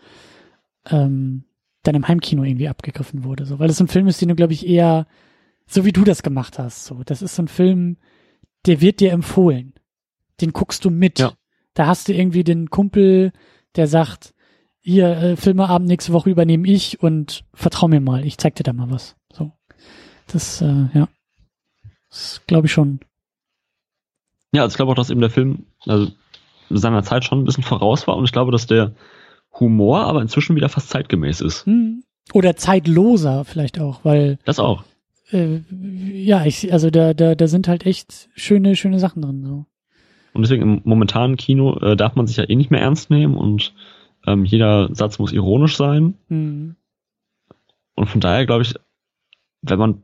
[0.90, 1.46] ähm,
[1.84, 3.46] dann im Heimkino irgendwie abgegriffen wurde.
[3.46, 5.08] So, weil es ein Film ist, den du, glaube ich, eher
[5.66, 6.86] so wie du das gemacht hast.
[6.86, 7.98] So, das ist so ein Film,
[8.66, 9.74] der wird dir empfohlen.
[10.42, 11.20] Den guckst du mit.
[11.20, 11.34] Ja.
[11.74, 13.32] Da hast du irgendwie den Kumpel,
[13.76, 14.34] der sagt,
[14.82, 18.74] hier, äh, Filmeabend nächste Woche übernehme ich und vertrau mir mal, ich zeig dir da
[18.74, 19.16] mal was.
[19.32, 19.52] So.
[20.28, 21.08] Das, äh, ja.
[22.12, 23.00] Das glaube ich schon.
[24.54, 26.12] Ja, also ich glaube auch, dass eben der Film also
[26.70, 28.94] seiner Zeit schon ein bisschen voraus war und ich glaube, dass der
[29.60, 31.66] Humor aber inzwischen wieder fast zeitgemäß ist.
[31.66, 32.04] Hm.
[32.34, 34.84] Oder zeitloser vielleicht auch, weil Das auch.
[35.32, 35.60] äh,
[36.14, 39.44] ja, ich, also da, da, da sind halt echt schöne, schöne Sachen drin.
[39.44, 39.66] So.
[40.34, 43.36] Und deswegen im momentanen Kino äh, darf man sich ja eh nicht mehr ernst nehmen
[43.36, 43.74] und
[44.26, 46.16] ähm, jeder Satz muss ironisch sein.
[46.30, 46.76] Hm.
[47.96, 48.76] Und von daher glaube ich,
[49.62, 50.04] wenn man,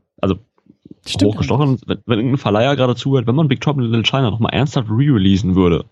[1.10, 4.30] Stimmt hochgestochen, wenn, wenn irgendein Verleiher gerade zuhört, wenn man Big Trouble in Little China
[4.30, 5.84] nochmal ernsthaft re-releasen würde,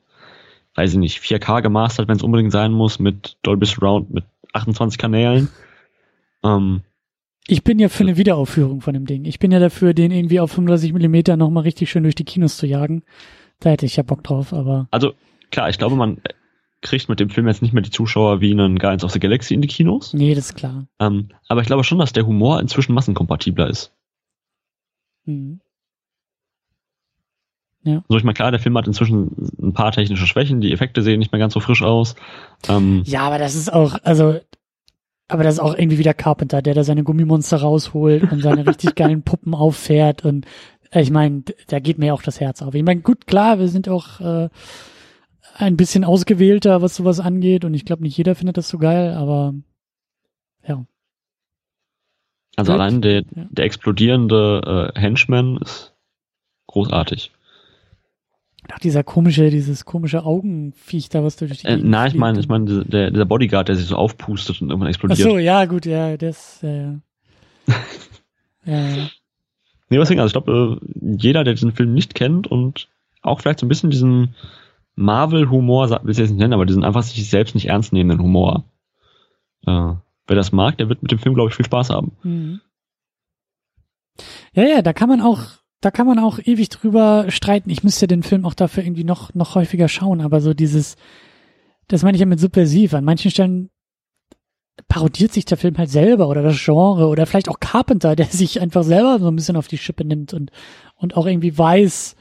[0.75, 4.99] weiß ich nicht, 4K gemastert, wenn es unbedingt sein muss, mit Dolby Surround, mit 28
[4.99, 5.49] Kanälen.
[6.45, 6.83] Ähm,
[7.49, 9.25] Ich bin ja für eine Wiederaufführung von dem Ding.
[9.25, 12.57] Ich bin ja dafür, den irgendwie auf 35 Millimeter nochmal richtig schön durch die Kinos
[12.57, 13.03] zu jagen.
[13.61, 15.15] Da hätte ich ja Bock drauf, aber also
[15.51, 16.19] klar, ich glaube, man
[16.83, 19.55] kriegt mit dem Film jetzt nicht mehr die Zuschauer wie einen Guardians of the Galaxy
[19.55, 20.13] in die Kinos.
[20.13, 20.87] nee, das ist klar.
[21.01, 23.93] Ähm, aber ich glaube schon, dass der Humor inzwischen massenkompatibler ist.
[25.27, 25.61] Hm.
[28.09, 29.31] So, ich meine, klar, der Film hat inzwischen
[29.63, 32.17] ein paar technische Schwächen, die Effekte sehen nicht mehr ganz so frisch aus.
[32.69, 34.41] Ähm, Ja, aber das ist auch, also,
[35.29, 38.97] aber das ist auch irgendwie wieder Carpenter, der da seine Gummimonster rausholt und seine richtig
[38.97, 40.47] geilen Puppen auffährt und
[40.91, 42.75] äh, ich meine, da geht mir auch das Herz auf.
[42.75, 44.49] Ich meine, gut, klar, wir sind auch äh,
[45.55, 49.15] ein bisschen ausgewählter, was sowas angeht und ich glaube, nicht jeder findet das so geil,
[49.15, 49.55] aber
[50.67, 50.85] ja.
[52.57, 52.81] Also Gut.
[52.81, 53.47] allein der, Ja.
[53.51, 55.95] der explodierende äh, Henchman ist
[56.67, 57.31] großartig.
[58.73, 62.21] Ach, dieser komische, dieses komische Augenviech da, was durch die Äh, na, ich fliegt.
[62.21, 65.19] meine, ich meine, dieser- der, dieser Bodyguard, der sich so aufpustet und irgendwann Ach explodiert.
[65.21, 66.71] so, ja, gut, ja, das, ja,
[67.67, 67.75] ja.
[68.65, 69.09] ja, ja.
[69.89, 72.89] Nee, deswegen, also ich glaube, äh, jeder, der diesen Film nicht kennt und
[73.23, 74.35] auch vielleicht so ein bisschen diesen
[74.97, 78.65] Marvel-Humor, will ich jetzt nicht nennen, aber diesen einfach sich selbst nicht ernst nehmenden Humor.
[79.67, 79.93] Äh,
[80.27, 82.13] wer das mag, der wird mit dem Film, glaube ich, viel Spaß haben.
[82.23, 82.61] Mhm.
[84.55, 85.43] Ja, ja, da kann man auch,
[85.81, 87.71] da kann man auch ewig drüber streiten.
[87.71, 90.97] Ich müsste den Film auch dafür irgendwie noch, noch häufiger schauen, aber so dieses,
[91.89, 92.95] das meine ich ja mit subversiv.
[92.95, 93.71] An manchen Stellen
[94.89, 98.61] parodiert sich der Film halt selber oder das Genre oder vielleicht auch Carpenter, der sich
[98.61, 100.51] einfach selber so ein bisschen auf die Schippe nimmt und,
[100.97, 102.17] und auch irgendwie weiß,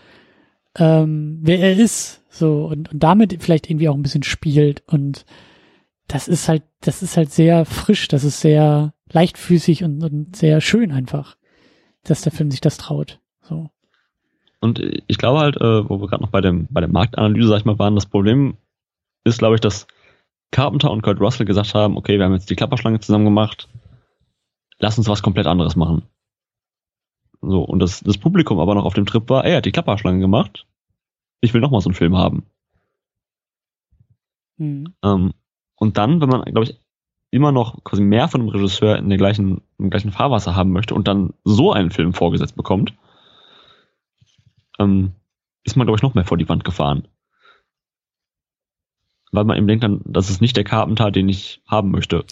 [0.78, 5.26] ähm, wer er ist, so, und, und damit vielleicht irgendwie auch ein bisschen spielt und
[6.08, 10.62] das ist halt, das ist halt sehr frisch, das ist sehr leichtfüßig und, und sehr
[10.62, 11.38] schön einfach,
[12.04, 13.20] dass der Film sich das traut.
[13.42, 13.70] So.
[14.60, 17.50] Und äh, ich glaube halt, äh, wo wir gerade noch bei dem bei der Marktanalyse,
[17.50, 18.58] sag ich mal, waren, das Problem
[19.24, 19.88] ist, glaube ich, dass
[20.52, 23.68] Carpenter und Kurt Russell gesagt haben, okay, wir haben jetzt die Klapperschlange zusammen gemacht,
[24.78, 26.04] lass uns was komplett anderes machen.
[27.42, 29.72] So, und das, das Publikum aber noch auf dem Trip war, ey, er hat die
[29.72, 30.66] Klapperschlange gemacht,
[31.42, 32.46] ich will noch mal so einen Film haben.
[34.58, 34.94] Mhm.
[35.04, 35.34] Ähm,
[35.76, 36.80] und dann, wenn man, glaube ich,
[37.32, 40.96] immer noch quasi mehr von einem Regisseur in der gleichen, im gleichen Fahrwasser haben möchte
[40.96, 42.94] und dann so einen Film vorgesetzt bekommt,
[44.80, 45.12] ähm,
[45.64, 47.08] ist man, glaube ich, noch mehr vor die Wand gefahren.
[49.32, 52.24] Weil man eben denkt dann, das ist nicht der Carpenter, den ich haben möchte.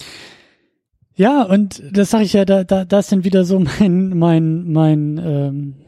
[1.15, 4.71] Ja, und das sage ich ja, da, da, da ist dann wieder so mein, mein,
[4.71, 5.82] mein, ähm,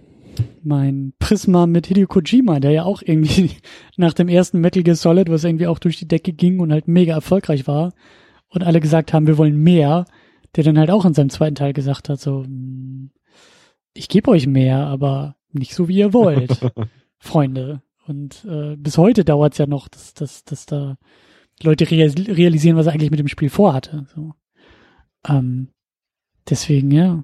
[0.64, 3.52] mein Prisma mit Hideo Kojima, der ja auch irgendwie
[3.98, 6.88] nach dem ersten Metal Gear Solid, was irgendwie auch durch die Decke ging und halt
[6.88, 7.94] mega erfolgreich war
[8.50, 10.06] und alle gesagt haben, wir wollen mehr,
[10.56, 13.12] der dann halt auch in seinem zweiten Teil gesagt hat, so, hm,
[13.94, 16.60] ich gebe euch mehr, aber nicht so, wie ihr wollt,
[17.18, 17.82] Freunde.
[18.08, 20.98] Und äh, bis heute dauert es ja noch, dass, dass, dass da
[21.64, 24.06] Leute realisieren, was er eigentlich mit dem Spiel vorhatte.
[24.14, 24.34] So.
[25.28, 25.70] Ähm,
[26.50, 27.24] deswegen, ja.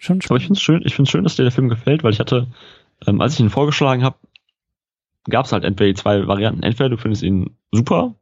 [0.00, 2.12] Schon Aber ich finde es schön, ich finde schön, dass dir der Film gefällt, weil
[2.12, 2.46] ich hatte,
[3.06, 4.16] ähm, als ich ihn vorgeschlagen habe,
[5.28, 6.62] gab es halt entweder die zwei Varianten.
[6.62, 8.14] Entweder du findest ihn super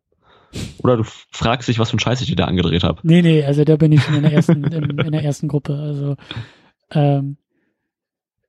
[0.79, 2.99] oder du fragst dich, was für ein Scheiß ich dir da angedreht habe.
[3.05, 5.75] Nee, nee, also da bin ich schon in der ersten, in, in der ersten Gruppe.
[5.75, 6.17] Also
[6.91, 7.37] ähm,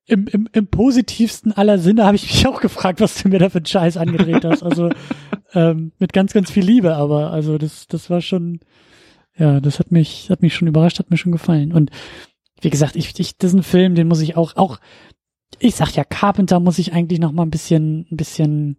[0.07, 3.49] im, im, im positivsten aller Sinne habe ich mich auch gefragt, was du mir da
[3.49, 4.64] für einen Scheiß angedreht hast.
[4.64, 4.89] Also
[5.53, 8.61] ähm, mit ganz, ganz viel Liebe, aber also das, das war schon,
[9.38, 11.72] ja, das hat mich, hat mich schon überrascht, hat mir schon gefallen.
[11.72, 11.91] Und
[12.61, 14.80] wie gesagt, ich, ich, diesen Film, den muss ich auch, auch,
[15.60, 18.77] ich sag ja, Carpenter muss ich eigentlich noch mal ein bisschen, ein bisschen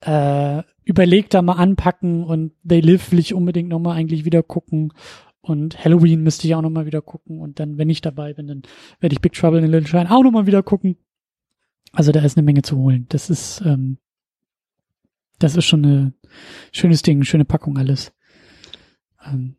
[0.00, 4.92] äh, überlegter mal anpacken und They Live will ich unbedingt noch mal eigentlich wieder gucken
[5.40, 8.46] und Halloween müsste ich auch noch mal wieder gucken und dann, wenn ich dabei bin,
[8.46, 8.62] dann
[9.00, 10.96] werde ich Big Trouble in Little Shine auch noch mal wieder gucken.
[11.92, 13.06] Also da ist eine Menge zu holen.
[13.10, 13.98] Das ist, ähm,
[15.38, 16.14] das ist schon ein
[16.72, 18.12] schönes Ding, schöne Packung alles.
[19.24, 19.56] Ähm,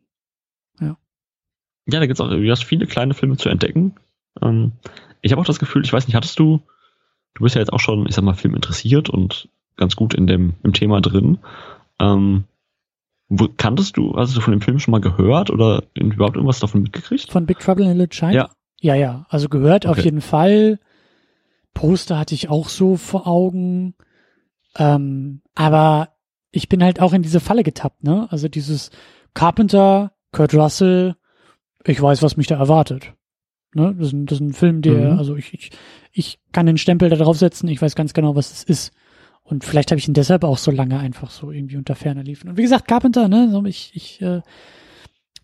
[1.86, 3.94] ja, da gibt's auch, du hast viele kleine Filme zu entdecken.
[4.42, 4.72] Ähm,
[5.20, 6.60] ich habe auch das Gefühl, ich weiß nicht, hattest du,
[7.34, 10.26] du bist ja jetzt auch schon, ich sag mal, Film interessiert und ganz gut in
[10.26, 11.38] dem im Thema drin.
[12.00, 12.44] Ähm,
[13.28, 16.82] wo, kanntest du, hast du von dem Film schon mal gehört oder überhaupt irgendwas davon
[16.82, 17.30] mitgekriegt?
[17.30, 18.32] Von Big Trouble in Little China?
[18.32, 18.50] Ja.
[18.80, 19.26] Ja, ja.
[19.30, 19.98] Also gehört okay.
[19.98, 20.78] auf jeden Fall.
[21.72, 23.94] Poster hatte ich auch so vor Augen.
[24.76, 26.10] Ähm, aber
[26.50, 28.28] ich bin halt auch in diese Falle getappt, ne?
[28.30, 28.90] Also dieses
[29.32, 31.16] Carpenter, Kurt Russell,
[31.86, 33.12] ich weiß, was mich da erwartet.
[33.74, 33.94] Ne?
[33.98, 35.18] Das, ist ein, das ist ein Film, der, mhm.
[35.18, 35.70] also ich, ich,
[36.12, 38.92] ich kann den Stempel da drauf setzen, ich weiß ganz genau, was es ist.
[39.42, 42.48] Und vielleicht habe ich ihn deshalb auch so lange einfach so irgendwie unter Ferner liefen.
[42.48, 44.40] Und wie gesagt, Carpenter, ne, so ich, ich, äh,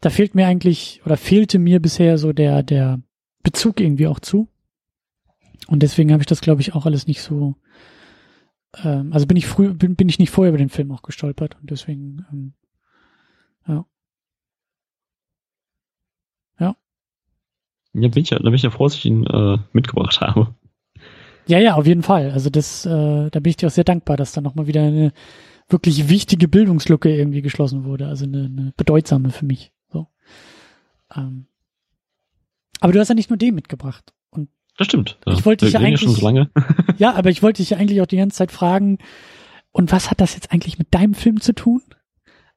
[0.00, 3.00] da fehlt mir eigentlich oder fehlte mir bisher so der, der
[3.42, 4.48] Bezug irgendwie auch zu.
[5.66, 7.56] Und deswegen habe ich das, glaube ich, auch alles nicht so.
[8.82, 11.56] Ähm, also bin ich früh, bin, bin ich nicht vorher über den Film auch gestolpert
[11.60, 12.52] und deswegen, ähm,
[13.66, 13.84] ja.
[16.60, 20.54] Ja, bin ich ja, da bin ich ja froh, dass ich ihn äh, mitgebracht habe.
[21.46, 22.30] Ja, ja, auf jeden Fall.
[22.30, 25.12] Also das, äh, da bin ich dir auch sehr dankbar, dass da nochmal wieder eine
[25.68, 28.06] wirklich wichtige Bildungslücke irgendwie geschlossen wurde.
[28.06, 29.72] Also eine, eine bedeutsame für mich.
[29.88, 30.06] So.
[31.14, 31.46] Ähm.
[32.80, 34.12] Aber du hast ja nicht nur den mitgebracht.
[34.30, 35.18] Und das stimmt.
[35.26, 35.32] Ja.
[35.32, 36.02] Ich wollte dich ja eigentlich.
[36.02, 36.50] Ja, schon so lange.
[36.98, 38.98] ja, aber ich wollte dich ja eigentlich auch die ganze Zeit fragen,
[39.72, 41.82] und was hat das jetzt eigentlich mit deinem Film zu tun?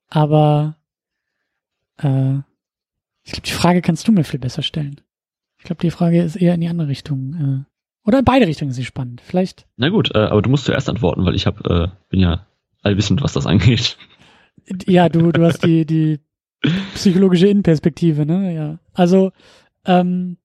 [0.09, 0.77] Aber
[1.97, 2.39] äh,
[3.23, 5.01] ich glaube, die Frage kannst du mir viel besser stellen.
[5.57, 7.65] Ich glaube, die Frage ist eher in die andere Richtung.
[7.65, 9.21] Äh, oder in beide Richtungen ist sie spannend.
[9.21, 9.65] Vielleicht.
[9.77, 12.45] Na gut, äh, aber du musst zuerst antworten, weil ich hab, äh, bin ja
[12.81, 13.97] allwissend, was das angeht.
[14.85, 16.19] Ja, du, du hast die, die
[16.95, 18.53] psychologische Innenperspektive, ne?
[18.53, 18.79] Ja.
[18.93, 19.31] Also,
[19.85, 20.37] ähm,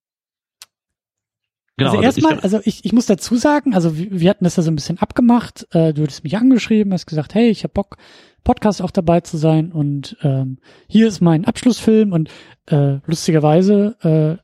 [1.77, 4.57] Genau, also, also erstmal, also ich, ich muss dazu sagen, also wir, wir hatten das
[4.57, 5.65] ja so ein bisschen abgemacht.
[5.71, 7.99] Äh, du hattest mich angeschrieben, hast gesagt, hey, ich hab Bock,
[8.45, 10.59] Podcast auch dabei zu sein und ähm,
[10.89, 12.31] hier ist mein Abschlussfilm und
[12.67, 14.43] äh, lustigerweise äh,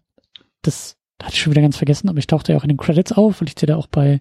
[0.66, 3.12] das hatte ich schon wieder ganz vergessen, aber ich tauchte ja auch in den Credits
[3.12, 4.20] auf, weil ich dir da auch bei,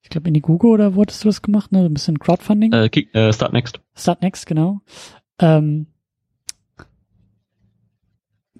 [0.00, 1.80] ich glaube, Indiegogo oder wo hattest du das gemacht, ne?
[1.80, 2.72] So ein bisschen Crowdfunding.
[2.72, 3.80] Äh, äh, Start Next.
[3.94, 4.80] Start Next, genau.
[5.38, 5.86] Ähm,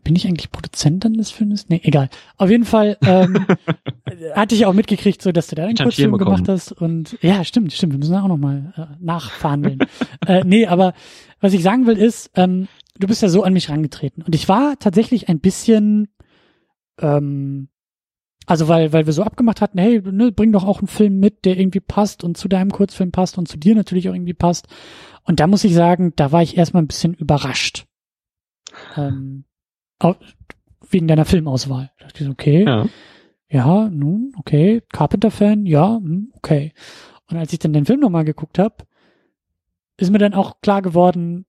[0.04, 1.68] bin ich eigentlich Produzent dann des Filmes?
[1.68, 2.08] Nee, egal.
[2.36, 3.46] Auf jeden Fall ähm,
[4.34, 6.72] hatte ich auch mitgekriegt, so dass du da einen Kurzfilm gemacht hast.
[6.72, 7.92] Und ja, stimmt, stimmt.
[7.92, 9.78] Wir müssen auch nochmal äh, nachverhandeln.
[10.26, 10.94] äh, nee, aber
[11.40, 12.68] was ich sagen will ist, ähm,
[12.98, 14.22] du bist ja so an mich rangetreten.
[14.22, 16.08] Und ich war tatsächlich ein bisschen
[17.00, 17.68] ähm,
[18.46, 21.44] also weil, weil wir so abgemacht hatten, hey, ne, bring doch auch einen Film mit,
[21.44, 24.66] der irgendwie passt und zu deinem Kurzfilm passt und zu dir natürlich auch irgendwie passt.
[25.24, 27.86] Und da muss ich sagen, da war ich erstmal ein bisschen überrascht.
[28.96, 29.44] Ähm,
[30.90, 31.90] wegen deiner Filmauswahl.
[31.98, 32.64] Da dachte ich so, okay.
[32.64, 32.86] Ja.
[33.48, 34.82] ja, nun, okay.
[34.92, 36.72] Carpenter-Fan, ja, hm, okay.
[37.28, 38.76] Und als ich dann den Film nochmal geguckt habe,
[39.96, 41.46] ist mir dann auch klar geworden,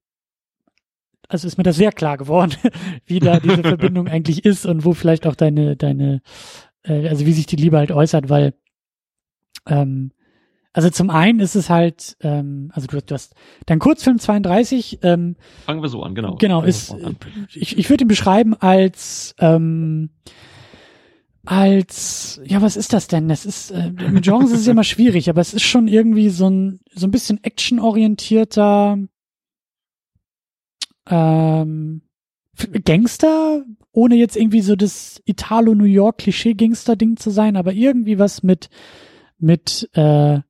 [1.28, 2.54] also ist mir das sehr klar geworden,
[3.06, 6.22] wie da diese Verbindung eigentlich ist und wo vielleicht auch deine, deine,
[6.82, 8.54] äh, also wie sich die Liebe halt äußert, weil,
[9.66, 10.12] ähm,
[10.74, 13.34] also zum einen ist es halt, ähm, also du, du hast
[13.66, 14.98] dein Kurzfilm 32.
[15.02, 16.34] Ähm, Fangen wir so an, genau.
[16.34, 17.16] Genau, ist, an.
[17.54, 20.10] ich, ich würde ihn beschreiben als, ähm,
[21.46, 23.28] als, ja, was ist das denn?
[23.28, 26.50] Das ist, äh, mit Genres ist es immer schwierig, aber es ist schon irgendwie so
[26.50, 28.98] ein, so ein bisschen actionorientierter,
[31.08, 32.02] ähm,
[32.84, 38.70] Gangster ohne jetzt irgendwie so das Italo-New York-Klischee-Gangster-Ding zu sein, aber irgendwie was mit,
[39.38, 40.40] mit, äh,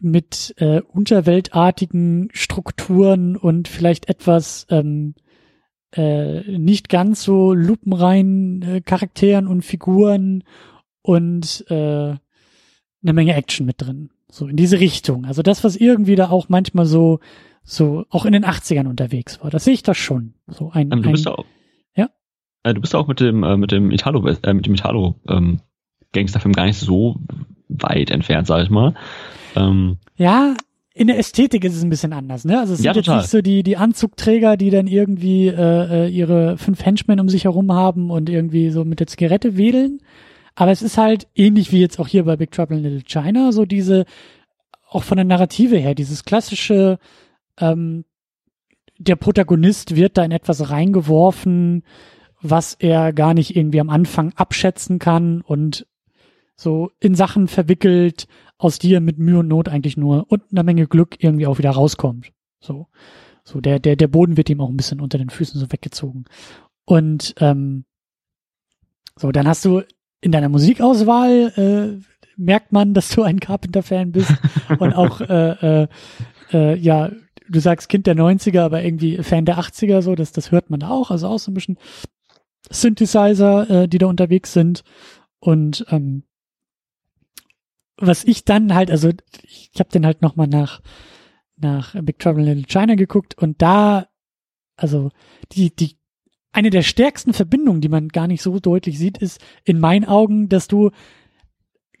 [0.00, 5.14] mit äh, unterweltartigen Strukturen und vielleicht etwas ähm,
[5.92, 10.44] äh, nicht ganz so lupenreinen äh, Charakteren und Figuren
[11.02, 11.74] und äh,
[13.02, 14.10] eine Menge Action mit drin.
[14.28, 15.24] So in diese Richtung.
[15.24, 17.20] Also das, was irgendwie da auch manchmal so,
[17.62, 19.50] so auch in den 80ern unterwegs war.
[19.50, 20.34] Das sehe ich da schon.
[20.46, 21.44] So ein, Ähm, du ein bist auch,
[21.96, 22.10] Ja?
[22.62, 25.60] Äh, du bist auch mit dem, äh, mit dem Italo, äh, mit dem Italo, ähm,
[26.12, 27.16] Gangsterfilm gar nicht so
[27.68, 28.94] weit entfernt, sag ich mal.
[29.56, 30.54] Ähm, Ja,
[30.92, 32.58] in der Ästhetik ist es ein bisschen anders, ne?
[32.58, 33.18] Also es sind Ja, jetzt total.
[33.20, 37.44] nicht so die, die Anzugträger, die dann irgendwie äh, äh, ihre fünf Henchmen um sich
[37.44, 40.00] herum haben und irgendwie so mit der Zigarette wedeln.
[40.56, 43.52] Aber es ist halt ähnlich wie jetzt auch hier bei Big Trouble in Little China,
[43.52, 44.04] so diese,
[44.88, 46.98] auch von der Narrative her, dieses klassische,
[47.58, 48.04] ähm,
[48.98, 51.84] der Protagonist wird da in etwas reingeworfen,
[52.42, 55.86] was er gar nicht irgendwie am Anfang abschätzen kann und
[56.60, 58.26] so in Sachen verwickelt,
[58.58, 61.56] aus die er mit Mühe und Not eigentlich nur und einer Menge Glück irgendwie auch
[61.56, 62.32] wieder rauskommt.
[62.60, 62.88] So,
[63.44, 66.26] so der der der Boden wird ihm auch ein bisschen unter den Füßen so weggezogen.
[66.84, 67.86] Und ähm,
[69.16, 69.80] so dann hast du
[70.20, 72.04] in deiner Musikauswahl äh,
[72.36, 74.34] merkt man, dass du ein Carpenter-Fan bist
[74.78, 75.88] und auch äh, äh,
[76.52, 77.10] äh, ja
[77.48, 80.80] du sagst Kind der 90er, aber irgendwie Fan der 80er so, das das hört man
[80.80, 81.78] da auch, also auch so ein bisschen
[82.68, 84.84] Synthesizer, äh, die da unterwegs sind
[85.38, 86.24] und ähm,
[88.00, 89.10] was ich dann halt, also
[89.42, 90.80] ich, ich habe den halt nochmal nach
[91.56, 94.08] nach Big Trouble in China geguckt und da,
[94.76, 95.10] also
[95.52, 95.98] die die
[96.52, 100.48] eine der stärksten Verbindungen, die man gar nicht so deutlich sieht, ist in meinen Augen,
[100.48, 100.90] dass du,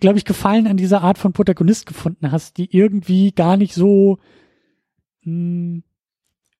[0.00, 4.18] glaube ich, Gefallen an dieser Art von Protagonist gefunden hast, die irgendwie gar nicht so
[5.22, 5.82] mh,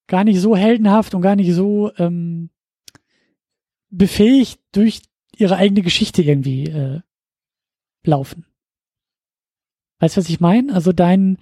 [0.06, 2.50] gar nicht so heldenhaft und gar nicht so ähm,
[3.90, 5.02] befähigt durch
[5.36, 7.00] ihre eigene Geschichte irgendwie äh,
[8.04, 8.44] laufen.
[10.00, 10.74] Weißt du, was ich meine?
[10.74, 11.38] Also dein,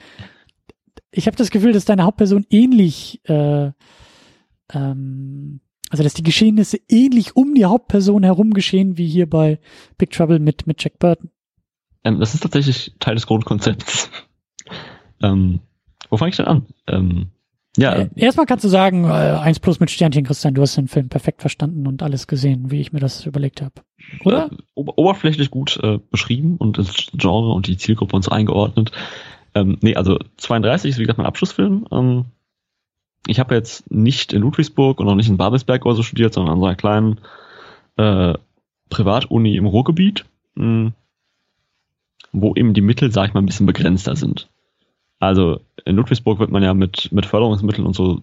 [1.10, 3.70] ich habe das Gefühl, dass deine Hauptperson ähnlich, äh,
[4.72, 5.60] ähm,
[5.90, 9.58] also dass die Geschehnisse ähnlich um die Hauptperson herum geschehen wie hier bei
[9.96, 11.30] Big Trouble mit mit Jack Burton.
[12.04, 14.10] ähm, das ist tatsächlich Teil des Grundkonzepts.
[15.22, 15.60] ähm,
[16.10, 16.66] wo fange ich denn an?
[16.86, 17.30] Ähm,
[17.78, 20.88] ja, Äh, erstmal kannst du sagen, äh, eins plus mit Sternchen, Christian, du hast den
[20.88, 23.74] Film perfekt verstanden und alles gesehen, wie ich mir das überlegt habe.
[24.24, 24.46] Oder?
[24.46, 28.90] Äh, ober oberflächlich gut äh, beschrieben und das Genre und die Zielgruppe und so eingeordnet.
[29.54, 31.86] Ähm, nee, also 32 ist wie gesagt mein Abschlussfilm.
[31.92, 32.24] Ähm,
[33.26, 36.54] ich habe jetzt nicht in Ludwigsburg und auch nicht in Babelsberg oder so studiert, sondern
[36.54, 37.20] an so einer kleinen
[37.96, 38.34] äh,
[38.88, 40.24] Privatuni im Ruhrgebiet,
[40.54, 40.92] mh,
[42.32, 44.48] wo eben die Mittel, sag ich mal, ein bisschen begrenzter sind.
[45.18, 48.22] Also in Ludwigsburg wird man ja mit, mit Förderungsmitteln und so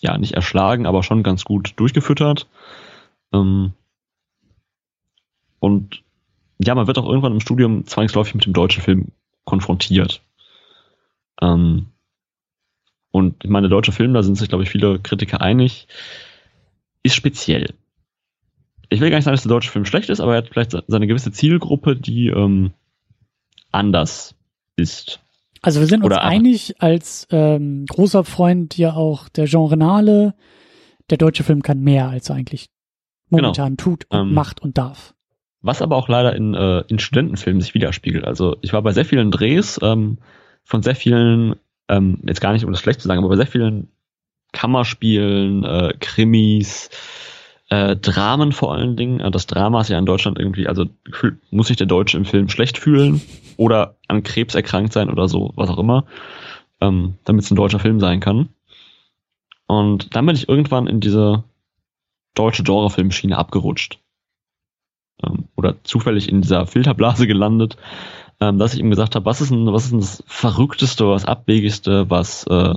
[0.00, 2.46] ja nicht erschlagen, aber schon ganz gut durchgefüttert.
[3.32, 3.72] Ähm,
[5.58, 6.02] und
[6.58, 9.08] ja, man wird auch irgendwann im Studium zwangsläufig mit dem deutschen Film
[9.44, 10.22] konfrontiert.
[11.40, 11.86] Ähm,
[13.10, 15.88] und ich meine, der deutsche Film, da sind sich, glaube ich, viele Kritiker einig,
[17.02, 17.74] ist speziell.
[18.88, 20.70] Ich will gar nicht sagen, dass der deutsche Film schlecht ist, aber er hat vielleicht
[20.70, 22.72] se- seine gewisse Zielgruppe, die ähm,
[23.72, 24.34] anders
[24.76, 25.20] ist.
[25.62, 30.34] Also wir sind uns Oder einig als ähm, großer Freund ja auch der Genrenale,
[31.10, 32.68] der deutsche Film kann mehr, als er eigentlich
[33.28, 34.22] momentan tut und Genau.
[34.22, 35.14] Ähm, macht und darf.
[35.60, 38.24] Was aber auch leider in, äh, in Studentenfilmen sich widerspiegelt.
[38.24, 40.18] Also ich war bei sehr vielen Drehs ähm,
[40.62, 41.56] von sehr vielen,
[41.88, 43.88] ähm, jetzt gar nicht um das schlecht zu sagen, aber bei sehr vielen
[44.52, 46.90] Kammerspielen, äh, Krimis,
[47.68, 49.20] äh, Dramen vor allen Dingen.
[49.20, 50.86] Äh, Das Drama ist ja in Deutschland irgendwie, also
[51.50, 53.20] muss sich der Deutsche im Film schlecht fühlen
[53.56, 56.04] oder an Krebs erkrankt sein oder so, was auch immer,
[56.80, 58.50] ähm, damit es ein deutscher Film sein kann.
[59.66, 61.44] Und dann bin ich irgendwann in diese
[62.34, 63.98] deutsche Genrefilmschiene abgerutscht
[65.24, 67.76] ähm, oder zufällig in dieser Filterblase gelandet,
[68.40, 71.24] ähm, dass ich ihm gesagt habe, was ist denn, was ist denn das Verrückteste, was
[71.24, 72.74] Abwegigste, was äh,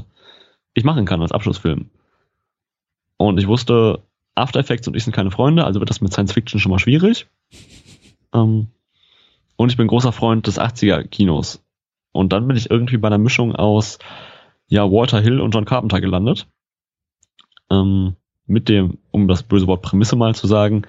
[0.74, 1.90] ich machen kann als Abschlussfilm.
[3.18, 4.02] Und ich wusste,
[4.40, 6.80] After Effects und ich sind keine Freunde, also wird das mit Science Fiction schon mal
[6.80, 7.28] schwierig.
[8.34, 8.68] Ähm,
[9.56, 11.64] und ich bin großer Freund des 80er-Kinos.
[12.12, 14.00] Und dann bin ich irgendwie bei einer Mischung aus
[14.68, 16.48] ja, Walter Hill und John Carpenter gelandet.
[17.70, 20.84] Ähm, mit dem, um das böse Wort Prämisse mal zu sagen,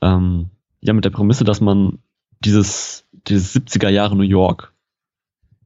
[0.00, 0.50] ähm,
[0.80, 1.98] ja, mit der Prämisse, dass man
[2.40, 4.72] dieses, dieses 70er Jahre New York,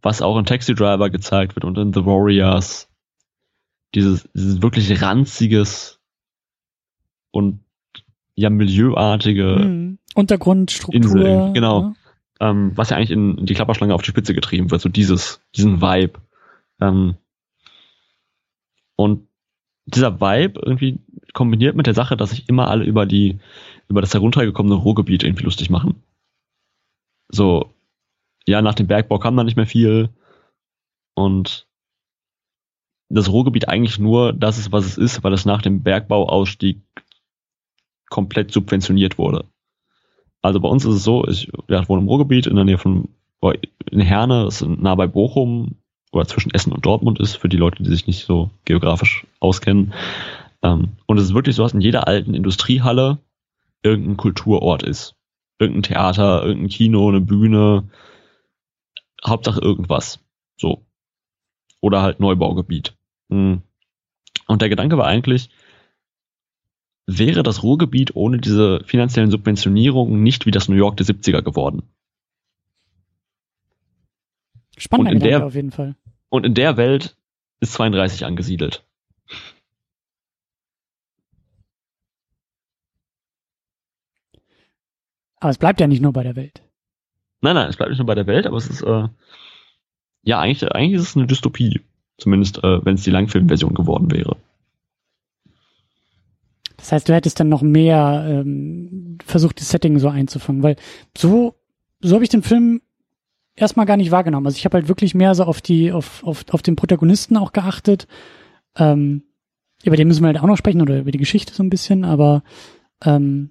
[0.01, 2.89] was auch in Taxi Driver gezeigt wird und in The Warriors,
[3.95, 6.01] dieses, dieses wirklich ranziges
[7.33, 7.61] und
[8.35, 9.99] ja milieuartige, Mhm.
[10.15, 10.95] Untergrundstruktur.
[10.95, 11.81] Insel, genau.
[11.81, 11.95] ne?
[12.41, 15.41] ähm, was ja eigentlich in, in die Klapperschlange auf die Spitze getrieben wird, so dieses,
[15.57, 16.21] diesen Vibe.
[16.81, 17.17] Ähm,
[18.97, 19.27] und
[19.87, 20.99] dieser Vibe irgendwie
[21.33, 23.39] kombiniert mit der Sache, dass sich immer alle über die,
[23.89, 26.03] über das heruntergekommene Ruhrgebiet irgendwie lustig machen.
[27.29, 27.73] So,
[28.47, 30.11] ja, nach dem Bergbau kam da nicht mehr viel
[31.15, 31.67] und
[33.09, 36.81] das Ruhrgebiet eigentlich nur das ist, was es ist, weil es nach dem Bergbauausstieg
[38.13, 39.47] komplett subventioniert wurde.
[40.43, 43.09] Also bei uns ist es so, ich ja, wohne im Ruhrgebiet in der Nähe von
[43.91, 45.77] in Herne, ist nah bei Bochum
[46.13, 49.95] oder zwischen Essen und Dortmund ist, für die Leute, die sich nicht so geografisch auskennen.
[50.63, 53.19] Ähm, und es ist wirklich so, dass in jeder alten Industriehalle
[53.83, 55.17] irgendein Kulturort ist.
[55.59, 57.89] Irgendein Theater, irgendein Kino, eine Bühne,
[59.27, 60.21] Hauptsache irgendwas.
[60.57, 60.85] So.
[61.81, 62.95] Oder halt Neubaugebiet.
[63.31, 63.63] Hm.
[64.47, 65.49] Und der Gedanke war eigentlich,
[67.07, 71.83] wäre das Ruhrgebiet ohne diese finanziellen Subventionierungen nicht wie das New York der 70er geworden.
[74.77, 75.97] Spannender Gedanke der, auf jeden Fall.
[76.29, 77.17] Und in der Welt
[77.61, 78.85] ist 32 angesiedelt.
[85.37, 86.63] Aber es bleibt ja nicht nur bei der Welt.
[87.41, 89.09] Nein, nein, es bleibt nicht nur bei der Welt, aber es ist, äh,
[90.23, 91.81] ja, eigentlich, eigentlich ist es eine Dystopie.
[92.17, 94.37] Zumindest, äh, wenn es die Langfilmversion geworden wäre.
[96.83, 100.75] Das heißt, du hättest dann noch mehr ähm, versucht, das Setting so einzufangen, weil
[101.17, 101.55] so,
[102.01, 102.83] so habe ich den Film
[103.55, 104.47] erstmal gar nicht wahrgenommen.
[104.47, 107.53] Also ich habe halt wirklich mehr so auf die, auf, auf, auf den Protagonisten auch
[107.53, 108.09] geachtet.
[108.77, 109.23] Ähm,
[109.85, 112.05] über den müssen wir halt auch noch sprechen oder über die Geschichte so ein bisschen,
[112.05, 112.43] aber
[113.05, 113.51] ähm,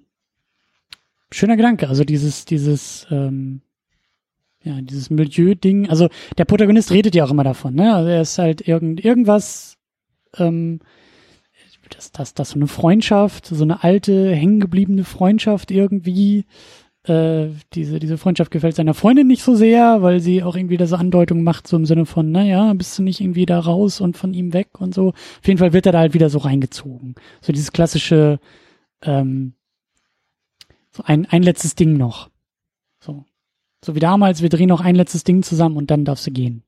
[1.30, 1.88] schöner Gedanke.
[1.88, 3.62] Also dieses, dieses, ähm,
[4.62, 5.88] ja, dieses Milieu-Ding.
[5.88, 7.94] Also der Protagonist redet ja auch immer davon, ne?
[7.94, 9.78] Also er ist halt irgend, irgendwas,
[10.36, 10.80] ähm,
[11.90, 16.44] das, das, das so eine Freundschaft, so eine alte, hängengebliebene Freundschaft irgendwie.
[17.04, 20.86] Äh, diese, diese Freundschaft gefällt seiner Freundin nicht so sehr, weil sie auch irgendwie da
[20.86, 24.16] so Andeutungen macht, so im Sinne von, naja, bist du nicht irgendwie da raus und
[24.16, 25.08] von ihm weg und so.
[25.08, 27.16] Auf jeden Fall wird er da halt wieder so reingezogen.
[27.40, 28.38] So dieses klassische,
[29.02, 29.54] ähm,
[30.92, 32.30] so ein, ein letztes Ding noch.
[33.00, 33.24] So.
[33.84, 36.62] So wie damals, wir drehen noch ein letztes Ding zusammen und dann darfst du gehen.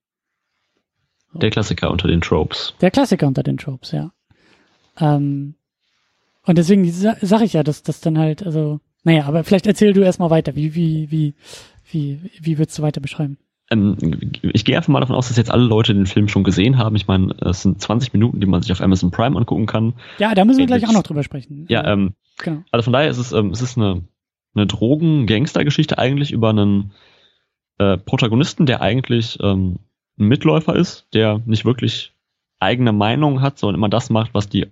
[1.33, 1.39] So.
[1.39, 2.75] Der Klassiker unter den Tropes.
[2.81, 4.11] Der Klassiker unter den Tropes, ja.
[4.99, 5.55] Ähm,
[6.47, 10.03] und deswegen sag ich ja, dass das dann halt, also, naja, aber vielleicht erzähl du
[10.03, 10.55] erstmal weiter.
[10.57, 11.35] Wie, wie, wie,
[11.91, 13.39] wie, wie würdest du weiter beschreiben?
[13.71, 13.97] Ähm,
[14.43, 16.97] ich gehe einfach mal davon aus, dass jetzt alle Leute den Film schon gesehen haben.
[16.97, 19.95] Ich meine, es sind 20 Minuten, die man sich auf Amazon Prime angucken kann.
[20.19, 21.67] Ja, da müssen wir gleich auch noch drüber sprechen.
[21.69, 22.63] Ja, ähm, genau.
[22.71, 24.03] also von daher ist es, ähm, es ist eine,
[24.55, 26.93] eine Drogen-Gangster-Geschichte eigentlich über einen
[27.79, 29.79] äh, Protagonisten, der eigentlich ähm,
[30.19, 32.13] ein Mitläufer ist, der nicht wirklich
[32.61, 34.67] eigene Meinung hat, sondern immer das macht, was die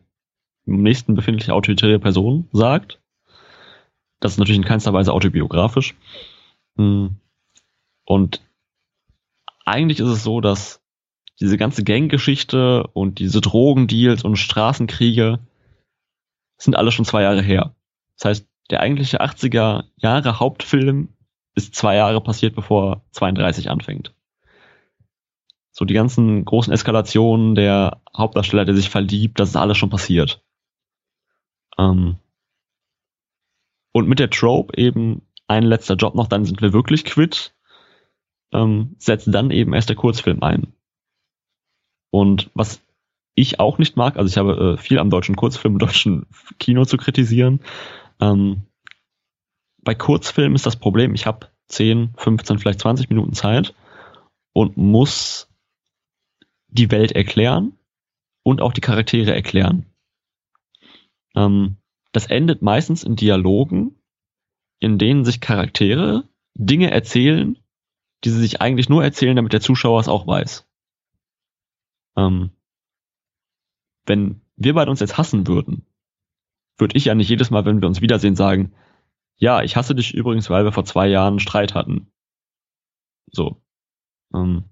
[0.67, 3.01] im nächsten befindliche autoritäre Person sagt.
[4.21, 5.95] Das ist natürlich in keinster Weise autobiografisch.
[6.77, 7.17] Hm.
[8.05, 8.41] Und
[9.65, 10.81] eigentlich ist es so, dass
[11.41, 15.41] diese ganze Ganggeschichte und diese Drogendeals und Straßenkriege
[16.57, 17.75] sind alle schon zwei Jahre her.
[18.17, 21.09] Das heißt, der eigentliche 80er Jahre Hauptfilm
[21.55, 24.15] ist zwei Jahre passiert, bevor 32 anfängt.
[25.73, 30.45] So die ganzen großen Eskalationen, der Hauptdarsteller, der sich verliebt, das ist alles schon passiert.
[31.79, 32.17] Ähm
[33.93, 37.55] und mit der Trope eben ein letzter Job noch, dann sind wir wirklich quitt,
[38.53, 40.73] ähm, setzt dann eben erst der Kurzfilm ein.
[42.11, 42.83] Und was
[43.35, 46.27] ich auch nicht mag, also ich habe äh, viel am deutschen Kurzfilm, deutschen
[46.59, 47.61] Kino zu kritisieren,
[48.21, 48.63] ähm,
[49.83, 53.75] bei Kurzfilmen ist das Problem, ich habe 10, 15, vielleicht 20 Minuten Zeit
[54.53, 55.49] und muss
[56.69, 57.73] die Welt erklären
[58.43, 59.92] und auch die Charaktere erklären.
[61.35, 61.77] Ähm,
[62.13, 63.97] das endet meistens in Dialogen,
[64.81, 67.59] in denen sich Charaktere Dinge erzählen,
[68.25, 70.69] die sie sich eigentlich nur erzählen, damit der Zuschauer es auch weiß.
[72.17, 72.51] Ähm,
[74.07, 75.87] wenn wir beide uns jetzt hassen würden,
[76.79, 78.73] würde ich ja nicht jedes Mal, wenn wir uns wiedersehen, sagen,
[79.37, 82.13] ja, ich hasse dich übrigens, weil wir vor zwei Jahren Streit hatten.
[83.31, 83.63] So.
[84.35, 84.65] Ähm,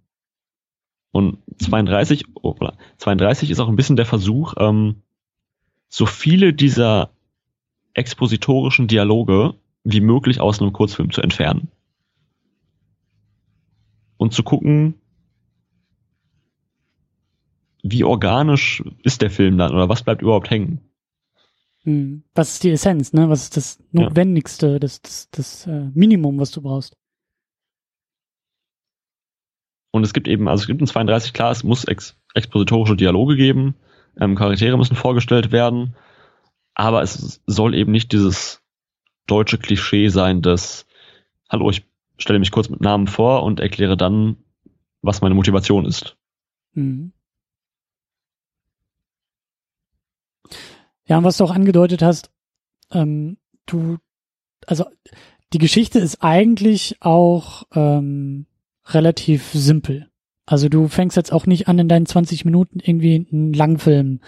[1.13, 2.55] und 32, oh,
[2.99, 5.03] 32 ist auch ein bisschen der Versuch, ähm,
[5.91, 7.11] so viele dieser
[7.93, 9.55] expositorischen Dialoge
[9.85, 11.69] wie möglich aus einem Kurzfilm zu entfernen.
[14.17, 14.95] Und zu gucken,
[17.83, 20.81] wie organisch ist der Film dann oder was bleibt überhaupt hängen.
[21.83, 22.23] Hm.
[22.35, 23.29] Was ist die Essenz, ne?
[23.31, 24.79] Was ist das Notwendigste, ja.
[24.79, 26.97] das, das, das äh, Minimum, was du brauchst?
[29.91, 33.35] Und es gibt eben, also es gibt in 32 klar, es muss ex expositorische Dialoge
[33.35, 33.75] geben,
[34.19, 35.97] ähm, Charaktere müssen vorgestellt werden,
[36.75, 38.63] aber es soll eben nicht dieses
[39.27, 40.87] deutsche Klischee sein, dass,
[41.49, 41.85] hallo, ich
[42.19, 44.37] stelle mich kurz mit Namen vor und erkläre dann,
[45.03, 46.17] was meine Motivation ist.
[46.73, 47.13] Mhm.
[51.07, 52.31] Ja, und was du auch angedeutet hast,
[52.93, 53.99] ähm, du,
[54.67, 54.85] also
[55.53, 58.47] die Geschichte ist eigentlich auch ähm,
[58.87, 60.10] relativ simpel.
[60.51, 64.19] Also du fängst jetzt auch nicht an, in deinen 20 Minuten irgendwie einen Langfilm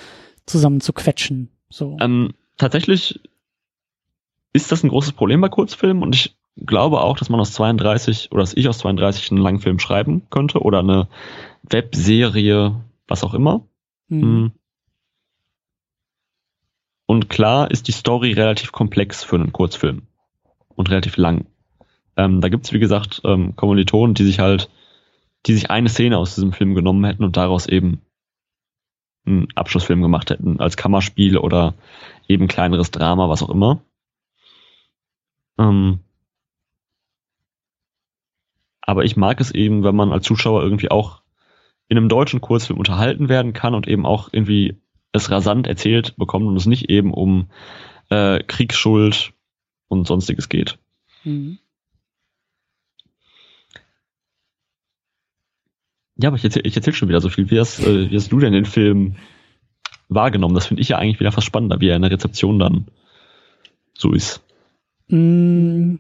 [0.47, 1.49] zusammen zu quetschen.
[1.69, 1.97] So.
[2.01, 3.19] Ähm, tatsächlich
[4.53, 8.31] ist das ein großes Problem bei Kurzfilmen und ich glaube auch, dass man aus 32
[8.31, 11.09] oder dass ich aus 32 einen Langfilm schreiben könnte oder eine
[11.65, 13.67] Webserie, was auch immer.
[14.07, 14.53] Mhm.
[17.07, 20.03] Und klar ist die Story relativ komplex für einen Kurzfilm
[20.77, 21.47] und relativ lang.
[22.17, 24.71] Ähm, da gibt's wie gesagt, ähm, Kommilitonen, die sich halt,
[25.47, 28.03] die sich eine Szene aus diesem Film genommen hätten und daraus eben
[29.25, 31.75] einen Abschlussfilm gemacht hätten, als Kammerspiel oder
[32.29, 33.83] eben kleineres Drama, was auch immer.
[35.59, 36.01] Ähm,
[38.81, 41.23] aber ich mag es eben, wenn man als Zuschauer irgendwie auch
[41.89, 44.81] in einem deutschen Kurzfilm unterhalten werden kann und eben auch irgendwie
[45.13, 47.51] es rasant erzählt bekommt und es nicht eben um
[48.09, 49.35] äh, Kriegsschuld
[49.89, 50.79] und sonstiges geht.
[51.25, 51.59] Mhm.
[56.23, 57.51] Ja, aber ich erzähle erzähl schon wieder so viel.
[57.51, 59.17] Wie hast, äh, wie hast du denn den Film
[60.09, 60.55] wahrgenommen?
[60.55, 62.87] Das finde ich ja eigentlich wieder fast spannender, wie er in der Rezeption dann
[63.97, 64.41] so ist.
[65.09, 65.97] Mm.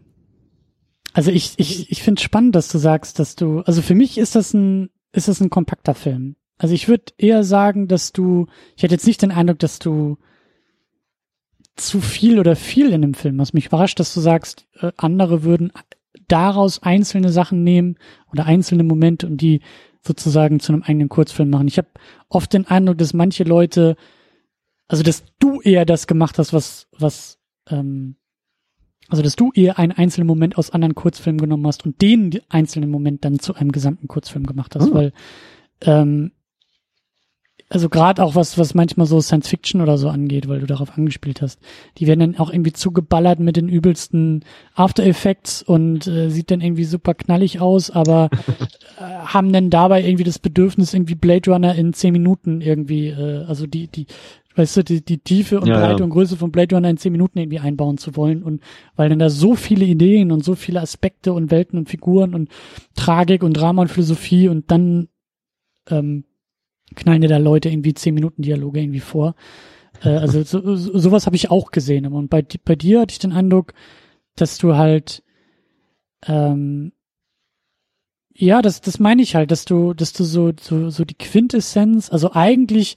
[1.12, 4.34] Also ich, ich, ich finde spannend, dass du sagst, dass du, also für mich ist
[4.34, 6.36] das ein, ist das ein kompakter Film.
[6.56, 8.46] Also ich würde eher sagen, dass du,
[8.76, 10.16] ich hätte jetzt nicht den Eindruck, dass du
[11.76, 13.52] zu viel oder viel in dem Film hast.
[13.52, 15.72] Mich überrascht, dass du sagst, äh, andere würden
[16.28, 17.96] daraus einzelne Sachen nehmen
[18.30, 19.60] oder einzelne Momente und die
[20.02, 21.68] sozusagen zu einem eigenen Kurzfilm machen.
[21.68, 21.88] Ich habe
[22.28, 23.96] oft den Eindruck, dass manche Leute,
[24.88, 27.38] also dass du eher das gemacht hast, was, was,
[27.68, 28.16] ähm,
[29.08, 32.90] also dass du eher einen einzelnen Moment aus anderen Kurzfilmen genommen hast und den einzelnen
[32.90, 34.94] Moment dann zu einem gesamten Kurzfilm gemacht hast, oh.
[34.94, 35.12] weil
[35.82, 36.32] ähm,
[37.72, 40.96] also gerade auch was, was manchmal so Science Fiction oder so angeht, weil du darauf
[40.96, 41.58] angespielt hast,
[41.96, 44.44] die werden dann auch irgendwie zugeballert mit den übelsten
[44.74, 48.28] After Effects und äh, sieht dann irgendwie super knallig aus, aber
[48.98, 53.44] äh, haben dann dabei irgendwie das Bedürfnis, irgendwie Blade Runner in zehn Minuten irgendwie, äh,
[53.44, 54.06] also die, die,
[54.54, 56.04] weißt du, die, die Tiefe und ja, Breite ja.
[56.04, 58.62] und Größe von Blade Runner in zehn Minuten irgendwie einbauen zu wollen und
[58.96, 62.50] weil dann da so viele Ideen und so viele Aspekte und Welten und Figuren und
[62.96, 65.08] Tragik und Drama und Philosophie und dann
[65.88, 66.24] ähm,
[66.94, 69.34] knallen dir da Leute irgendwie zehn Minuten Dialoge irgendwie vor.
[70.02, 72.06] Äh, also so, so, sowas habe ich auch gesehen.
[72.06, 73.74] Und bei, bei dir hatte ich den Eindruck,
[74.36, 75.22] dass du halt
[76.26, 76.92] ähm,
[78.34, 82.10] ja, das, das meine ich halt, dass du, dass du so, so, so die Quintessenz,
[82.10, 82.96] also eigentlich,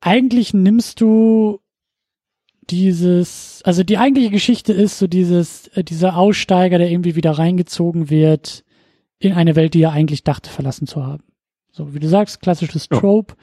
[0.00, 1.60] eigentlich nimmst du
[2.70, 8.08] dieses, also die eigentliche Geschichte ist so dieses, äh, dieser Aussteiger, der irgendwie wieder reingezogen
[8.08, 8.64] wird
[9.18, 11.24] in eine Welt, die er eigentlich dachte verlassen zu haben.
[11.72, 13.34] So, wie du sagst, klassisches Trope,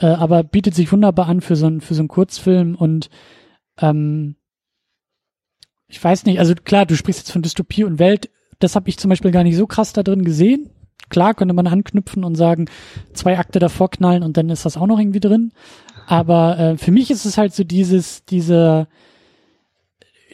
[0.00, 0.12] ja.
[0.12, 3.08] äh, aber bietet sich wunderbar an für so, ein, für so einen Kurzfilm und
[3.80, 4.34] ähm,
[5.86, 8.98] ich weiß nicht, also klar, du sprichst jetzt von Dystopie und Welt, das habe ich
[8.98, 10.70] zum Beispiel gar nicht so krass da drin gesehen.
[11.08, 12.66] Klar könnte man anknüpfen und sagen,
[13.14, 15.52] zwei Akte davor knallen und dann ist das auch noch irgendwie drin.
[16.06, 18.88] Aber äh, für mich ist es halt so dieses, diese,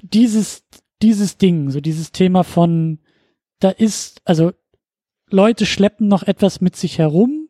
[0.03, 0.65] dieses,
[1.03, 2.99] dieses Ding, so dieses Thema von,
[3.61, 4.53] da ist, also
[5.35, 7.49] Leute schleppen noch etwas mit sich herum,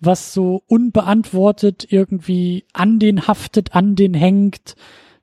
[0.00, 4.74] was so unbeantwortet irgendwie an den haftet, an den hängt.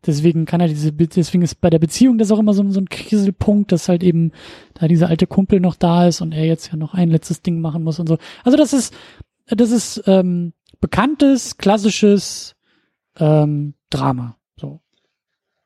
[0.06, 2.90] Deswegen kann er diese, deswegen ist bei der Beziehung das auch immer so, so ein
[2.90, 4.32] Kriselpunkt, dass halt eben
[4.76, 7.60] da dieser alte Kumpel noch da ist und er jetzt ja noch ein letztes Ding
[7.60, 8.20] machen muss und so.
[8.44, 8.94] Also das ist,
[9.48, 12.56] das ist ähm, bekanntes, klassisches
[13.18, 14.38] ähm, Drama.
[14.58, 14.82] So.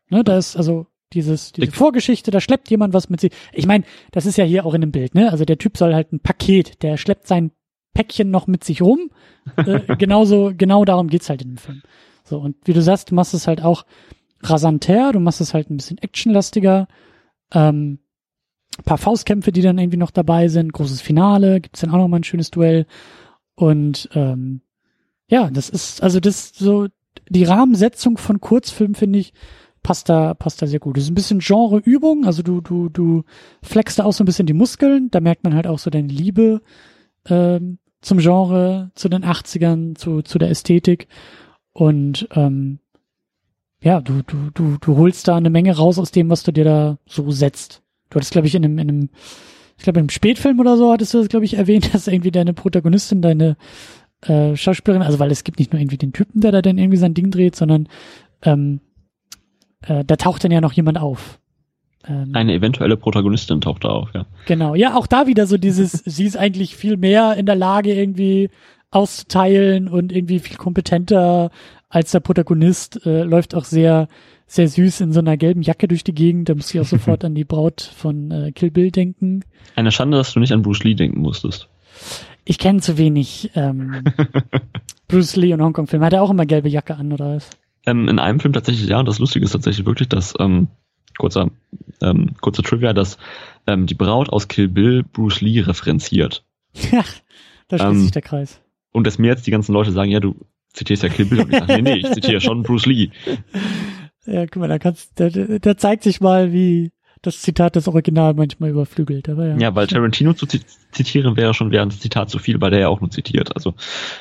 [0.09, 3.31] Ne, da ist also dieses, diese Vorgeschichte, da schleppt jemand was mit sich.
[3.53, 5.31] Ich meine, das ist ja hier auch in dem Bild, ne?
[5.31, 7.51] Also der Typ soll halt ein Paket, der schleppt sein
[7.93, 9.11] Päckchen noch mit sich rum.
[9.57, 11.81] Äh, genauso, genau darum geht's halt in dem Film.
[12.23, 13.83] So, und wie du sagst, du machst es halt auch
[14.43, 16.87] rasanter, du machst es halt ein bisschen actionlastiger.
[17.51, 17.97] Ähm,
[18.85, 22.17] paar Faustkämpfe, die dann irgendwie noch dabei sind, großes Finale, gibt's dann auch noch mal
[22.17, 22.85] ein schönes Duell.
[23.55, 24.61] Und ähm,
[25.27, 26.87] ja, das ist, also das so,
[27.27, 29.33] die Rahmensetzung von Kurzfilmen, finde ich,
[29.83, 30.97] passt da, passt da sehr gut.
[30.97, 33.23] Das ist ein bisschen Genreübung, also du, du, du
[33.61, 36.07] flexst da auch so ein bisschen die Muskeln, da merkt man halt auch so deine
[36.07, 36.61] Liebe
[37.27, 41.07] ähm, zum Genre, zu den 80ern, zu, zu der Ästhetik.
[41.73, 42.79] Und ähm,
[43.81, 46.65] ja, du, du, du, du holst da eine Menge raus aus dem, was du dir
[46.65, 47.81] da so setzt.
[48.09, 49.09] Du hattest, glaube ich, in einem, in einem,
[49.77, 52.31] ich glaube, in einem Spätfilm oder so hattest du das, glaube ich, erwähnt, dass irgendwie
[52.31, 53.57] deine Protagonistin, deine
[54.21, 56.97] äh, Schauspielerin, also weil es gibt nicht nur irgendwie den Typen, der da dann irgendwie
[56.97, 57.87] sein Ding dreht, sondern
[58.41, 58.81] ähm,
[59.87, 61.39] äh, da taucht dann ja noch jemand auf.
[62.07, 64.25] Ähm, Eine eventuelle Protagonistin taucht da auf, ja.
[64.45, 67.93] Genau, ja, auch da wieder so dieses, sie ist eigentlich viel mehr in der Lage,
[67.93, 68.49] irgendwie
[68.91, 71.51] auszuteilen und irgendwie viel kompetenter
[71.89, 74.07] als der Protagonist, äh, läuft auch sehr,
[74.47, 76.49] sehr süß in so einer gelben Jacke durch die Gegend.
[76.49, 79.43] Da muss ich auch sofort an die Braut von äh, Kill Bill denken.
[79.75, 81.67] Eine Schande, dass du nicht an Bruce Lee denken musstest.
[82.45, 84.03] Ich kenne zu wenig ähm,
[85.07, 86.05] Bruce Lee und Hongkong-Filme.
[86.05, 87.49] Hat er auch immer gelbe Jacke an, oder was?
[87.85, 90.67] Ähm, in einem Film tatsächlich ja, und das Lustige ist tatsächlich wirklich, dass, ähm,
[91.17, 91.49] kurzer,
[92.01, 93.17] ähm, kurzer Trivia, dass
[93.67, 96.43] ähm, die Braut aus Kill Bill Bruce Lee referenziert.
[96.91, 97.03] Ja,
[97.67, 98.61] da schließt Ähm, sich der Kreis.
[98.91, 100.35] Und dass mir jetzt die ganzen Leute sagen, ja, du
[100.73, 101.41] zitierst ja Kill Bill.
[101.41, 103.09] Und ich sage, nee, nee, ich zitiere schon Bruce Lee.
[104.25, 106.91] Ja, guck mal, da kannst, da, da zeigt sich mal, wie
[107.21, 109.27] das Zitat das Original manchmal überflügelt.
[109.29, 109.57] Aber ja.
[109.57, 112.79] Ja, weil Tarantino zu zi- zitieren wäre schon wäre ein Zitat zu viel, weil der
[112.79, 113.55] ja auch nur zitiert.
[113.55, 113.73] Also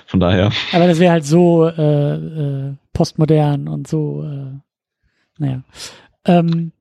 [0.07, 0.51] von daher.
[0.73, 4.59] Aber das wäre halt so äh, äh, postmodern und so, äh,
[5.39, 5.63] naja.
[6.25, 6.73] Ähm,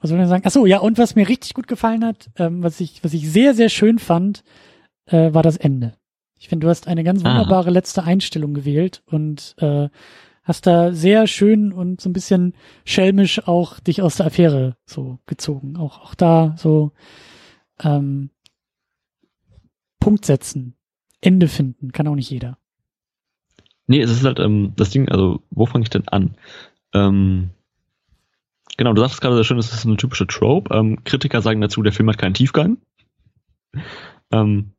[0.00, 0.42] was soll ich sagen?
[0.46, 3.30] Ach so, ja, und was mir richtig gut gefallen hat, ähm, was ich, was ich
[3.30, 4.42] sehr, sehr schön fand,
[5.06, 5.94] äh, war das Ende.
[6.38, 7.30] Ich finde, du hast eine ganz Ah.
[7.30, 9.88] wunderbare letzte Einstellung gewählt und äh,
[10.46, 12.54] hast da sehr schön und so ein bisschen
[12.84, 15.76] schelmisch auch dich aus der Affäre so gezogen.
[15.76, 16.92] Auch, auch da so
[17.82, 18.30] ähm,
[19.98, 20.76] Punkt setzen,
[21.20, 22.58] Ende finden, kann auch nicht jeder.
[23.88, 26.36] Nee, es ist halt ähm, das Ding, also wo fange ich denn an?
[26.94, 27.50] Ähm,
[28.76, 30.72] genau, du sagst gerade sehr schön, es ist eine typische Trope.
[30.72, 32.78] Ähm, Kritiker sagen dazu, der Film hat keinen Tiefgang.
[34.30, 34.75] Ähm,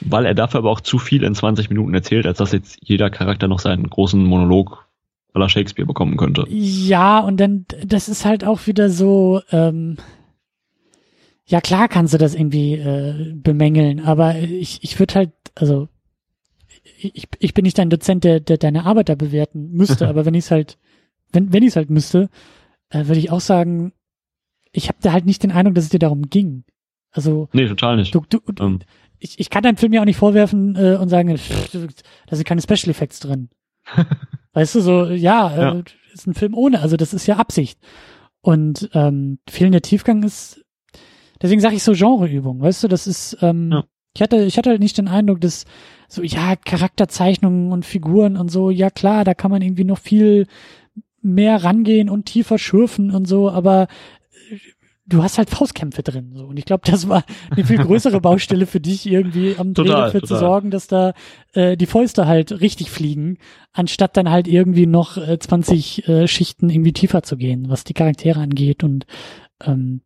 [0.00, 3.10] weil er dafür aber auch zu viel in 20 Minuten erzählt, als dass jetzt jeder
[3.10, 4.88] Charakter noch seinen großen Monolog
[5.34, 6.44] aller Shakespeare bekommen könnte.
[6.48, 9.96] Ja, und dann, das ist halt auch wieder so, ähm,
[11.46, 15.88] ja klar kannst du das irgendwie äh, bemängeln, aber ich, ich würde halt, also
[16.98, 20.34] ich, ich bin nicht ein Dozent, der, der deine Arbeit da bewerten müsste, aber wenn
[20.34, 20.78] ich es halt,
[21.32, 22.28] wenn, wenn ich es halt müsste,
[22.90, 23.92] äh, würde ich auch sagen,
[24.72, 26.64] ich habe da halt nicht den Eindruck, dass es dir darum ging.
[27.10, 28.14] Also Nee, total nicht.
[28.14, 28.78] du, du, du Ähm,
[29.22, 31.28] ich, ich kann deinem Film ja auch nicht vorwerfen äh, und sagen,
[32.26, 33.48] da sind keine Special Effects drin.
[34.52, 35.74] weißt du, so, ja, Ja.
[35.78, 37.78] Äh, ist ein Film ohne, also das ist ja Absicht.
[38.42, 40.62] Und ähm, fehlender Tiefgang ist,
[41.40, 43.84] deswegen sage ich so Genreübung, weißt du, das ist, ähm, Ja.
[44.14, 45.64] ich hatte, ich hatte halt nicht den Eindruck, dass
[46.08, 50.46] so, ja, Charakterzeichnungen und Figuren und so, ja klar, da kann man irgendwie noch viel
[51.22, 53.86] mehr rangehen und tiefer schürfen und so, aber
[55.06, 56.32] du hast halt Faustkämpfe drin.
[56.34, 56.46] So.
[56.46, 60.02] Und ich glaube, das war eine viel größere Baustelle für dich, irgendwie am Dreh Total,
[60.02, 60.40] dafür zu total.
[60.40, 61.12] sorgen, dass da
[61.52, 63.38] äh, die Fäuste halt richtig fliegen,
[63.72, 67.94] anstatt dann halt irgendwie noch äh, 20 äh, Schichten irgendwie tiefer zu gehen, was die
[67.94, 68.84] Charaktere angeht.
[68.84, 69.06] Und
[69.64, 70.02] ähm,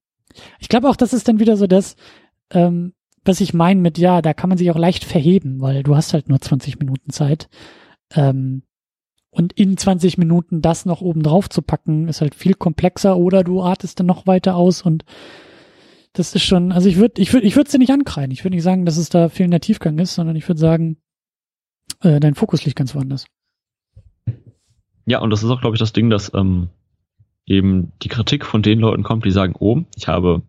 [0.59, 1.97] ich glaube auch, das ist dann wieder so das,
[2.51, 2.95] ähm,
[3.25, 6.15] was ich meine mit, ja, da kann man sich auch leicht verheben, weil du hast
[6.15, 7.49] halt nur 20 Minuten Zeit.
[8.15, 8.63] Ähm,
[9.37, 13.45] und in 20 Minuten das noch oben drauf zu packen, ist halt viel komplexer oder
[13.45, 15.05] du artest dann noch weiter aus und
[16.15, 18.31] das ist schon, also ich würde, ich würde, ich würde es dir nicht ankreiden.
[18.31, 20.97] Ich würde nicht sagen, dass es da fehlender Tiefgang ist, sondern ich würde sagen,
[22.01, 23.27] äh, dein Fokus liegt ganz woanders.
[25.05, 26.71] Ja, und das ist auch, glaube ich, das Ding, dass ähm,
[27.45, 30.41] eben die Kritik von den Leuten kommt, die sagen, oh, ich habe,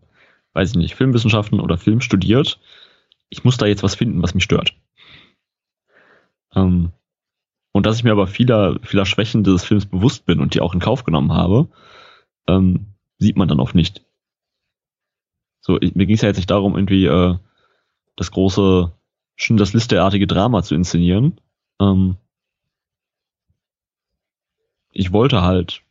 [0.54, 2.58] weiß ich nicht, Filmwissenschaften oder Film studiert,
[3.28, 4.74] ich muss da jetzt was finden, was mich stört.
[6.54, 6.92] Ähm,
[7.78, 10.74] und dass ich mir aber vieler, vieler Schwächen des Films bewusst bin und die auch
[10.74, 11.68] in Kauf genommen habe,
[12.48, 14.04] ähm, sieht man dann oft nicht.
[15.60, 17.36] So, ich, mir ging es ja jetzt nicht darum, irgendwie äh,
[18.16, 18.90] das große
[19.36, 21.40] Schindlers Liste-artige Drama zu inszenieren.
[21.80, 22.16] Ähm,
[24.90, 25.82] ich wollte halt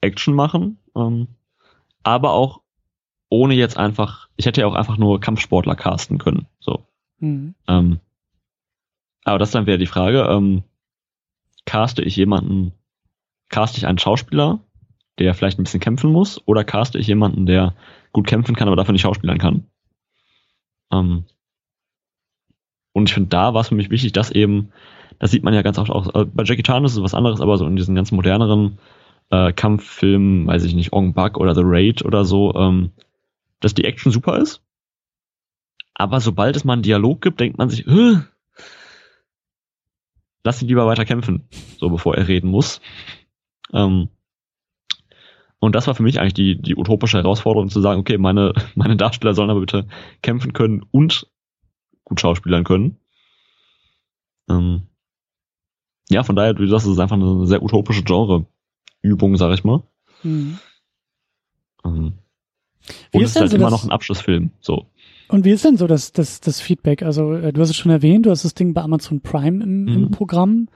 [0.00, 1.28] Action machen, ähm,
[2.02, 2.62] aber auch
[3.28, 6.46] ohne jetzt einfach, ich hätte ja auch einfach nur Kampfsportler casten können.
[6.58, 6.86] So.
[7.18, 7.54] Mhm.
[7.68, 8.00] Ähm,
[9.24, 10.62] aber das dann wieder die Frage, ähm,
[11.66, 12.72] caste ich jemanden,
[13.48, 14.60] caste ich einen Schauspieler,
[15.18, 17.74] der vielleicht ein bisschen kämpfen muss, oder caste ich jemanden, der
[18.12, 19.66] gut kämpfen kann, aber dafür nicht schauspielern kann?
[20.92, 21.24] Ähm,
[22.92, 24.72] und ich finde, da war es für mich wichtig, dass eben,
[25.18, 27.40] das sieht man ja ganz oft auch, äh, bei Jackie Chan ist es was anderes,
[27.40, 28.78] aber so in diesen ganzen moderneren
[29.30, 32.90] äh, Kampffilmen, weiß ich nicht, Ong Bak oder The Raid oder so, ähm,
[33.60, 34.62] dass die Action super ist.
[35.94, 38.20] Aber sobald es mal einen Dialog gibt, denkt man sich, "Äh,
[40.44, 41.48] lass ihn lieber weiter kämpfen,
[41.78, 42.80] so bevor er reden muss.
[43.72, 44.08] Ähm,
[45.58, 48.96] und das war für mich eigentlich die, die utopische Herausforderung zu sagen, okay, meine, meine
[48.96, 49.86] Darsteller sollen aber bitte
[50.22, 51.28] kämpfen können und
[52.04, 52.98] gut schauspielern können.
[54.48, 54.82] Ähm,
[56.08, 59.64] ja, von daher, wie du sagst, es ist einfach eine sehr utopische Genre-Übung, sag ich
[59.64, 59.82] mal.
[60.22, 60.58] Mhm.
[61.84, 62.18] Ähm,
[63.12, 64.50] und es ist halt so immer noch ein Abschlussfilm.
[64.60, 64.86] So.
[65.32, 67.02] Und wie ist denn so das, das, das Feedback?
[67.02, 69.88] Also, äh, du hast es schon erwähnt, du hast das Ding bei Amazon Prime im,
[69.88, 70.10] im Mhm.
[70.10, 70.68] Programm.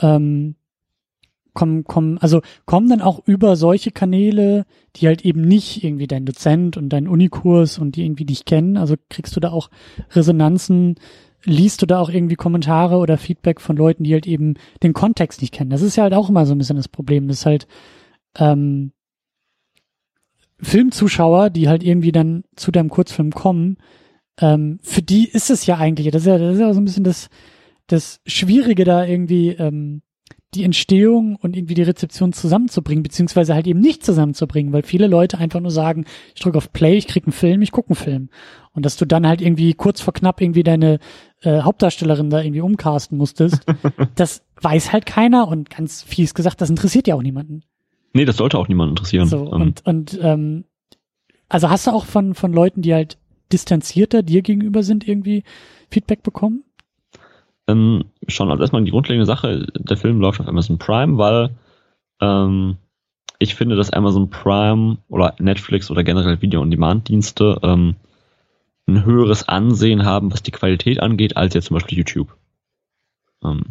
[0.00, 0.54] Ähm,
[1.52, 4.64] kommen, kommen, also kommen dann auch über solche Kanäle,
[4.96, 8.78] die halt eben nicht irgendwie dein Dozent und dein Unikurs und die irgendwie dich kennen,
[8.78, 9.68] also kriegst du da auch
[10.12, 10.94] Resonanzen
[11.44, 15.40] liest du da auch irgendwie Kommentare oder Feedback von Leuten, die halt eben den Kontext
[15.40, 15.70] nicht kennen.
[15.70, 17.26] Das ist ja halt auch immer so ein bisschen das Problem.
[17.28, 17.66] Das ist halt
[18.38, 18.92] ähm,
[20.62, 23.78] Filmzuschauer, die halt irgendwie dann zu deinem Kurzfilm kommen,
[24.40, 26.84] ähm, für die ist es ja eigentlich, das ist ja, das ist ja so ein
[26.84, 27.28] bisschen das,
[27.86, 30.02] das Schwierige da irgendwie, ähm,
[30.54, 35.38] die Entstehung und irgendwie die Rezeption zusammenzubringen, beziehungsweise halt eben nicht zusammenzubringen, weil viele Leute
[35.38, 38.28] einfach nur sagen, ich drücke auf Play, ich krieg einen Film, ich gucke einen Film.
[38.72, 40.98] Und dass du dann halt irgendwie kurz vor knapp irgendwie deine
[41.40, 43.64] äh, Hauptdarstellerin da irgendwie umcasten musstest,
[44.14, 47.62] das weiß halt keiner und ganz fies gesagt, das interessiert ja auch niemanden.
[48.12, 49.26] Nee, das sollte auch niemanden interessieren.
[49.26, 49.62] So, ähm.
[49.62, 50.64] und, und ähm,
[51.48, 53.18] also hast du auch von, von Leuten, die halt
[53.52, 55.44] distanzierter dir gegenüber sind, irgendwie
[55.90, 56.64] Feedback bekommen?
[57.68, 61.50] Ähm, schon, also erstmal die grundlegende Sache, der Film läuft auf Amazon Prime, weil
[62.20, 62.76] ähm,
[63.38, 67.96] ich finde, dass Amazon Prime oder Netflix oder generell Video-on-Demand-Dienste ähm,
[68.86, 72.36] ein höheres Ansehen haben, was die Qualität angeht, als jetzt zum Beispiel YouTube.
[73.44, 73.62] Ähm,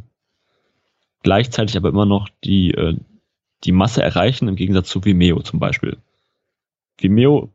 [1.23, 2.97] gleichzeitig aber immer noch die, äh,
[3.63, 5.97] die Masse erreichen, im Gegensatz zu Vimeo zum Beispiel.
[6.97, 7.49] Vimeo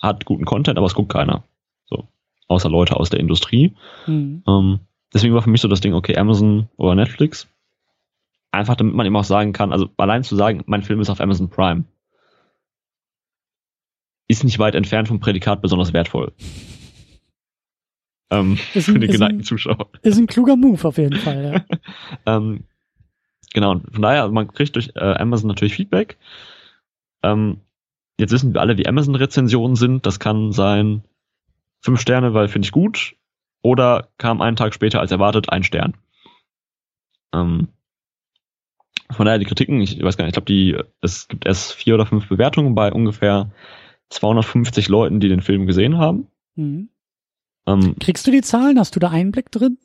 [0.00, 1.44] hat guten Content, aber es guckt keiner.
[1.86, 2.08] So.
[2.48, 3.74] Außer Leute aus der Industrie.
[4.06, 4.42] Mhm.
[4.46, 4.80] Ähm,
[5.12, 7.48] deswegen war für mich so das Ding, okay, Amazon oder Netflix.
[8.50, 11.20] Einfach damit man eben auch sagen kann, also allein zu sagen, mein Film ist auf
[11.20, 11.84] Amazon Prime,
[14.28, 16.32] ist nicht weit entfernt vom Prädikat besonders wertvoll.
[18.30, 19.90] Ähm, ein, für den geneigten Zuschauer.
[20.00, 21.78] Ist ein kluger Move auf jeden Fall, ja.
[22.26, 22.64] ähm,
[23.54, 26.18] genau, von daher, man kriegt durch äh, Amazon natürlich Feedback.
[27.22, 27.60] Ähm,
[28.18, 30.04] jetzt wissen wir alle, wie Amazon-Rezensionen sind.
[30.04, 31.02] Das kann sein
[31.80, 33.16] fünf Sterne, weil finde ich gut,
[33.62, 35.94] oder kam einen Tag später als erwartet ein Stern.
[37.34, 37.68] Ähm,
[39.10, 41.94] von daher die Kritiken, ich weiß gar nicht, ich glaube, die, es gibt erst vier
[41.94, 43.50] oder fünf Bewertungen bei ungefähr
[44.10, 46.28] 250 Leuten, die den Film gesehen haben.
[46.56, 46.88] Mhm.
[47.66, 48.78] Ähm, Kriegst du die Zahlen?
[48.78, 49.78] Hast du da Einblick drin?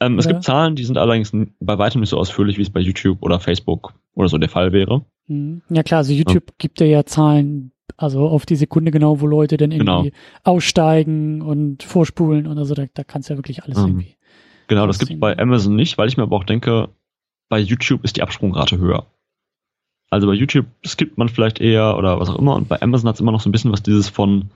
[0.00, 2.80] Ähm, es gibt Zahlen, die sind allerdings bei weitem nicht so ausführlich, wie es bei
[2.80, 5.04] YouTube oder Facebook oder so der Fall wäre.
[5.26, 5.62] Mhm.
[5.70, 6.54] Ja klar, also YouTube ja.
[6.58, 10.16] gibt dir ja Zahlen, also auf die Sekunde genau, wo Leute dann irgendwie genau.
[10.42, 13.86] aussteigen und vorspulen und also da, da kannst du ja wirklich alles mhm.
[13.86, 14.16] irgendwie.
[14.66, 16.88] Genau, das gibt bei Amazon nicht, weil ich mir aber auch denke,
[17.48, 19.06] bei YouTube ist die Absprungrate höher.
[20.10, 23.16] Also bei YouTube skippt man vielleicht eher oder was auch immer und bei Amazon hat
[23.16, 24.50] es immer noch so ein bisschen was dieses von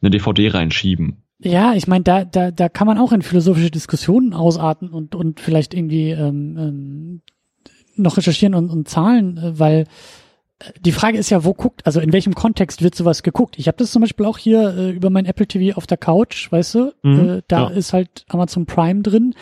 [0.00, 1.22] eine DVD reinschieben.
[1.42, 5.40] Ja, ich meine, da, da, da kann man auch in philosophische Diskussionen ausarten und, und
[5.40, 7.22] vielleicht irgendwie ähm, ähm,
[7.96, 9.86] noch recherchieren und, und Zahlen, äh, weil
[10.80, 13.58] die Frage ist ja, wo guckt, also in welchem Kontext wird sowas geguckt?
[13.58, 16.52] Ich habe das zum Beispiel auch hier äh, über mein Apple TV auf der Couch,
[16.52, 16.92] weißt du?
[17.02, 17.68] Mhm, äh, da ja.
[17.68, 19.34] ist halt Amazon Prime drin.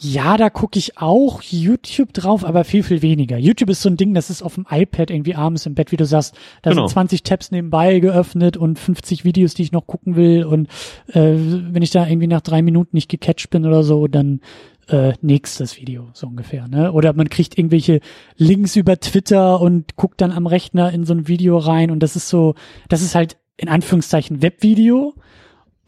[0.00, 3.36] Ja, da gucke ich auch YouTube drauf, aber viel, viel weniger.
[3.36, 5.96] YouTube ist so ein Ding, das ist auf dem iPad irgendwie abends im Bett, wie
[5.96, 6.36] du sagst.
[6.62, 6.86] Da genau.
[6.86, 10.44] sind 20 Tabs nebenbei geöffnet und 50 Videos, die ich noch gucken will.
[10.44, 10.68] Und
[11.08, 14.40] äh, wenn ich da irgendwie nach drei Minuten nicht gecatcht bin oder so, dann
[14.88, 16.68] äh, nächstes Video, so ungefähr.
[16.68, 16.92] Ne?
[16.92, 18.00] Oder man kriegt irgendwelche
[18.36, 22.16] Links über Twitter und guckt dann am Rechner in so ein Video rein und das
[22.16, 22.54] ist so,
[22.88, 25.14] das ist halt in Anführungszeichen Webvideo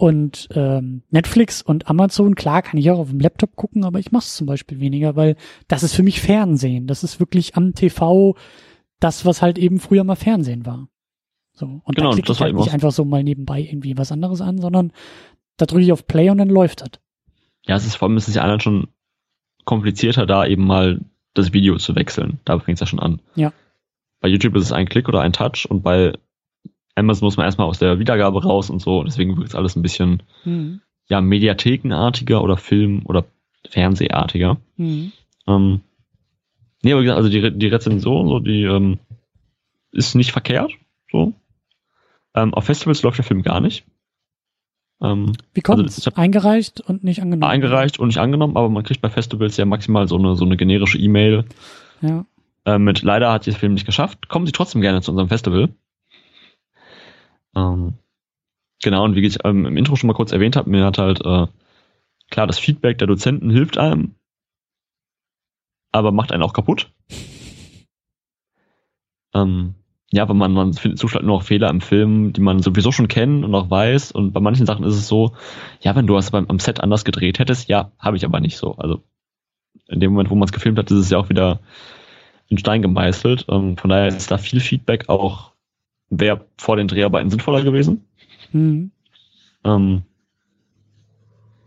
[0.01, 4.13] und ähm, Netflix und Amazon, klar kann ich auch auf dem Laptop gucken, aber ich
[4.13, 5.37] mache es zum Beispiel weniger, weil
[5.69, 6.87] das ist für mich Fernsehen.
[6.87, 8.37] Das ist wirklich am TV
[8.99, 10.89] das, was halt eben früher mal Fernsehen war.
[11.53, 11.81] So.
[11.85, 14.59] Und genau, da klicke ich halt nicht einfach so mal nebenbei irgendwie was anderes an,
[14.59, 14.93] sondern
[15.57, 17.01] da drücke ich auf Play und dann läuft das
[17.67, 18.89] ja, es ist vor allem, es ist ja anderen schon
[19.65, 21.01] komplizierter, da eben mal
[21.35, 22.41] das Video zu wechseln.
[22.45, 23.21] Da fängt es ja schon an.
[23.35, 23.53] Ja.
[24.21, 26.13] Bei YouTube ist es ein Klick oder ein Touch und bei
[27.01, 29.03] Amazon muss man erstmal aus der Wiedergabe raus und so.
[29.03, 30.81] Deswegen wirkt es alles ein bisschen, mhm.
[31.09, 33.25] ja, mediathekenartiger oder Film- oder
[33.69, 34.59] Fernsehartiger.
[34.77, 35.13] Mhm.
[35.47, 35.81] Ähm,
[36.83, 38.99] nee, aber wie gesagt, also die, die Rezension, so, die ähm,
[39.93, 40.73] ist nicht verkehrt.
[41.11, 41.35] So.
[42.35, 43.85] Ähm, auf Festivals läuft der Film gar nicht.
[45.03, 47.51] Ähm, Wie kommt also Eingereicht und nicht angenommen?
[47.51, 50.57] Eingereicht und nicht angenommen, aber man kriegt bei Festivals ja maximal so eine, so eine
[50.57, 51.45] generische E-Mail.
[52.03, 52.27] Ja.
[52.67, 54.29] Äh, mit leider hat der Film nicht geschafft.
[54.29, 55.71] Kommen Sie trotzdem gerne zu unserem Festival.
[57.57, 57.95] Ähm,
[58.83, 61.21] genau, und wie ich ähm, im Intro schon mal kurz erwähnt habe, mir hat halt
[61.21, 61.47] äh,
[62.31, 64.15] klar, das Feedback der Dozenten hilft einem,
[65.93, 66.93] aber macht einen auch kaputt.
[69.35, 69.75] ähm,
[70.13, 73.07] ja, aber man, man findet zuschlagt nur noch Fehler im Film, die man sowieso schon
[73.07, 74.11] kennt und auch weiß.
[74.11, 75.35] Und bei manchen Sachen ist es so,
[75.81, 78.57] ja, wenn du es beim am Set anders gedreht hättest, ja, habe ich aber nicht
[78.57, 78.75] so.
[78.77, 79.05] Also
[79.87, 81.61] in dem Moment, wo man es gefilmt hat, ist es ja auch wieder
[82.49, 83.47] in Stein gemeißelt.
[83.49, 85.53] Ähm, von daher ist da viel Feedback auch,
[86.11, 88.05] wäre vor den Dreharbeiten sinnvoller gewesen.
[88.53, 88.91] Mhm.
[89.65, 90.03] Ähm,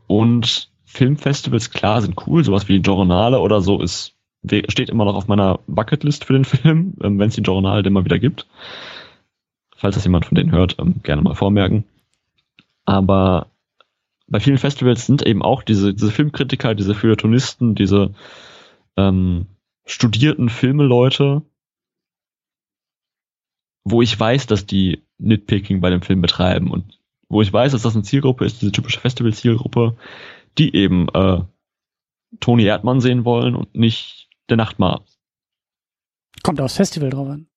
[0.08, 4.14] und Filmfestivals, klar, sind cool, sowas wie Journale oder so ist
[4.46, 7.94] steht immer noch auf meiner Bucketlist für den Film, ähm, wenn es die Journal denn
[7.94, 8.48] mal wieder gibt.
[9.76, 11.86] Falls das jemand von denen hört, ähm, gerne mal vormerken.
[12.86, 13.48] Aber
[14.28, 18.14] bei vielen Festivals sind eben auch diese, diese Filmkritiker, diese Feuilletonisten, diese
[18.98, 19.48] ähm,
[19.86, 21.42] studierten Filmeleute,
[23.84, 27.00] wo ich weiß, dass die Nitpicking bei dem Film betreiben und
[27.30, 29.98] wo ich weiß, dass das eine Zielgruppe ist, diese typische Festival-Zielgruppe,
[30.58, 31.42] die eben äh,
[32.40, 35.04] Toni Erdmann sehen wollen und nicht der Nachtmar.
[36.44, 37.48] Kommt aufs Festival drauf an.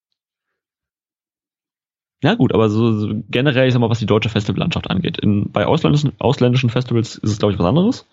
[2.23, 5.19] Ja gut, aber so, so generell, ich sag mal, was die deutsche Festivallandschaft angeht.
[5.19, 8.07] In, bei ausländischen, ausländischen Festivals ist es, glaube ich, was anderes.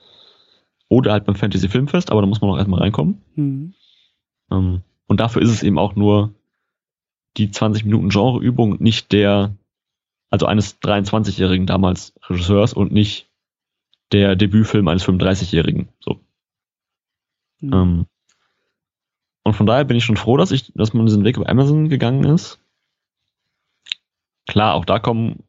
[0.90, 3.22] Oder halt beim Fantasy Filmfest, aber da muss man auch erstmal reinkommen.
[3.36, 3.74] Mhm.
[4.52, 6.34] Ähm, und dafür ist es eben auch nur
[7.38, 9.56] die 20 Minuten Genreübung, nicht der,
[10.30, 13.30] also eines 23-jährigen damals Regisseurs und nicht
[14.12, 15.90] der Debütfilm eines 35-jährigen.
[16.00, 16.20] So.
[17.60, 17.74] Mhm.
[17.74, 18.06] Ähm,
[19.44, 21.90] und von daher bin ich schon froh, dass ich, dass man diesen Weg über Amazon
[21.90, 22.60] gegangen ist.
[24.48, 25.44] Klar, auch da kommen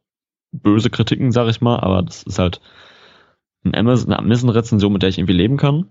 [0.51, 2.61] böse Kritiken, sag ich mal, aber das ist halt
[3.63, 5.89] ein Amazon, eine Amazon-Rezension, mit der ich irgendwie leben kann.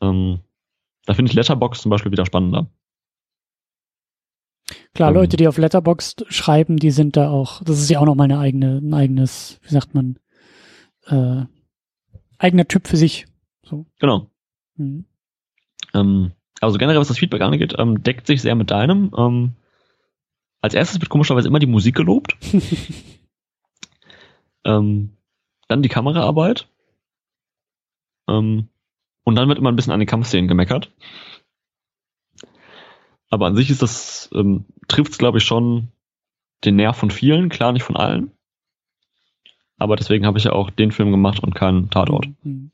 [0.00, 0.40] Ähm,
[1.06, 2.66] da finde ich Letterbox zum Beispiel wieder spannender.
[4.94, 8.06] Klar, ähm, Leute, die auf Letterbox schreiben, die sind da auch, das ist ja auch
[8.06, 10.18] nochmal eine eigene, ein eigenes, wie sagt man,
[11.06, 11.42] äh,
[12.38, 13.26] eigener Typ für sich.
[13.62, 13.86] So.
[13.98, 14.30] Genau.
[14.76, 15.04] Mhm.
[15.94, 19.12] Ähm, also generell, was das Feedback angeht, ähm, deckt sich sehr mit deinem.
[19.16, 19.52] Ähm,
[20.60, 22.36] als erstes wird komischerweise immer die Musik gelobt.
[24.64, 25.16] ähm,
[25.68, 26.68] dann die Kameraarbeit.
[28.28, 28.68] Ähm,
[29.24, 30.90] und dann wird immer ein bisschen an den Kampfszenen gemeckert.
[33.34, 35.88] Aber an sich ist das, ähm, trifft es, glaube ich, schon
[36.64, 38.30] den Nerv von vielen, klar nicht von allen.
[39.76, 42.28] Aber deswegen habe ich ja auch den Film gemacht und keinen Tatort.
[42.44, 42.70] Mhm.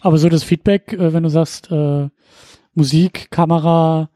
[0.00, 2.08] Aber so das Feedback, äh, wenn du sagst, äh,
[2.72, 4.10] Musik, Kamera,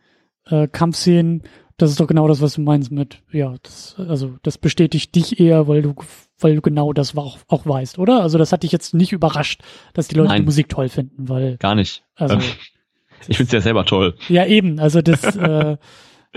[0.47, 1.43] äh, Kampfszenen,
[1.77, 5.41] das ist doch genau das, was du meinst mit, ja, das, also das bestätigt dich
[5.41, 5.95] eher, weil du,
[6.39, 8.23] weil du genau das auch, auch weißt, oder?
[8.23, 9.63] Also das hat dich jetzt nicht überrascht,
[9.93, 10.43] dass die Leute Nein.
[10.43, 11.57] die Musik toll finden, weil.
[11.59, 12.05] Gar nicht.
[12.15, 12.39] Also,
[13.27, 14.17] ich finde es ja selber toll.
[14.29, 14.79] Ja, eben.
[14.79, 15.77] Also das, äh,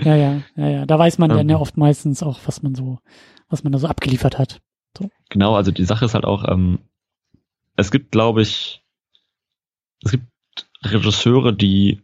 [0.00, 0.86] ja, ja, ja, ja.
[0.86, 2.98] Da weiß man dann ja oft meistens auch, was man so,
[3.48, 4.60] was man da so abgeliefert hat.
[4.96, 5.10] So.
[5.30, 6.80] Genau, also die Sache ist halt auch, ähm,
[7.76, 8.84] es gibt, glaube ich,
[10.04, 10.26] es gibt
[10.84, 12.02] Regisseure, die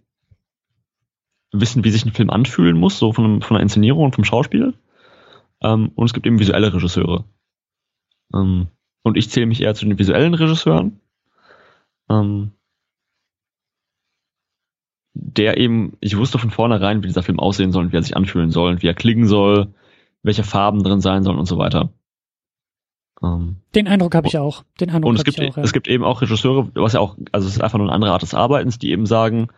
[1.53, 4.75] wissen, wie sich ein Film anfühlen muss, so von, von der Inszenierung und vom Schauspiel.
[5.61, 7.25] Ähm, und es gibt eben visuelle Regisseure.
[8.35, 8.69] Ähm,
[9.03, 11.01] und ich zähle mich eher zu den visuellen Regisseuren.
[12.11, 12.53] Ähm,
[15.21, 18.51] der eben, ich wusste von vornherein, wie dieser Film aussehen soll, wie er sich anfühlen
[18.51, 19.75] soll, wie er klingen soll,
[20.23, 21.91] welche Farben drin sein sollen und so weiter.
[23.23, 24.65] Ähm, Den Eindruck habe ich auch.
[24.81, 25.63] Den Eindruck und es gibt, auch, ja.
[25.63, 28.13] es gibt eben auch Regisseure, was ja auch, also es ist einfach nur eine andere
[28.13, 29.49] Art des Arbeitens, die eben sagen,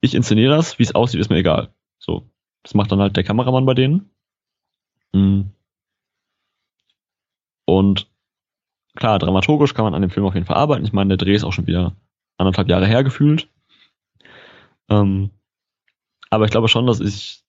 [0.00, 1.68] ich inszeniere das, wie es aussieht, ist mir egal.
[1.98, 2.26] So.
[2.62, 4.10] Das macht dann halt der Kameramann bei denen.
[5.12, 5.50] Mhm.
[7.66, 8.08] Und
[8.96, 10.84] klar, dramaturgisch kann man an dem Film auf jeden Fall arbeiten.
[10.84, 11.94] Ich meine, der Dreh ist auch schon wieder
[12.38, 13.48] anderthalb Jahre her gefühlt.
[14.90, 15.30] Ähm,
[16.28, 17.42] aber ich glaube schon, dass ich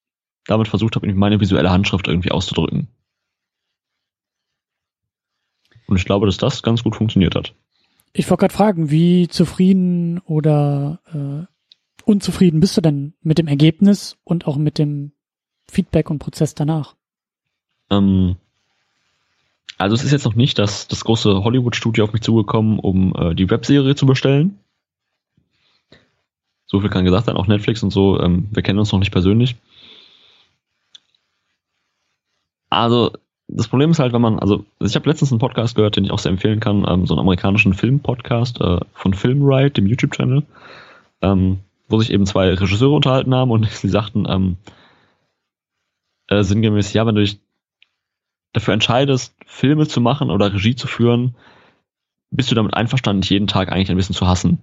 [0.46, 2.88] damit versucht habe, meine visuelle Handschrift irgendwie auszudrücken.
[5.86, 7.54] Und ich glaube, dass das ganz gut funktioniert hat.
[8.12, 11.46] Ich wollte gerade fragen, wie zufrieden oder äh,
[12.04, 15.12] unzufrieden bist du denn mit dem Ergebnis und auch mit dem
[15.64, 16.94] Feedback und Prozess danach?
[17.90, 18.36] Ähm,
[19.78, 23.34] also es ist jetzt noch nicht das, das große Hollywood-Studio auf mich zugekommen, um äh,
[23.34, 24.58] die Webserie zu bestellen.
[26.72, 29.12] So viel kann gesagt sein, auch Netflix und so, ähm, wir kennen uns noch nicht
[29.12, 29.56] persönlich.
[32.70, 33.12] Also
[33.46, 36.10] das Problem ist halt, wenn man, also ich habe letztens einen Podcast gehört, den ich
[36.10, 40.44] auch sehr empfehlen kann, ähm, so einen amerikanischen Film-Podcast äh, von Filmride, dem YouTube-Channel.
[41.20, 41.58] Ähm,
[41.88, 44.56] wo sich eben zwei Regisseure unterhalten haben und sie sagten, ähm,
[46.28, 47.38] äh, sinngemäß, ja, wenn du dich
[48.54, 51.36] dafür entscheidest, Filme zu machen oder Regie zu führen,
[52.30, 54.58] bist du damit einverstanden, dich jeden Tag eigentlich ein bisschen zu hassen.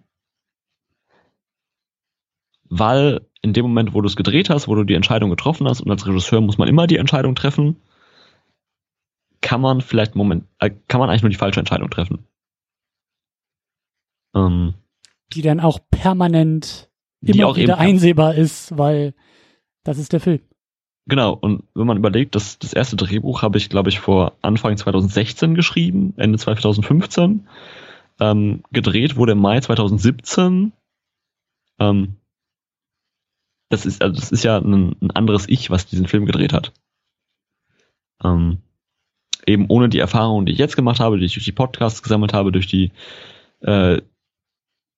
[2.70, 5.82] Weil in dem Moment, wo du es gedreht hast, wo du die Entscheidung getroffen hast,
[5.82, 7.78] und als Regisseur muss man immer die Entscheidung treffen,
[9.42, 12.28] kann man vielleicht Moment, äh, kann man eigentlich nur die falsche Entscheidung treffen.
[14.36, 14.74] Ähm,
[15.34, 16.90] die dann auch permanent
[17.22, 19.14] immer wieder einsehbar ist, weil
[19.84, 20.42] das ist der Film.
[21.08, 24.78] Genau, und wenn man überlegt, dass das erste Drehbuch habe ich, glaube ich, vor Anfang
[24.78, 27.48] 2016 geschrieben, Ende 2015.
[28.20, 30.72] Ähm, gedreht wurde im Mai 2017.
[31.80, 32.16] Ähm,
[33.70, 36.74] das ist, also das ist ja ein, ein, anderes Ich, was diesen Film gedreht hat.
[38.24, 38.60] Ähm,
[39.46, 42.34] eben ohne die Erfahrungen, die ich jetzt gemacht habe, die ich durch die Podcasts gesammelt
[42.34, 42.92] habe, durch die
[43.62, 44.02] äh,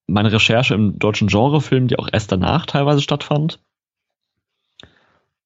[0.08, 3.60] meine Recherche im deutschen Genrefilm, die auch erst danach teilweise stattfand.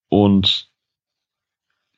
[0.09, 0.69] Und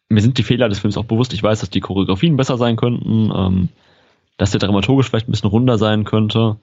[0.10, 1.34] mir sind die Fehler des Films auch bewusst.
[1.34, 3.32] Ich weiß, dass die Choreografien besser sein könnten.
[3.36, 3.70] Ähm,
[4.38, 6.60] dass der dramaturgisch vielleicht ein bisschen runder sein könnte.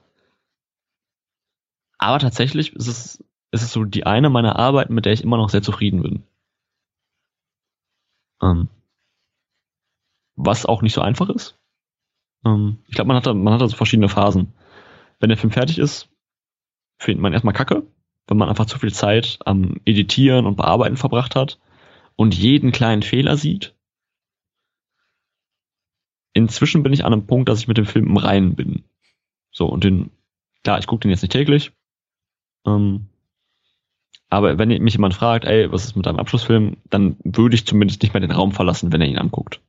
[1.97, 3.23] Aber tatsächlich ist es,
[3.55, 6.23] ist es so die eine meiner Arbeiten, mit der ich immer noch sehr zufrieden bin.
[8.41, 8.69] Ähm,
[10.35, 11.57] was auch nicht so einfach ist.
[12.45, 14.53] Ähm, ich glaube, man hat da, man hat da so verschiedene Phasen.
[15.19, 16.09] Wenn der Film fertig ist,
[16.97, 17.83] findet man erstmal Kacke,
[18.27, 21.59] wenn man einfach zu viel Zeit am Editieren und Bearbeiten verbracht hat
[22.15, 23.73] und jeden kleinen Fehler sieht.
[26.33, 28.83] Inzwischen bin ich an einem Punkt, dass ich mit dem Film im Reinen bin.
[29.51, 30.11] So, und den,
[30.63, 31.71] klar, ich gucke den jetzt nicht täglich.
[32.65, 33.07] Ähm,
[34.29, 38.01] aber wenn mich jemand fragt, ey, was ist mit deinem Abschlussfilm, dann würde ich zumindest
[38.01, 39.61] nicht mehr den Raum verlassen, wenn er ihn anguckt.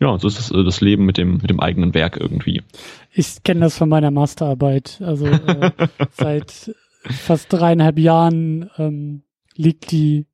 [0.00, 2.62] Ja, so ist das, äh, das Leben mit dem, mit dem eigenen Werk irgendwie.
[3.12, 5.00] Ich kenne das von meiner Masterarbeit.
[5.02, 5.70] Also äh,
[6.10, 6.74] seit
[7.04, 9.22] fast dreieinhalb Jahren ähm,
[9.54, 10.26] liegt die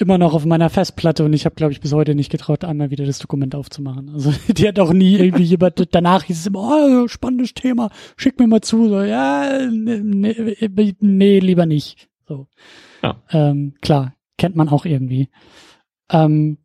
[0.00, 2.90] immer noch auf meiner Festplatte und ich habe, glaube ich, bis heute nicht getraut, einmal
[2.90, 4.10] wieder das Dokument aufzumachen.
[4.10, 8.38] Also die hat auch nie irgendwie jemand, danach hieß es immer, oh, spannendes Thema, schick
[8.38, 8.88] mir mal zu.
[8.88, 12.08] So, ja, nee, nee, nee lieber nicht.
[12.26, 12.46] So.
[13.02, 13.22] Ja.
[13.30, 15.28] Ähm, klar, kennt man auch irgendwie.
[16.10, 16.58] Ähm,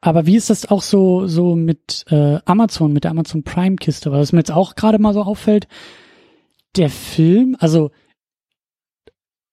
[0.00, 4.12] aber wie ist das auch so, so mit äh, Amazon, mit der Amazon Prime-Kiste?
[4.12, 5.66] Was mir jetzt auch gerade mal so auffällt,
[6.76, 7.90] der Film, also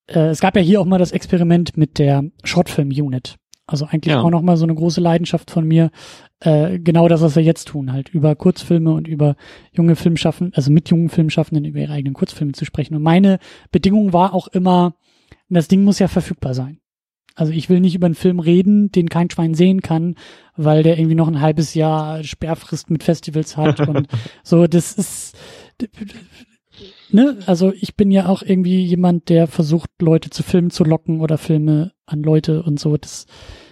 [0.08, 3.36] äh, es gab ja hier auch mal das Experiment mit der Shortfilm-Unit.
[3.66, 4.22] Also eigentlich ja.
[4.22, 5.90] auch noch mal so eine große Leidenschaft von mir.
[6.42, 9.36] Äh, genau das, was wir jetzt tun, halt über Kurzfilme und über
[9.72, 12.96] junge Filmschaffenden, also mit jungen Filmschaffenden über ihre eigenen Kurzfilme zu sprechen.
[12.96, 13.40] Und meine
[13.72, 14.96] Bedingung war auch immer,
[15.48, 16.80] das Ding muss ja verfügbar sein.
[17.36, 20.16] Also ich will nicht über einen Film reden, den kein Schwein sehen kann,
[20.56, 24.08] weil der irgendwie noch ein halbes Jahr Sperrfrist mit Festivals hat und
[24.44, 24.68] so.
[24.68, 25.36] Das ist,
[27.10, 27.38] ne?
[27.46, 31.38] Also ich bin ja auch irgendwie jemand, der versucht, Leute zu Filmen zu locken oder
[31.38, 32.98] Filme an Leute und so.
[32.98, 33.26] Das,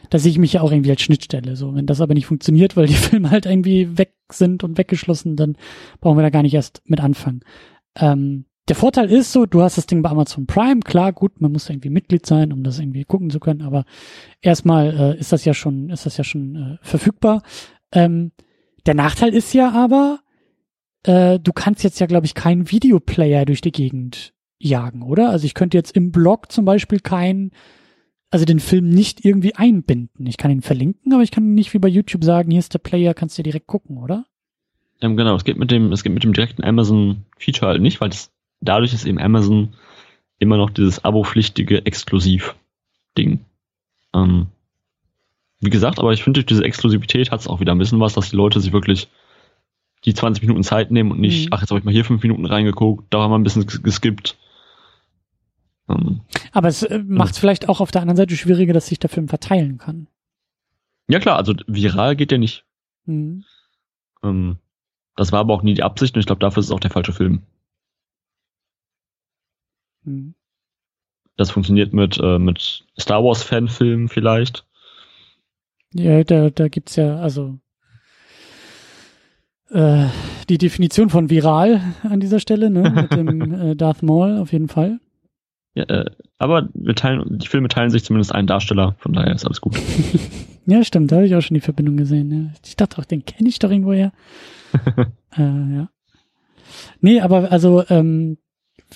[0.10, 1.56] da sehe ich mich ja auch irgendwie als Schnittstelle.
[1.56, 5.36] So, wenn das aber nicht funktioniert, weil die Filme halt irgendwie weg sind und weggeschlossen,
[5.36, 5.58] dann
[6.00, 7.42] brauchen wir da gar nicht erst mit anfangen.
[7.96, 11.52] Ähm, der Vorteil ist so, du hast das Ding bei Amazon Prime, klar, gut, man
[11.52, 13.86] muss irgendwie Mitglied sein, um das irgendwie gucken zu können, aber
[14.40, 17.42] erstmal äh, ist das ja schon, ist das ja schon äh, verfügbar.
[17.92, 18.32] Ähm,
[18.86, 20.20] der Nachteil ist ja aber,
[21.04, 25.30] äh, du kannst jetzt ja, glaube ich, keinen Videoplayer durch die Gegend jagen, oder?
[25.30, 27.52] Also ich könnte jetzt im Blog zum Beispiel keinen,
[28.30, 30.28] also den Film nicht irgendwie einbinden.
[30.28, 32.80] Ich kann ihn verlinken, aber ich kann nicht wie bei YouTube sagen, hier ist der
[32.80, 34.26] Player, kannst du direkt gucken, oder?
[35.02, 38.02] Ähm, genau, es geht mit dem, es geht mit dem direkten Amazon Feature halt nicht,
[38.02, 39.74] weil das dadurch ist eben Amazon
[40.38, 43.40] immer noch dieses abo-pflichtige Exklusiv-Ding.
[44.14, 44.48] Ähm,
[45.60, 48.14] wie gesagt, aber ich finde, durch diese Exklusivität hat es auch wieder ein bisschen was,
[48.14, 49.08] dass die Leute sich wirklich
[50.06, 51.54] die 20 Minuten Zeit nehmen und nicht, mhm.
[51.54, 54.38] ach, jetzt habe ich mal hier fünf Minuten reingeguckt, da haben wir ein bisschen geskippt.
[55.90, 56.22] Ähm,
[56.52, 57.42] aber es äh, macht es ja.
[57.42, 60.08] vielleicht auch auf der anderen Seite schwieriger, dass sich der Film verteilen kann.
[61.08, 62.66] Ja klar, also viral geht der nicht.
[63.06, 63.44] Mhm.
[64.24, 64.58] Ähm,
[65.16, 66.92] das war aber auch nie die Absicht und ich glaube, dafür ist es auch der
[66.92, 67.44] falsche Film.
[70.04, 70.36] Mhm.
[71.38, 74.66] Das funktioniert mit, äh, mit Star Wars Fanfilmen vielleicht.
[75.94, 77.60] Ja, da, da gibt's ja, also
[79.72, 80.06] äh,
[80.50, 82.90] die Definition von viral an dieser Stelle, ne?
[82.90, 85.00] Mit dem äh, Darth Maul auf jeden Fall.
[85.74, 86.06] Ja, äh,
[86.38, 89.78] aber wir teilen, die Filme teilen sich zumindest einen Darsteller, von daher ist alles gut.
[90.66, 92.32] ja, stimmt, da habe ich auch schon die Verbindung gesehen.
[92.32, 92.54] Ja.
[92.66, 94.12] Ich dachte auch, den kenne ich doch irgendwoher.
[95.38, 95.90] äh, ja.
[97.00, 98.38] Nee, aber also ähm,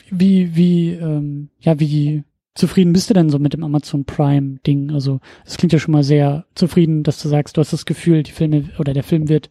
[0.10, 2.24] wie, wie, ähm, ja, wie
[2.54, 4.92] zufrieden bist du denn so mit dem Amazon Prime Ding?
[4.92, 8.24] Also, es klingt ja schon mal sehr zufrieden, dass du sagst, du hast das Gefühl,
[8.24, 9.50] die Filme oder der Film wird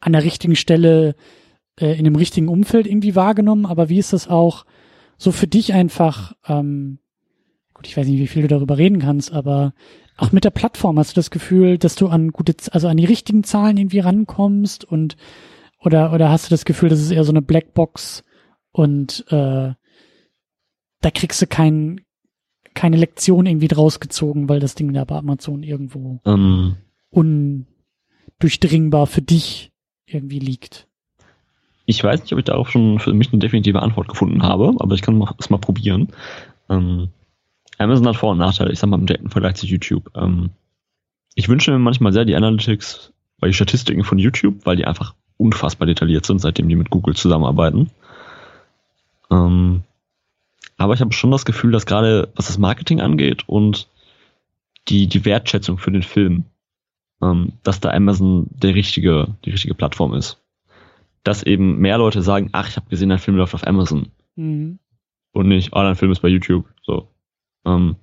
[0.00, 1.14] an der richtigen Stelle
[1.80, 4.64] äh, in dem richtigen Umfeld irgendwie wahrgenommen, aber wie ist das auch
[5.18, 6.98] so für dich einfach, ähm,
[7.74, 9.72] gut, ich weiß nicht, wie viel du darüber reden kannst, aber
[10.16, 13.04] auch mit der Plattform hast du das Gefühl, dass du an gute, also an die
[13.04, 15.16] richtigen Zahlen irgendwie rankommst und
[15.80, 18.24] oder oder hast du das Gefühl, dass es eher so eine Blackbox
[18.72, 19.74] und äh,
[21.00, 22.00] da kriegst du kein,
[22.74, 26.20] keine Lektion irgendwie draus gezogen, weil das Ding da bei Amazon irgendwo.
[26.24, 26.76] Ähm.
[27.10, 29.70] undurchdringbar für dich
[30.06, 30.86] irgendwie liegt.
[31.84, 34.94] Ich weiß nicht, ob ich darauf schon für mich eine definitive Antwort gefunden habe, aber
[34.94, 36.08] ich kann es mal probieren.
[36.68, 37.08] Ähm,
[37.78, 40.10] Amazon hat Vor- und Nachteile, ich sag mal im direkten Vergleich zu YouTube.
[40.16, 40.50] Ähm,
[41.34, 45.14] ich wünsche mir manchmal sehr die Analytics bei die Statistiken von YouTube, weil die einfach
[45.36, 47.90] unfassbar detailliert sind, seitdem die mit Google zusammenarbeiten.
[49.30, 49.82] Ähm,
[50.78, 53.88] aber ich habe schon das Gefühl, dass gerade was das Marketing angeht und
[54.88, 56.44] die, die Wertschätzung für den Film,
[57.22, 60.42] ähm, dass da Amazon der richtige, die richtige Plattform ist.
[61.22, 64.08] Dass eben mehr Leute sagen, ach, ich habe gesehen, dein Film läuft auf Amazon.
[64.36, 64.78] Mhm.
[65.32, 66.66] Und nicht, oh, dein Film ist bei YouTube.
[66.82, 67.08] So.
[67.64, 67.96] Ähm,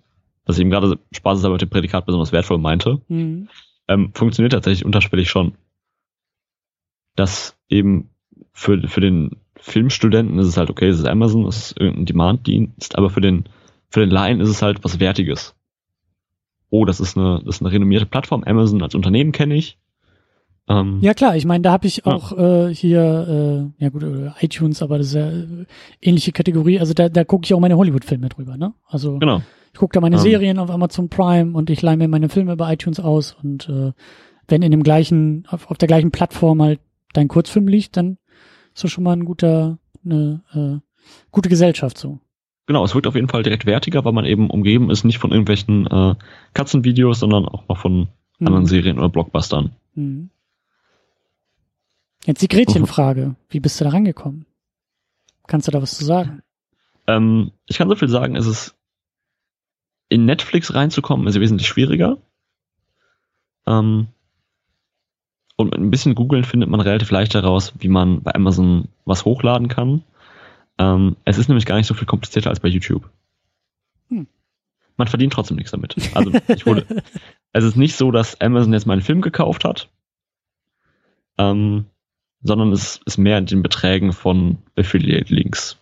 [0.46, 3.02] dass ich eben gerade Spaß ist, aber mit dem Prädikat besonders wertvoll meinte.
[3.08, 3.50] Mhm.
[3.88, 5.54] ähm, funktioniert tatsächlich unterschwellig schon.
[7.16, 8.10] Dass eben
[8.52, 12.98] für, für den Filmstudenten ist es halt okay, es ist Amazon, es ist irgendein Demand-Dienst,
[12.98, 13.46] aber für den,
[13.90, 15.56] für den Laien ist es halt was Wertiges.
[16.76, 18.44] Oh, das ist eine, das ist eine renommierte Plattform.
[18.46, 19.78] Amazon als Unternehmen kenne ich.
[20.68, 22.70] Ähm, ja klar, ich meine, da habe ich auch ja.
[22.70, 25.66] äh, hier, äh, ja gut, äh, iTunes, aber das ist ja äh,
[26.02, 26.80] ähnliche Kategorie.
[26.80, 28.74] Also da, da gucke ich auch meine Hollywood-Filme drüber, ne?
[28.88, 29.44] Also genau.
[29.72, 32.56] ich gucke da meine ähm, Serien auf Amazon Prime und ich leihe mir meine Filme
[32.56, 33.92] bei iTunes aus und äh,
[34.48, 36.80] wenn in dem gleichen, auf, auf der gleichen Plattform halt
[37.14, 38.18] dein Kurzfilm liegt, dann
[38.74, 40.80] ist das schon mal ein guter, eine äh,
[41.30, 42.18] gute Gesellschaft so.
[42.66, 45.32] Genau, es wirkt auf jeden Fall direkt wertiger, weil man eben umgeben ist, nicht von
[45.32, 46.16] irgendwelchen äh,
[46.54, 48.08] Katzenvideos, sondern auch noch von
[48.40, 48.48] mhm.
[48.48, 49.76] anderen Serien oder Blockbustern.
[49.96, 50.30] Mhm.
[52.26, 53.36] Jetzt die Gretchenfrage.
[53.50, 54.46] Wie bist du da rangekommen?
[55.46, 56.42] Kannst du da was zu sagen?
[57.06, 58.76] Ähm, ich kann so viel sagen, es ist
[60.08, 62.18] in Netflix reinzukommen, ist wesentlich schwieriger.
[63.68, 64.08] Ähm,
[65.58, 69.26] und mit ein bisschen googeln findet man relativ leicht heraus, wie man bei Amazon was
[69.26, 70.04] hochladen kann.
[70.84, 73.10] Ähm, es ist nämlich gar nicht so viel komplizierter als bei YouTube.
[74.10, 74.28] Hm.
[74.98, 75.96] Man verdient trotzdem nichts damit.
[76.14, 76.86] Also ich wurde,
[77.54, 79.90] es ist nicht so, dass Amazon jetzt meinen Film gekauft hat.
[81.38, 81.86] Ähm,
[82.42, 85.78] sondern es ist mehr in den Beträgen von Affiliate-Links.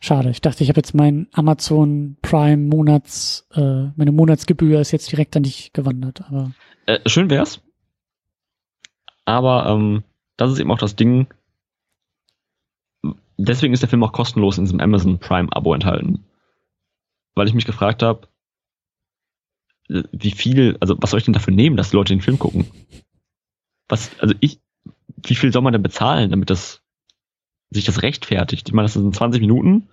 [0.00, 5.10] Schade, ich dachte, ich habe jetzt mein Amazon Prime Monats, äh, meine Monatsgebühr ist jetzt
[5.10, 6.52] direkt an dich gewandert, aber.
[6.86, 7.60] Äh, schön wär's.
[9.24, 10.04] Aber ähm,
[10.36, 11.26] das ist eben auch das Ding.
[13.36, 16.24] Deswegen ist der Film auch kostenlos in diesem Amazon Prime Abo enthalten.
[17.34, 18.28] Weil ich mich gefragt habe,
[19.88, 22.66] wie viel, also was soll ich denn dafür nehmen, dass die Leute den Film gucken?
[23.88, 24.60] was, also ich,
[25.22, 26.82] wie viel soll man denn bezahlen, damit das
[27.70, 28.68] sich das rechtfertigt?
[28.68, 29.88] Ich meine, das sind 20 Minuten.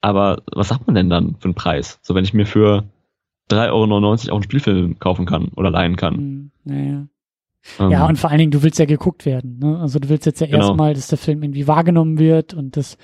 [0.00, 2.00] Aber was sagt man denn dann für einen Preis?
[2.02, 2.84] So, wenn ich mir für
[3.50, 6.16] 3,99 Euro auch einen Spielfilm kaufen kann oder leihen kann.
[6.16, 7.06] Hm, naja.
[7.78, 9.58] Ja, und vor allen Dingen, du willst ja geguckt werden.
[9.60, 9.78] Ne?
[9.78, 10.58] Also du willst jetzt ja genau.
[10.58, 12.98] erstmal, dass der Film irgendwie wahrgenommen wird und dass,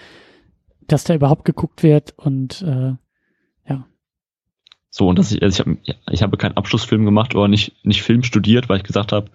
[0.88, 2.94] dass der überhaupt geguckt wird und äh,
[4.98, 8.02] so, und dass ich, also ich, hab, ich habe keinen Abschlussfilm gemacht oder nicht, nicht
[8.02, 9.30] Film studiert, weil ich gesagt habe,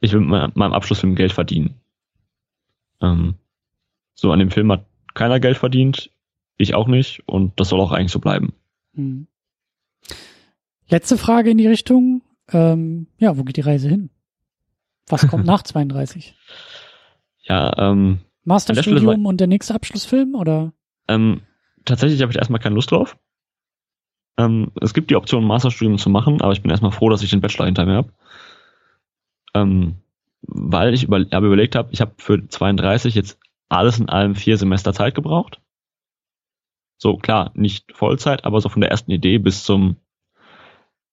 [0.00, 1.74] ich will mit meinem Abschlussfilm Geld verdienen.
[3.00, 3.34] Ähm,
[4.14, 4.84] so, an dem Film hat
[5.14, 6.10] keiner Geld verdient,
[6.56, 8.52] ich auch nicht, und das soll auch eigentlich so bleiben.
[8.94, 9.26] Hm.
[10.88, 12.22] Letzte Frage in die Richtung.
[12.52, 14.10] Ähm, ja, wo geht die Reise hin?
[15.10, 16.34] Was kommt nach 32?
[17.48, 18.18] Ja, ähm.
[18.44, 20.74] Masterstudium und der nächste Abschlussfilm, oder?
[21.08, 21.40] Ähm,
[21.86, 23.16] tatsächlich habe ich erstmal keine Lust drauf.
[24.36, 27.30] Ähm, es gibt die Option, Masterstudium zu machen, aber ich bin erstmal froh, dass ich
[27.30, 28.12] den Bachelor hinter mir habe.
[29.54, 29.96] Ähm,
[30.42, 34.56] weil ich über, hab überlegt habe, ich habe für 32 jetzt alles in allem vier
[34.56, 35.60] Semester Zeit gebraucht.
[36.96, 39.96] So klar, nicht Vollzeit, aber so von der ersten Idee bis zum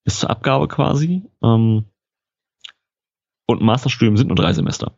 [0.03, 1.23] bis zur Abgabe quasi.
[1.41, 1.85] Ähm,
[3.45, 4.97] und Masterstudium sind nur drei Semester.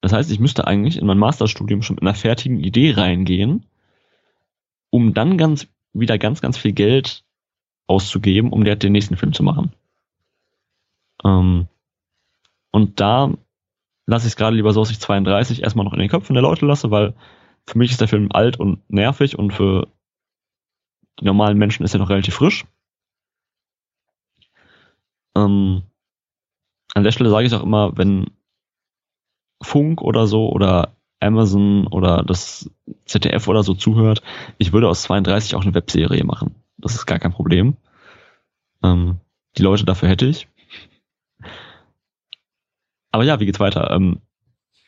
[0.00, 3.66] Das heißt, ich müsste eigentlich in mein Masterstudium schon mit einer fertigen Idee reingehen,
[4.90, 7.24] um dann ganz wieder ganz, ganz viel Geld
[7.86, 9.72] auszugeben, um den nächsten Film zu machen.
[11.24, 11.68] Ähm,
[12.72, 13.32] und da
[14.06, 16.42] lasse ich es gerade lieber so, dass ich 32 erstmal noch in den Köpfen der
[16.42, 17.14] Leute lasse, weil
[17.66, 19.86] für mich ist der Film alt und nervig und für
[21.20, 22.64] die normalen Menschen ist er noch relativ frisch.
[25.36, 25.82] Ähm,
[26.94, 28.30] an der Stelle sage ich auch immer, wenn
[29.62, 32.70] Funk oder so oder Amazon oder das
[33.06, 34.22] ZDF oder so zuhört,
[34.58, 36.56] ich würde aus 32 auch eine Webserie machen.
[36.78, 37.76] Das ist gar kein Problem.
[38.82, 39.20] Ähm,
[39.56, 40.48] die Leute dafür hätte ich.
[43.12, 43.90] Aber ja, wie geht's weiter?
[43.90, 44.20] Ähm,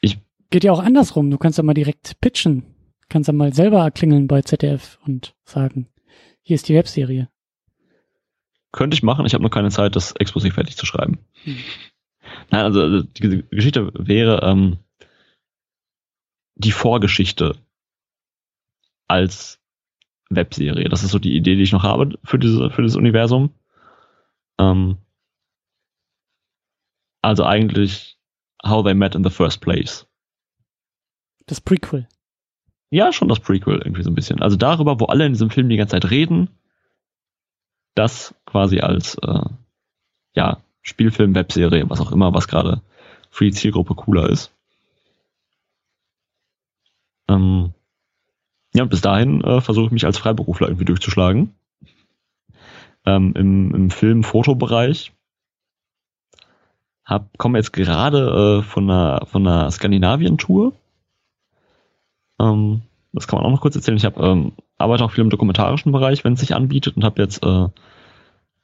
[0.01, 0.19] ich
[0.51, 1.31] Geht ja auch andersrum.
[1.31, 2.65] Du kannst ja mal direkt pitchen.
[3.09, 5.89] Kannst ja mal selber klingeln bei ZDF und sagen,
[6.43, 7.29] hier ist die Webserie.
[8.73, 9.27] Könnte ich machen.
[9.27, 11.19] Ich habe noch keine Zeit, das Exposé fertig zu schreiben.
[11.45, 11.59] Hm.
[12.51, 14.79] Nein, also die Geschichte wäre, ähm,
[16.57, 17.57] die Vorgeschichte
[19.09, 19.61] als
[20.31, 20.89] Webserie.
[20.89, 23.51] Das ist so die Idee, die ich noch habe für, diese, für dieses Universum.
[24.59, 24.99] Ähm,
[27.23, 28.19] also eigentlich
[28.65, 30.07] How They Met in the First Place.
[31.47, 32.09] Das Prequel.
[32.91, 34.41] Ja, schon das Prequel irgendwie so ein bisschen.
[34.41, 36.49] Also darüber, wo alle in diesem Film die ganze Zeit reden,
[37.95, 39.45] das quasi als äh,
[40.35, 42.83] ja, Spielfilm, Webserie, was auch immer, was gerade
[43.31, 44.53] für die Zielgruppe cooler ist.
[47.27, 47.73] Ähm,
[48.75, 51.55] ja, und bis dahin äh, versuche ich mich als Freiberufler irgendwie durchzuschlagen.
[53.07, 55.13] Ähm, Im im Film-Fotobereich.
[57.05, 60.73] Hab, komme jetzt gerade äh, von einer, von einer Skandinavien-Tour.
[62.41, 62.83] Ähm,
[63.13, 63.97] das kann man auch noch kurz erzählen.
[63.97, 67.23] Ich hab, ähm, arbeite auch viel im dokumentarischen Bereich, wenn es sich anbietet und habe
[67.23, 67.69] jetzt äh,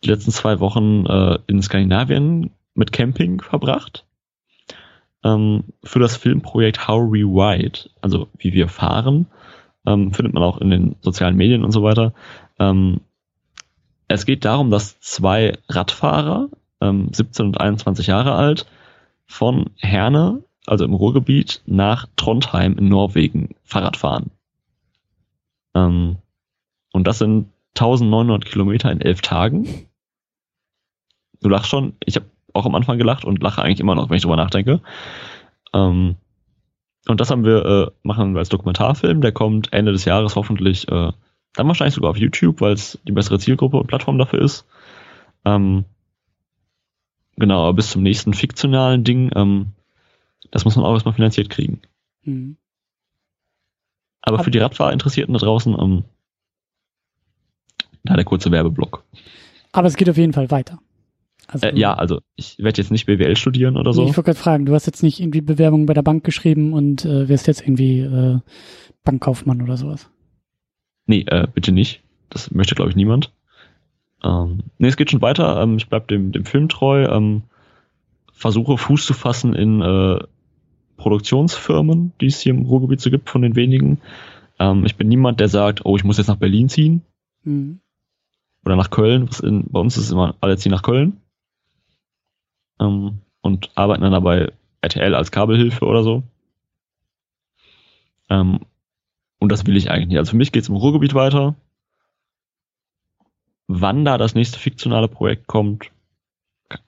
[0.02, 4.04] die letzten zwei Wochen äh, in Skandinavien mit Camping verbracht.
[5.22, 9.26] Ähm, für das Filmprojekt How We Ride, also wie wir fahren,
[9.86, 12.14] ähm, findet man auch in den sozialen Medien und so weiter.
[12.58, 13.00] Ähm,
[14.08, 16.48] es geht darum, dass zwei Radfahrer,
[16.80, 18.66] ähm, 17 und 21 Jahre alt,
[19.26, 24.30] von Herne, also im Ruhrgebiet, nach Trondheim in Norwegen Fahrrad fahren.
[25.74, 26.16] Ähm,
[26.92, 27.46] und das sind
[27.76, 29.86] 1900 Kilometer in elf Tagen.
[31.40, 31.94] Du lachst schon.
[32.04, 34.80] Ich habe auch am Anfang gelacht und lache eigentlich immer noch, wenn ich drüber nachdenke.
[35.72, 36.16] Ähm,
[37.08, 39.20] und das haben wir, äh, machen wir als Dokumentarfilm.
[39.20, 41.12] Der kommt Ende des Jahres hoffentlich, äh,
[41.54, 44.66] dann wahrscheinlich sogar auf YouTube, weil es die bessere Zielgruppe und Plattform dafür ist.
[45.44, 45.84] Ähm,
[47.36, 49.72] genau, aber bis zum nächsten fiktionalen Ding, ähm,
[50.50, 51.80] das muss man auch erstmal finanziert kriegen.
[52.24, 52.56] Mhm.
[54.22, 56.04] Aber für die Radfahrinteressierten da draußen, ähm,
[58.04, 59.04] da der kurze Werbeblock.
[59.72, 60.78] Aber es geht auf jeden Fall weiter.
[61.52, 64.02] Also, äh, ja, also ich werde jetzt nicht BWL studieren oder so.
[64.02, 67.04] Ich wollte gerade fragen, du hast jetzt nicht irgendwie Bewerbungen bei der Bank geschrieben und
[67.04, 68.38] äh, wirst jetzt irgendwie äh,
[69.04, 70.08] Bankkaufmann oder sowas.
[71.06, 72.02] Nee, äh, bitte nicht.
[72.28, 73.32] Das möchte, glaube ich, niemand.
[74.22, 75.60] Ähm, nee, es geht schon weiter.
[75.62, 77.04] Ähm, ich bleib dem, dem Film treu.
[77.04, 77.42] Ähm,
[78.32, 80.18] versuche Fuß zu fassen in äh,
[80.96, 83.98] Produktionsfirmen, die es hier im Ruhrgebiet so gibt, von den wenigen.
[84.58, 87.02] Ähm, ich bin niemand, der sagt, oh, ich muss jetzt nach Berlin ziehen.
[87.42, 87.80] Mhm.
[88.64, 89.28] Oder nach Köln.
[89.28, 91.16] Was in, bei uns ist es immer, alle ziehen nach Köln.
[92.80, 94.52] Ähm, und arbeiten dann dabei
[94.82, 96.22] RTL als Kabelhilfe oder so.
[98.28, 98.60] Ähm,
[99.38, 100.18] und das will ich eigentlich nicht.
[100.18, 101.54] Also für mich geht es im Ruhrgebiet weiter.
[103.66, 105.90] Wann da das nächste fiktionale Projekt kommt,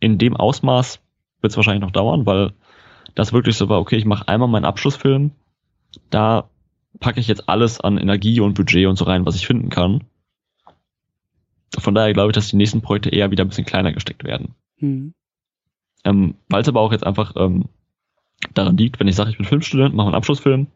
[0.00, 1.00] in dem Ausmaß
[1.40, 2.52] wird es wahrscheinlich noch dauern, weil
[3.14, 5.32] das wirklich so war, okay, ich mache einmal meinen Abschlussfilm,
[6.10, 6.48] da
[7.00, 10.04] packe ich jetzt alles an Energie und Budget und so rein, was ich finden kann.
[11.78, 14.54] Von daher glaube ich, dass die nächsten Projekte eher wieder ein bisschen kleiner gesteckt werden.
[14.78, 15.14] Mhm.
[16.04, 17.68] Ähm, Weil es aber auch jetzt einfach ähm,
[18.54, 20.66] daran liegt, wenn ich sage, ich bin Filmstudent, mache einen Abschlussfilm,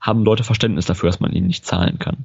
[0.00, 2.24] haben Leute Verständnis dafür, dass man ihnen nicht zahlen kann.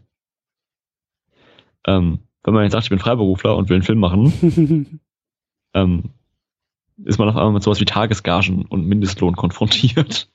[1.87, 4.99] Ähm, wenn man jetzt sagt, ich bin Freiberufler und will einen Film machen,
[5.73, 6.11] ähm,
[7.03, 10.29] ist man auf einmal mit sowas wie Tagesgagen und Mindestlohn konfrontiert.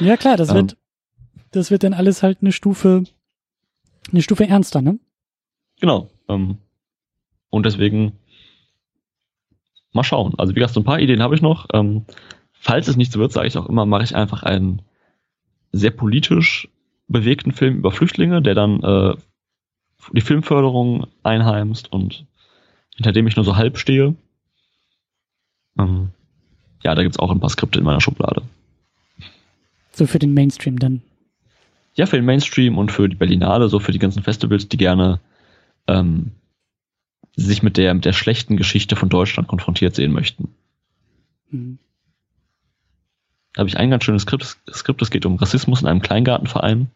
[0.00, 0.78] Ja klar, das wird, ähm.
[1.52, 3.04] das wird dann alles halt eine Stufe,
[4.10, 4.98] eine Stufe ernster, ne?
[5.80, 6.10] Genau.
[6.28, 6.58] Ähm,
[7.50, 8.12] und deswegen
[9.92, 10.34] mal schauen.
[10.38, 11.66] Also wie gesagt, so ein paar Ideen habe ich noch.
[11.72, 12.04] Ähm,
[12.52, 14.82] falls es nicht so wird, sage ich auch immer, mache ich einfach einen
[15.72, 16.68] sehr politisch
[17.08, 19.14] bewegten Film über Flüchtlinge, der dann äh,
[20.12, 22.26] die Filmförderung einheimst und
[22.94, 24.14] hinter dem ich nur so halb stehe.
[25.78, 26.10] Ähm,
[26.82, 28.42] ja, da gibt's auch ein paar Skripte in meiner Schublade.
[29.92, 31.02] So für den Mainstream dann?
[31.94, 35.20] Ja, für den Mainstream und für die Berlinale, so für die ganzen Festivals, die gerne
[35.86, 36.32] ähm,
[37.36, 40.54] sich mit der, mit der schlechten Geschichte von Deutschland konfrontiert sehen möchten.
[41.50, 41.78] Mhm.
[43.54, 44.58] Da habe ich ein ganz schönes Skript.
[44.72, 46.90] Skript, es geht um Rassismus in einem Kleingartenverein.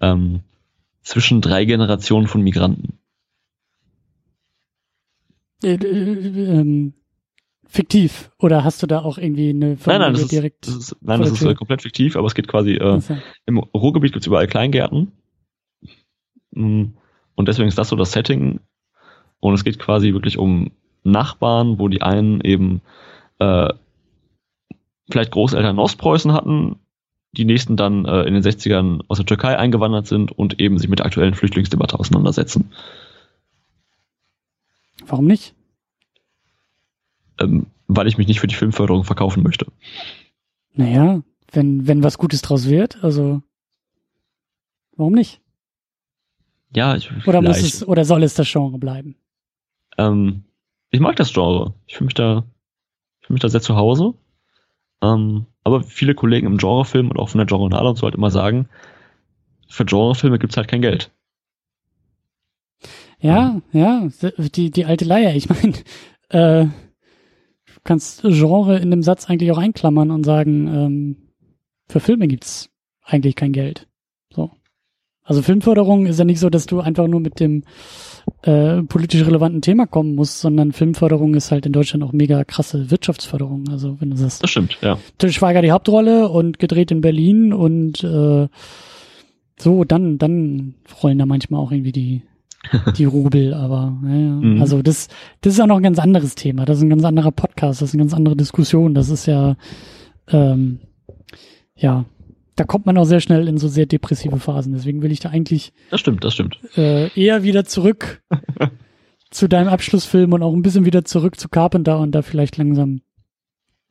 [0.00, 0.40] Ähm,
[1.02, 2.98] zwischen drei Generationen von Migranten.
[5.62, 6.94] Äh, äh, ähm,
[7.68, 10.66] fiktiv oder hast du da auch irgendwie eine Familie nein, nein, das direkt?
[10.66, 13.18] Ist, das ist, nein, das ist äh, komplett fiktiv, aber es geht quasi äh, okay.
[13.46, 15.12] im Ruhrgebiet gibt's überall Kleingärten.
[16.50, 16.84] Mm,
[17.34, 18.60] und deswegen ist das so das Setting.
[19.42, 20.70] Und es geht quasi wirklich um
[21.02, 22.80] Nachbarn, wo die einen eben
[23.40, 23.74] äh,
[25.10, 26.76] vielleicht Großeltern in Ostpreußen hatten,
[27.32, 30.88] die nächsten dann äh, in den 60ern aus der Türkei eingewandert sind und eben sich
[30.88, 32.70] mit der aktuellen Flüchtlingsdebatte auseinandersetzen.
[35.06, 35.56] Warum nicht?
[37.40, 39.66] Ähm, weil ich mich nicht für die Filmförderung verkaufen möchte.
[40.74, 41.20] Naja,
[41.50, 43.42] wenn, wenn was Gutes draus wird, also
[44.94, 45.40] warum nicht?
[46.76, 49.16] Ja, ich, oder muss es oder soll es das Genre bleiben?
[49.98, 50.44] Ähm,
[50.90, 51.74] ich mag das Genre.
[51.86, 52.44] Ich fühle mich da,
[53.20, 54.14] ich fühle mich da sehr zu Hause.
[55.02, 58.30] Ähm, aber viele Kollegen im Genrefilm und auch von der Genre und so halt immer
[58.30, 58.68] sagen,
[59.68, 61.10] für Genrefilme gibt's halt kein Geld.
[63.20, 64.08] Ja, ja,
[64.54, 65.34] die, die alte Leier.
[65.34, 65.74] Ich meine,
[66.28, 71.16] äh, du kannst Genre in dem Satz eigentlich auch einklammern und sagen, ähm,
[71.88, 72.70] für Filme gibt's
[73.02, 73.88] eigentlich kein Geld.
[75.22, 75.28] So.
[75.28, 77.64] Also Filmförderung ist ja nicht so, dass du einfach nur mit dem
[78.42, 82.90] äh, politisch relevanten Thema kommen musst, sondern Filmförderung ist halt in Deutschland auch mega krasse
[82.90, 83.64] Wirtschaftsförderung.
[83.70, 84.98] Also wenn du sagst, das stimmt, ja.
[85.18, 88.48] Til Schweiger die Hauptrolle und gedreht in Berlin und äh,
[89.58, 92.22] so, dann dann rollen da manchmal auch irgendwie die
[92.96, 94.30] die Rubel, aber ja, ja.
[94.30, 94.60] Mhm.
[94.60, 95.08] also das
[95.40, 96.64] das ist auch noch ein ganz anderes Thema.
[96.64, 98.94] Das ist ein ganz anderer Podcast, das ist eine ganz andere Diskussion.
[98.94, 99.56] Das ist ja
[100.28, 100.78] ähm,
[101.76, 102.04] ja
[102.56, 104.72] da kommt man auch sehr schnell in so sehr depressive Phasen.
[104.72, 105.72] Deswegen will ich da eigentlich.
[105.90, 106.58] Das stimmt, das stimmt.
[106.76, 108.22] Äh, eher wieder zurück
[109.30, 113.00] zu deinem Abschlussfilm und auch ein bisschen wieder zurück zu Carpenter und da vielleicht langsam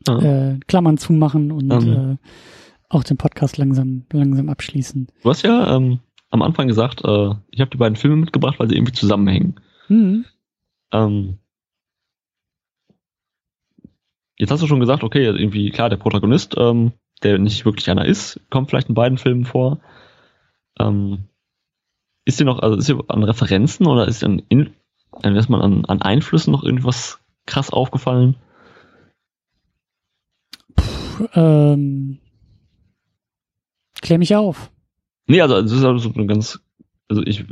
[0.07, 2.17] äh, Klammern zumachen und Ähm.
[2.21, 2.27] äh,
[2.89, 5.07] auch den Podcast langsam, langsam abschließen.
[5.23, 8.67] Du hast ja ähm, am Anfang gesagt, äh, ich habe die beiden Filme mitgebracht, weil
[8.69, 9.55] sie irgendwie zusammenhängen.
[9.87, 10.25] Mhm.
[10.91, 11.37] Ähm,
[14.37, 16.91] jetzt hast du schon gesagt, okay, irgendwie klar, der Protagonist, ähm,
[17.23, 19.79] der nicht wirklich einer ist, kommt vielleicht in beiden Filmen vor.
[20.79, 21.25] Ähm,
[22.25, 24.73] ist dir noch, also ist dir an Referenzen oder ist dir an, in,
[25.11, 28.35] an, ist man an, an Einflüssen noch irgendwas krass aufgefallen?
[30.75, 32.19] Puh, ähm,
[34.01, 34.71] klär mich auf.
[35.27, 36.59] Nee, also es ist also so eine ganz,
[37.07, 37.45] also ich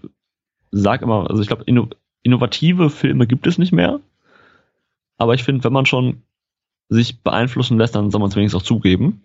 [0.71, 1.89] sag immer, also ich glaube, inno,
[2.23, 3.99] innovative Filme gibt es nicht mehr.
[5.17, 6.23] Aber ich finde, wenn man schon
[6.87, 9.23] sich beeinflussen lässt, dann soll man es wenigstens auch zugeben.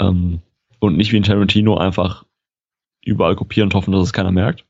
[0.00, 0.40] Ähm,
[0.80, 2.24] und nicht wie in Tarantino einfach
[3.04, 4.64] überall kopieren und hoffen, dass es keiner merkt.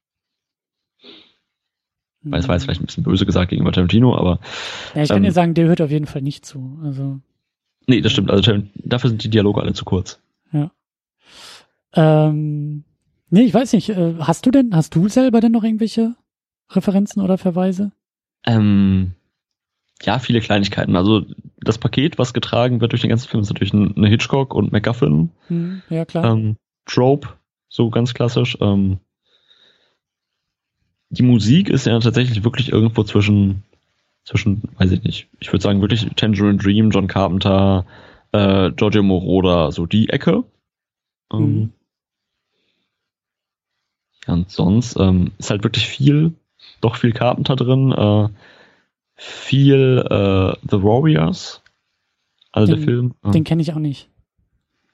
[2.23, 4.41] Weil es war jetzt vielleicht ein bisschen böse gesagt gegenüber Tarantino, aber
[4.95, 6.79] Ja, ich kann ähm, dir sagen, der hört auf jeden Fall nicht zu.
[6.83, 7.21] Also,
[7.87, 8.31] nee, das stimmt.
[8.31, 10.21] Also dafür sind die Dialoge alle zu kurz.
[11.95, 12.85] ähm,
[13.31, 13.89] nee, ich weiß nicht.
[13.91, 16.15] Äh, hast du denn, hast du selber denn noch irgendwelche
[16.71, 17.93] Referenzen oder Verweise?
[18.47, 19.13] Ähm,
[20.03, 20.97] ja, viele Kleinigkeiten.
[20.97, 21.25] Also
[21.61, 24.73] das Paket, was getragen wird durch den ganzen Film, ist natürlich ein- eine Hitchcock und
[24.73, 25.31] MacGuffin.
[25.49, 26.25] Hm, ja, klar.
[26.37, 26.57] Ähm,
[26.87, 27.29] Trope,
[27.69, 28.57] so ganz klassisch.
[28.61, 28.99] Ähm,
[31.11, 33.63] die Musik ist ja tatsächlich wirklich irgendwo zwischen,
[34.25, 37.85] zwischen, weiß ich nicht, ich würde sagen wirklich Tangerine Dream, John Carpenter,
[38.33, 40.45] äh, Giorgio Moroder, so die Ecke.
[41.33, 41.73] Ähm, Mhm.
[44.27, 46.35] Ja, und sonst ähm, ist halt wirklich viel,
[46.81, 48.29] doch viel Carpenter drin, äh,
[49.23, 51.63] viel äh, The Warriors,
[52.53, 53.15] also der Den- Film.
[53.25, 54.09] äh, Den kenne ich auch nicht.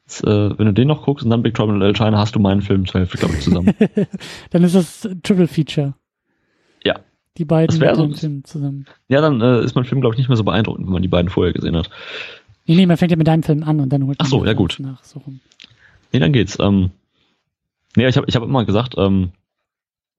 [0.07, 2.35] ist, äh, wenn du den noch guckst und dann Big Trouble in Little China, hast
[2.35, 3.73] du meinen Film zur Hälfte, glaube ich, zusammen.
[4.51, 5.95] Dann ist das Triple Feature.
[6.85, 7.01] Ja.
[7.39, 8.87] Die beiden mit so- Film zusammen.
[9.09, 11.09] ja, dann äh, ist mein Film, glaube ich, nicht mehr so beeindruckend, wenn man die
[11.09, 11.91] beiden vorher gesehen hat.
[12.67, 14.41] Nee, nee, man fängt ja mit deinem Film an und dann holt Ach man so,
[14.43, 14.77] die ja, gut.
[14.81, 15.05] nach.
[15.05, 15.41] So rum.
[16.13, 16.59] Nee, dann geht's.
[16.61, 16.91] Ähm,
[17.97, 19.31] nee, ich habe ich hab immer gesagt, ähm,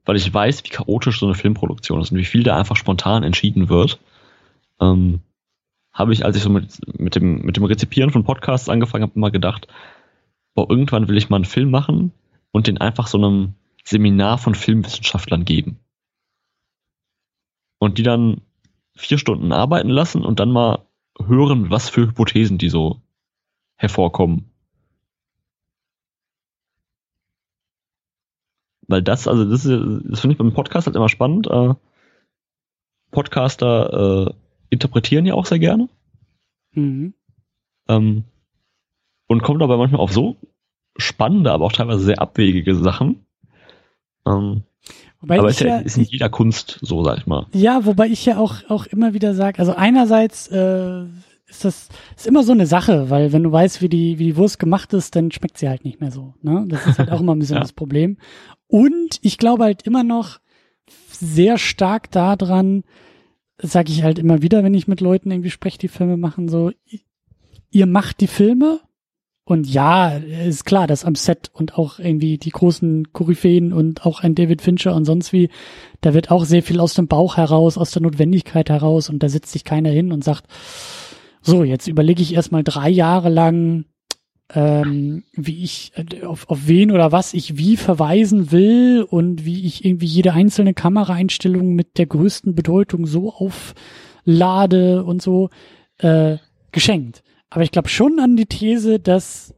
[0.08, 3.24] weil ich weiß, wie chaotisch so eine Filmproduktion ist und wie viel da einfach spontan
[3.24, 4.00] entschieden wird,
[4.80, 5.20] ähm,
[5.92, 9.16] habe ich, als ich so mit, mit, dem, mit dem Rezipieren von Podcasts angefangen habe,
[9.16, 9.68] immer gedacht,
[10.54, 12.14] boah, irgendwann will ich mal einen Film machen
[12.52, 15.78] und den einfach so einem Seminar von Filmwissenschaftlern geben.
[17.78, 18.42] Und die dann
[18.96, 20.86] vier Stunden arbeiten lassen und dann mal
[21.20, 23.02] hören, was für Hypothesen die so
[23.76, 24.52] hervorkommen.
[28.88, 31.48] Weil das, also das, das finde ich beim Podcast halt immer spannend.
[31.48, 31.74] Äh,
[33.12, 34.34] Podcaster äh,
[34.70, 35.90] interpretieren ja auch sehr gerne
[36.74, 37.14] Mhm.
[37.88, 38.24] ähm,
[39.28, 40.36] und kommen dabei manchmal auf so
[40.98, 43.26] spannende, aber auch teilweise sehr abwegige Sachen.
[44.26, 44.64] Ähm,
[45.20, 47.48] Wobei aber ist ja ja, ist in jeder Kunst so, sag ich mal.
[47.54, 51.06] Ja, wobei ich ja auch, auch immer wieder sage, also einerseits äh,
[51.48, 54.38] ist das ist immer so eine Sache, weil wenn du weißt, wie die, wie die
[54.38, 56.34] Wurst gemacht ist, dann schmeckt sie halt nicht mehr so.
[56.42, 56.66] Ne?
[56.68, 57.62] Das ist halt auch immer ein bisschen Ja.
[57.62, 58.18] das Problem.
[58.68, 60.40] Und ich glaube halt immer noch
[61.10, 62.84] sehr stark daran,
[63.62, 66.72] sage ich halt immer wieder, wenn ich mit Leuten irgendwie spreche, die Filme machen, so,
[67.72, 68.82] ihr macht die Filme
[69.46, 74.22] und ja, ist klar, dass am Set und auch irgendwie die großen Koryphäen und auch
[74.22, 75.50] ein David Fincher und sonst wie,
[76.02, 79.30] da wird auch sehr viel aus dem Bauch heraus, aus der Notwendigkeit heraus und da
[79.30, 80.48] sitzt sich keiner hin und sagt,
[81.48, 83.86] so, jetzt überlege ich erstmal drei Jahre lang,
[84.54, 89.66] ähm, wie ich, äh, auf, auf wen oder was ich wie verweisen will und wie
[89.66, 95.50] ich irgendwie jede einzelne Kameraeinstellung mit der größten Bedeutung so auflade und so,
[95.98, 96.38] äh,
[96.72, 97.24] geschenkt.
[97.50, 99.54] Aber ich glaube schon an die These, dass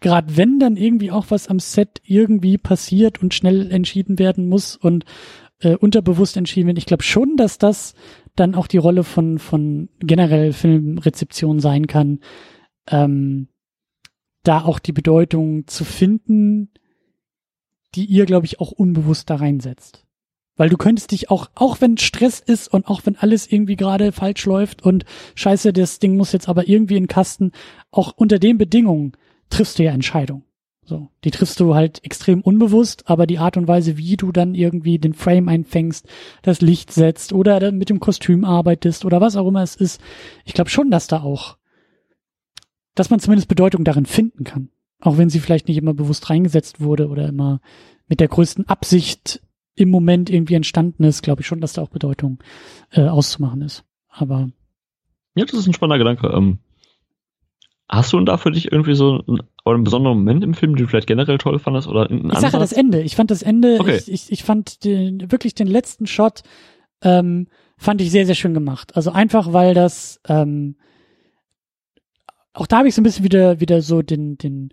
[0.00, 4.76] gerade wenn dann irgendwie auch was am Set irgendwie passiert und schnell entschieden werden muss
[4.76, 5.04] und
[5.60, 7.94] äh, unterbewusst entschieden wird, ich glaube schon, dass das
[8.40, 12.20] dann auch die Rolle von von generell Filmrezeption sein kann,
[12.88, 13.48] ähm,
[14.42, 16.70] da auch die Bedeutung zu finden,
[17.94, 20.06] die ihr, glaube ich, auch unbewusst da reinsetzt.
[20.56, 24.12] Weil du könntest dich auch, auch wenn Stress ist und auch wenn alles irgendwie gerade
[24.12, 25.04] falsch läuft und
[25.34, 27.52] scheiße, das Ding muss jetzt aber irgendwie in den Kasten,
[27.90, 29.12] auch unter den Bedingungen
[29.48, 30.44] triffst du ja Entscheidungen.
[30.90, 34.56] So, die triffst du halt extrem unbewusst, aber die Art und Weise, wie du dann
[34.56, 36.04] irgendwie den Frame einfängst,
[36.42, 40.00] das Licht setzt oder dann mit dem Kostüm arbeitest oder was auch immer es ist,
[40.44, 41.58] ich glaube schon, dass da auch,
[42.96, 44.70] dass man zumindest Bedeutung darin finden kann.
[44.98, 47.60] Auch wenn sie vielleicht nicht immer bewusst reingesetzt wurde oder immer
[48.08, 49.40] mit der größten Absicht
[49.76, 52.40] im Moment irgendwie entstanden ist, glaube ich schon, dass da auch Bedeutung
[52.90, 53.84] äh, auszumachen ist.
[54.08, 54.50] Aber
[55.36, 56.36] Ja, das ist ein spannender Gedanke.
[56.36, 56.58] Ähm,
[57.88, 60.74] hast du denn da für dich irgendwie so ein oder einen besonderen Moment im Film,
[60.74, 63.02] den du vielleicht generell toll fandest oder Ich sage das Ende.
[63.02, 63.96] Ich fand das Ende, okay.
[63.96, 66.42] ich, ich, ich fand den, wirklich den letzten Shot
[67.02, 68.96] ähm, fand ich sehr, sehr schön gemacht.
[68.96, 70.76] Also einfach, weil das ähm,
[72.52, 74.70] auch da habe ich so ein bisschen wieder wieder so den den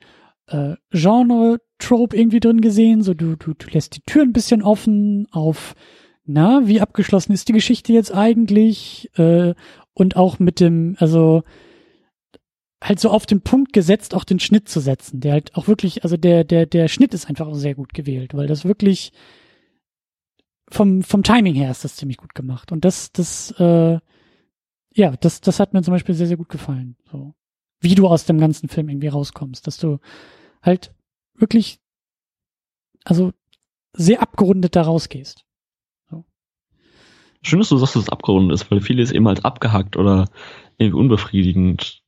[0.48, 3.02] äh, Genre-Trope irgendwie drin gesehen.
[3.02, 5.76] So du, du, du lässt die Tür ein bisschen offen auf,
[6.26, 9.10] na, wie abgeschlossen ist die Geschichte jetzt eigentlich?
[9.18, 9.54] Äh,
[9.94, 11.44] und auch mit dem, also
[12.82, 16.04] halt so auf den Punkt gesetzt, auch den Schnitt zu setzen, der halt auch wirklich,
[16.04, 19.12] also der, der, der Schnitt ist einfach auch sehr gut gewählt, weil das wirklich
[20.70, 22.72] vom, vom Timing her ist das ziemlich gut gemacht.
[22.72, 24.00] Und das, das, äh,
[24.94, 26.98] ja, das, das hat mir zum Beispiel sehr, sehr gut gefallen.
[27.12, 27.34] So.
[27.80, 30.00] Wie du aus dem ganzen Film irgendwie rauskommst, dass du
[30.62, 30.94] halt
[31.36, 31.80] wirklich,
[33.06, 33.32] also
[33.94, 35.48] sehr abgerundet da rausgehst.
[37.44, 40.30] Schön, dass du sagst, dass es abgerundet ist, weil viele ist eben als abgehackt oder
[40.78, 42.04] irgendwie unbefriedigend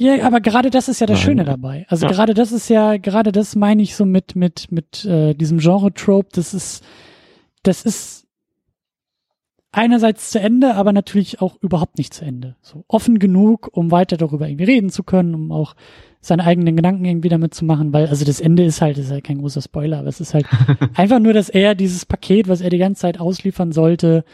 [0.00, 1.24] ja, aber gerade das ist ja das Nein.
[1.24, 1.84] Schöne dabei.
[1.90, 2.12] Also ja.
[2.12, 6.30] gerade das ist ja, gerade das meine ich so mit, mit, mit äh, diesem Genre-Trope,
[6.32, 6.82] das ist,
[7.62, 8.26] das ist
[9.72, 12.56] einerseits zu Ende, aber natürlich auch überhaupt nicht zu Ende.
[12.62, 15.76] So offen genug, um weiter darüber irgendwie reden zu können, um auch
[16.22, 19.24] seine eigenen Gedanken irgendwie damit zu machen, weil also das Ende ist halt, ist halt
[19.24, 20.46] kein großer Spoiler, aber es ist halt
[20.94, 24.24] einfach nur, dass er dieses Paket, was er die ganze Zeit ausliefern sollte,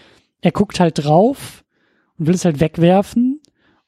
[0.43, 1.65] er guckt halt drauf
[2.19, 3.36] und will es halt wegwerfen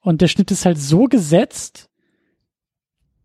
[0.08, 1.90] und der Schnitt ist halt so gesetzt,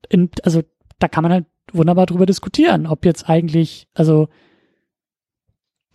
[0.10, 0.64] in, also
[1.00, 4.28] da kann man halt wunderbar drüber diskutieren, ob jetzt eigentlich, also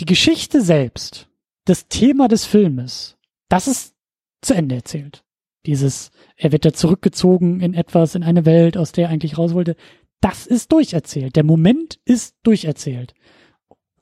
[0.00, 1.28] die Geschichte selbst,
[1.66, 3.18] das Thema des Filmes,
[3.50, 3.96] das ist
[4.40, 5.24] zu Ende erzählt.
[5.66, 9.52] Dieses, er wird da zurückgezogen in etwas, in eine Welt, aus der er eigentlich raus
[9.52, 9.76] wollte.
[10.22, 11.36] Das ist durcherzählt.
[11.36, 13.12] Der Moment ist durcherzählt.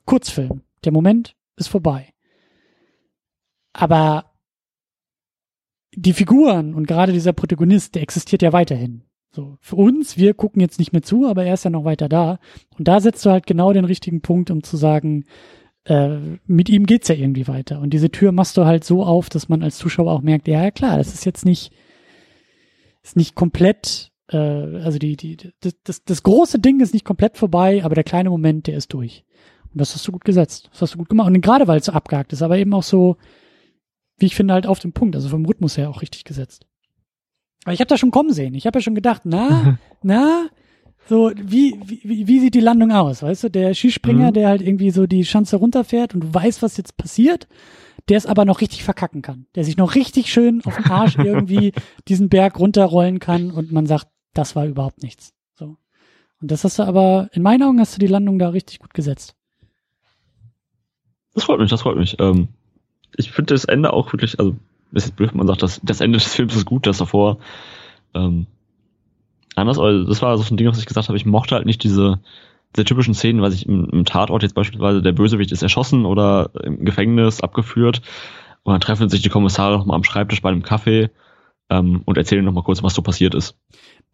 [0.05, 0.61] Kurzfilm.
[0.85, 2.13] Der Moment ist vorbei.
[3.73, 4.36] Aber
[5.97, 9.01] die Figuren und gerade dieser Protagonist, der existiert ja weiterhin.
[9.31, 12.07] So, für uns, wir gucken jetzt nicht mehr zu, aber er ist ja noch weiter
[12.07, 12.39] da.
[12.77, 15.25] Und da setzt du halt genau den richtigen Punkt, um zu sagen,
[15.85, 17.79] äh, mit ihm geht's ja irgendwie weiter.
[17.81, 20.69] Und diese Tür machst du halt so auf, dass man als Zuschauer auch merkt, ja,
[20.69, 21.71] klar, das ist jetzt nicht,
[23.03, 27.37] ist nicht komplett, äh, also die, die, das, das, das große Ding ist nicht komplett
[27.37, 29.25] vorbei, aber der kleine Moment, der ist durch.
[29.73, 30.69] Und das hast du gut gesetzt.
[30.71, 31.27] Das hast du gut gemacht.
[31.27, 33.17] Und gerade weil es so abgehakt ist, aber eben auch so,
[34.17, 36.65] wie ich finde, halt auf den Punkt, also vom Rhythmus her auch richtig gesetzt.
[37.63, 38.53] Aber ich habe da schon kommen sehen.
[38.53, 40.47] Ich habe ja schon gedacht, na, na,
[41.07, 43.23] so wie, wie, wie sieht die Landung aus?
[43.23, 44.33] Weißt du, der Skispringer, mhm.
[44.33, 47.47] der halt irgendwie so die Schanze runterfährt und du weißt, was jetzt passiert,
[48.09, 49.47] der es aber noch richtig verkacken kann.
[49.55, 51.73] Der sich noch richtig schön auf den Arsch irgendwie
[52.07, 55.33] diesen Berg runterrollen kann und man sagt, das war überhaupt nichts.
[55.55, 55.77] So.
[56.41, 58.93] Und das hast du aber, in meinen Augen hast du die Landung da richtig gut
[58.93, 59.35] gesetzt.
[61.33, 62.17] Das freut mich, das freut mich.
[62.19, 62.49] Ähm,
[63.15, 64.55] ich finde das Ende auch wirklich, also
[64.91, 67.39] ist jetzt blöd, man sagt, das, das Ende des Films ist gut, das davor
[68.13, 68.47] ähm,
[69.55, 71.83] anders, aber das war so ein Ding, was ich gesagt habe, ich mochte halt nicht
[71.83, 72.19] diese,
[72.75, 76.51] diese typischen Szenen, weil ich im, im Tatort jetzt beispielsweise der Bösewicht ist erschossen oder
[76.63, 78.01] im Gefängnis abgeführt
[78.63, 81.09] und dann treffen sich die Kommissare nochmal am Schreibtisch bei einem Kaffee
[81.69, 83.57] ähm, und erzählen nochmal kurz, was so passiert ist.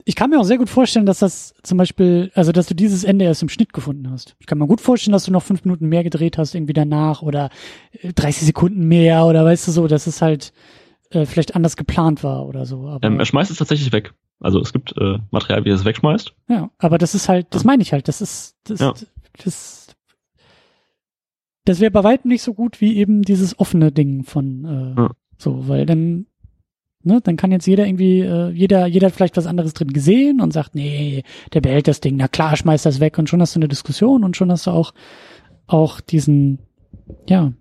[0.06, 3.04] Ich kann mir auch sehr gut vorstellen, dass das zum Beispiel, also dass du dieses
[3.04, 4.36] Ende erst im Schnitt gefunden hast.
[4.40, 7.22] Ich kann mir gut vorstellen, dass du noch fünf Minuten mehr gedreht hast, irgendwie danach
[7.22, 7.50] oder
[8.04, 10.54] 30 äh, Sekunden mehr oder weißt du so, dass es halt
[11.12, 12.88] äh, vielleicht anders geplant war oder so.
[12.88, 14.14] Aber ähm, er schmeißt es tatsächlich weg.
[14.40, 16.34] Also es gibt äh, Material, wie er es wegschmeißt.
[16.50, 18.94] Ja, aber das ist halt, das meine ich halt, das ist, das, ja.
[19.44, 19.96] das,
[21.64, 25.12] das wäre bei weitem nicht so gut wie eben dieses offene Ding von äh, ja.
[25.38, 26.26] so, weil dann
[27.06, 30.40] Ne, dann kann jetzt jeder irgendwie, äh, jeder, jeder hat vielleicht was anderes drin gesehen
[30.40, 33.56] und sagt, nee, der behält das Ding, na klar, schmeißt das weg und schon hast
[33.56, 34.94] du eine Diskussion und schon hast du auch,
[35.68, 36.60] auch diesen,
[37.28, 37.52] ja,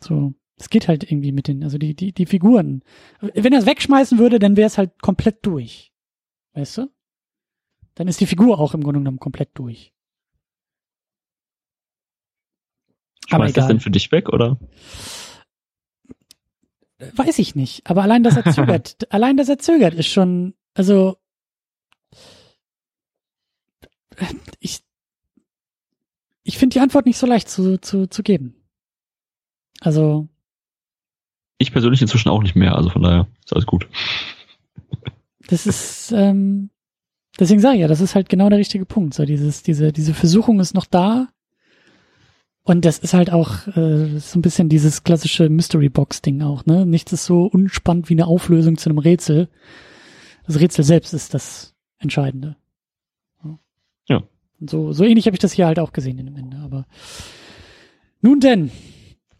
[0.00, 2.82] so, es geht halt irgendwie mit den, also die, die, die Figuren.
[3.20, 5.92] Wenn er es wegschmeißen würde, dann wäre es halt komplett durch.
[6.54, 6.90] Weißt du?
[7.96, 9.92] Dann ist die Figur auch im Grunde genommen komplett durch.
[13.28, 14.58] Schmeißt das denn für dich weg, oder?
[17.14, 17.88] Weiß ich nicht.
[17.88, 21.16] Aber allein, dass er zögert, allein, dass er zögert, ist schon, also,
[24.60, 24.82] ich,
[26.42, 28.54] ich finde die Antwort nicht so leicht zu, zu, zu geben.
[29.80, 30.28] Also.
[31.58, 33.88] Ich persönlich inzwischen auch nicht mehr, also von daher ist alles gut.
[35.46, 36.70] Das ist, ähm,
[37.38, 39.14] deswegen sage ich ja, das ist halt genau der richtige Punkt.
[39.14, 41.28] So dieses, diese, diese Versuchung ist noch da,
[42.64, 46.64] und das ist halt auch äh, so ein bisschen dieses klassische Mystery Box Ding auch,
[46.64, 46.86] ne?
[46.86, 49.48] Nichts ist so unspannend wie eine Auflösung zu einem Rätsel.
[50.46, 52.56] Das Rätsel selbst ist das Entscheidende.
[54.08, 54.22] Ja.
[54.60, 56.58] Und so, so ähnlich habe ich das hier halt auch gesehen in dem Ende.
[56.58, 56.86] Aber
[58.22, 58.70] nun denn.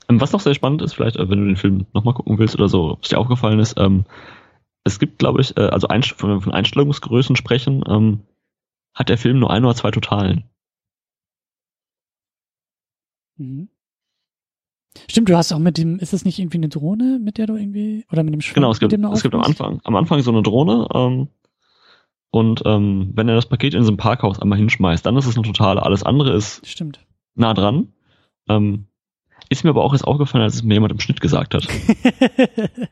[0.09, 2.55] Ähm, was noch sehr spannend ist, vielleicht, äh, wenn du den Film nochmal gucken willst
[2.55, 4.05] oder so, was dir aufgefallen ist, ähm,
[4.85, 8.21] es gibt, glaube ich, äh, also Einst von, von Einstellungsgrößen sprechen, ähm,
[8.95, 10.45] hat der Film nur ein oder zwei Totalen.
[13.37, 13.69] Mhm.
[15.09, 17.57] Stimmt, du hast auch mit dem, ist das nicht irgendwie eine Drohne, mit der du
[17.57, 18.55] irgendwie, oder mit dem Schwimmen?
[18.55, 21.29] Genau, es gibt, es gibt am Anfang, am Anfang so eine Drohne, ähm,
[22.35, 25.37] und ähm, wenn er das Paket in so einem Parkhaus einmal hinschmeißt, dann ist es
[25.37, 25.85] eine totale.
[25.85, 26.99] Alles andere ist Stimmt.
[27.37, 27.93] nah dran.
[28.49, 28.89] Ähm,
[29.51, 31.69] ist mir aber auch jetzt aufgefallen, als es mir jemand im Schnitt gesagt hat.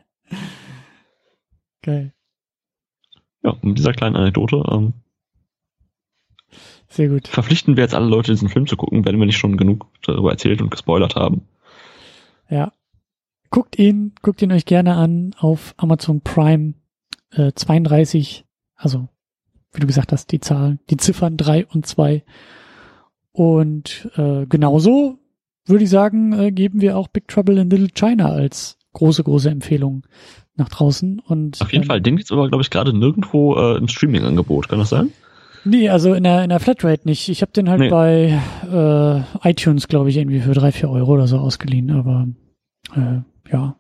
[1.83, 2.15] Geil.
[3.43, 4.93] Ja, mit dieser kleinen Anekdote ähm,
[6.93, 7.27] Sehr gut.
[7.27, 10.31] verpflichten wir jetzt alle Leute, diesen Film zu gucken, wenn wir nicht schon genug darüber
[10.31, 11.43] erzählt und gespoilert haben.
[12.51, 12.73] Ja.
[13.51, 16.75] Guckt ihn, guckt ihn euch gerne an auf Amazon Prime
[17.31, 18.45] äh, 32,
[18.77, 19.09] also
[19.73, 22.25] wie du gesagt hast, die Zahlen, die Ziffern drei und zwei.
[23.33, 25.19] Und äh, genauso
[25.65, 29.49] würde ich sagen, äh, geben wir auch Big Trouble in Little China als große, große
[29.49, 30.05] Empfehlung
[30.57, 31.21] nach draußen.
[31.21, 34.69] Und, Auf jeden ähm, Fall, den gibt's aber, glaube ich, gerade nirgendwo äh, im Streaming-Angebot.
[34.69, 35.11] Kann das sein?
[35.65, 37.29] Nee, also in der, in der Flatrate nicht.
[37.29, 37.89] Ich habe den halt Nee.
[37.91, 38.41] bei
[39.43, 41.91] äh, iTunes, glaube ich, irgendwie für drei, vier Euro oder so ausgeliehen.
[41.91, 42.29] Aber
[42.95, 43.21] äh,
[43.51, 43.77] ja,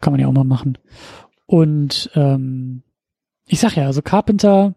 [0.00, 0.78] kann man ja auch mal machen.
[1.46, 2.82] Und ähm,
[3.46, 4.74] ich sag ja, also Carpenter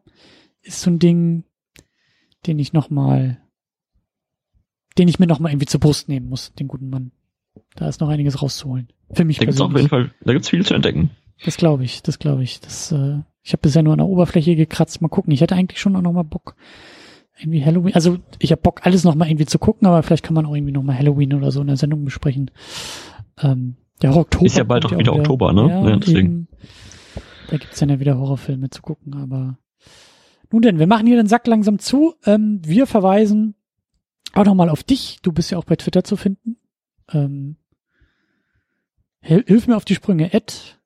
[0.61, 1.43] ist so ein Ding,
[2.47, 3.39] den ich noch mal,
[4.97, 7.11] den ich mir noch mal irgendwie zur Brust nehmen muss, den guten Mann.
[7.75, 8.89] Da ist noch einiges rauszuholen.
[9.11, 9.91] Für mich Da gibt's auf persönlich.
[9.91, 11.11] jeden Fall, da gibt's viel zu entdecken.
[11.45, 12.59] Das glaube ich, das glaube ich.
[12.61, 15.01] Das, äh, ich habe bisher nur an der Oberfläche gekratzt.
[15.01, 15.31] Mal gucken.
[15.33, 16.55] Ich hätte eigentlich schon auch noch mal Bock,
[17.39, 17.93] irgendwie Halloween.
[17.93, 20.55] Also ich habe Bock, alles noch mal irgendwie zu gucken, aber vielleicht kann man auch
[20.55, 22.51] irgendwie noch mal Halloween oder so in der Sendung besprechen.
[23.41, 25.67] Ähm, der Oktober Ist ja bald auch wieder Oktober, ne?
[25.69, 26.19] Ja, Ja, deswegen.
[26.19, 26.47] eben.
[27.49, 29.57] Da gibt's dann ja wieder Horrorfilme zu gucken, aber
[30.51, 32.15] nun denn, wir machen hier den Sack langsam zu.
[32.25, 33.55] Ähm, wir verweisen
[34.33, 35.19] auch noch mal auf dich.
[35.21, 36.57] Du bist ja auch bei Twitter zu finden.
[37.11, 37.57] Ähm,
[39.21, 40.33] hil- hilf mir auf die Sprünge.
[40.33, 40.79] Ed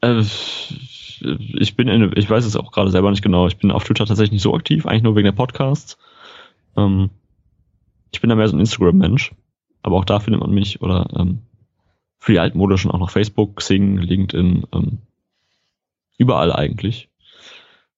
[0.00, 0.22] Äh,
[1.22, 3.46] ich bin in, ich weiß es auch gerade selber nicht genau.
[3.46, 5.98] Ich bin auf Twitter tatsächlich nicht so aktiv, eigentlich nur wegen der Podcasts.
[6.76, 7.10] Ähm,
[8.12, 9.32] ich bin da mehr so ein Instagram-Mensch.
[9.82, 11.40] Aber auch da findet man mich oder ähm,
[12.18, 14.98] für die altmodischen auch noch Facebook, Xing, LinkedIn, ähm,
[16.18, 17.08] überall eigentlich.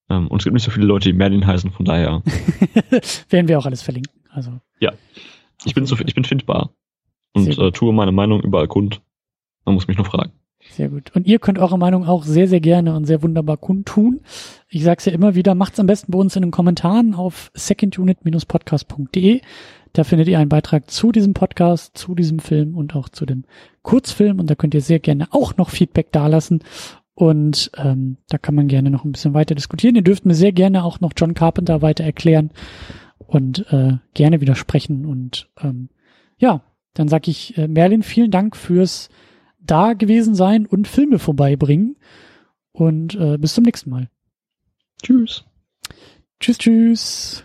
[0.09, 2.23] Ähm, und es gibt nicht so viele Leute, die Merlin heißen, von daher,
[3.29, 4.23] werden wir auch alles verlinken.
[4.31, 4.61] Also
[5.65, 6.71] ich bin, so, ich bin findbar
[7.33, 9.01] und äh, tue meine Meinung überall kund.
[9.65, 10.33] Man muss mich nur fragen.
[10.71, 11.13] Sehr gut.
[11.15, 14.21] Und ihr könnt eure Meinung auch sehr, sehr gerne und sehr wunderbar kundtun.
[14.69, 19.41] Ich sag's ja immer wieder, macht's am besten bei uns in den Kommentaren auf secondunit-podcast.de.
[19.93, 23.45] Da findet ihr einen Beitrag zu diesem Podcast, zu diesem Film und auch zu dem
[23.83, 24.41] Kurzfilm.
[24.41, 26.65] Und da könnt ihr sehr gerne auch noch Feedback dalassen.
[27.15, 29.95] Und ähm, da kann man gerne noch ein bisschen weiter diskutieren.
[29.95, 32.51] Ihr dürft mir sehr gerne auch noch John Carpenter weiter erklären
[33.19, 35.07] und äh, gerne widersprechen.
[35.07, 35.91] Und ähm,
[36.39, 36.63] ja,
[36.95, 39.11] dann sag ich äh, Merlin, vielen Dank fürs
[39.65, 41.97] da gewesen sein und Filme vorbeibringen.
[42.73, 44.11] Und äh, bis zum nächsten Mal.
[45.03, 45.45] Tschüss.
[46.41, 47.45] Tschüss, tschüss.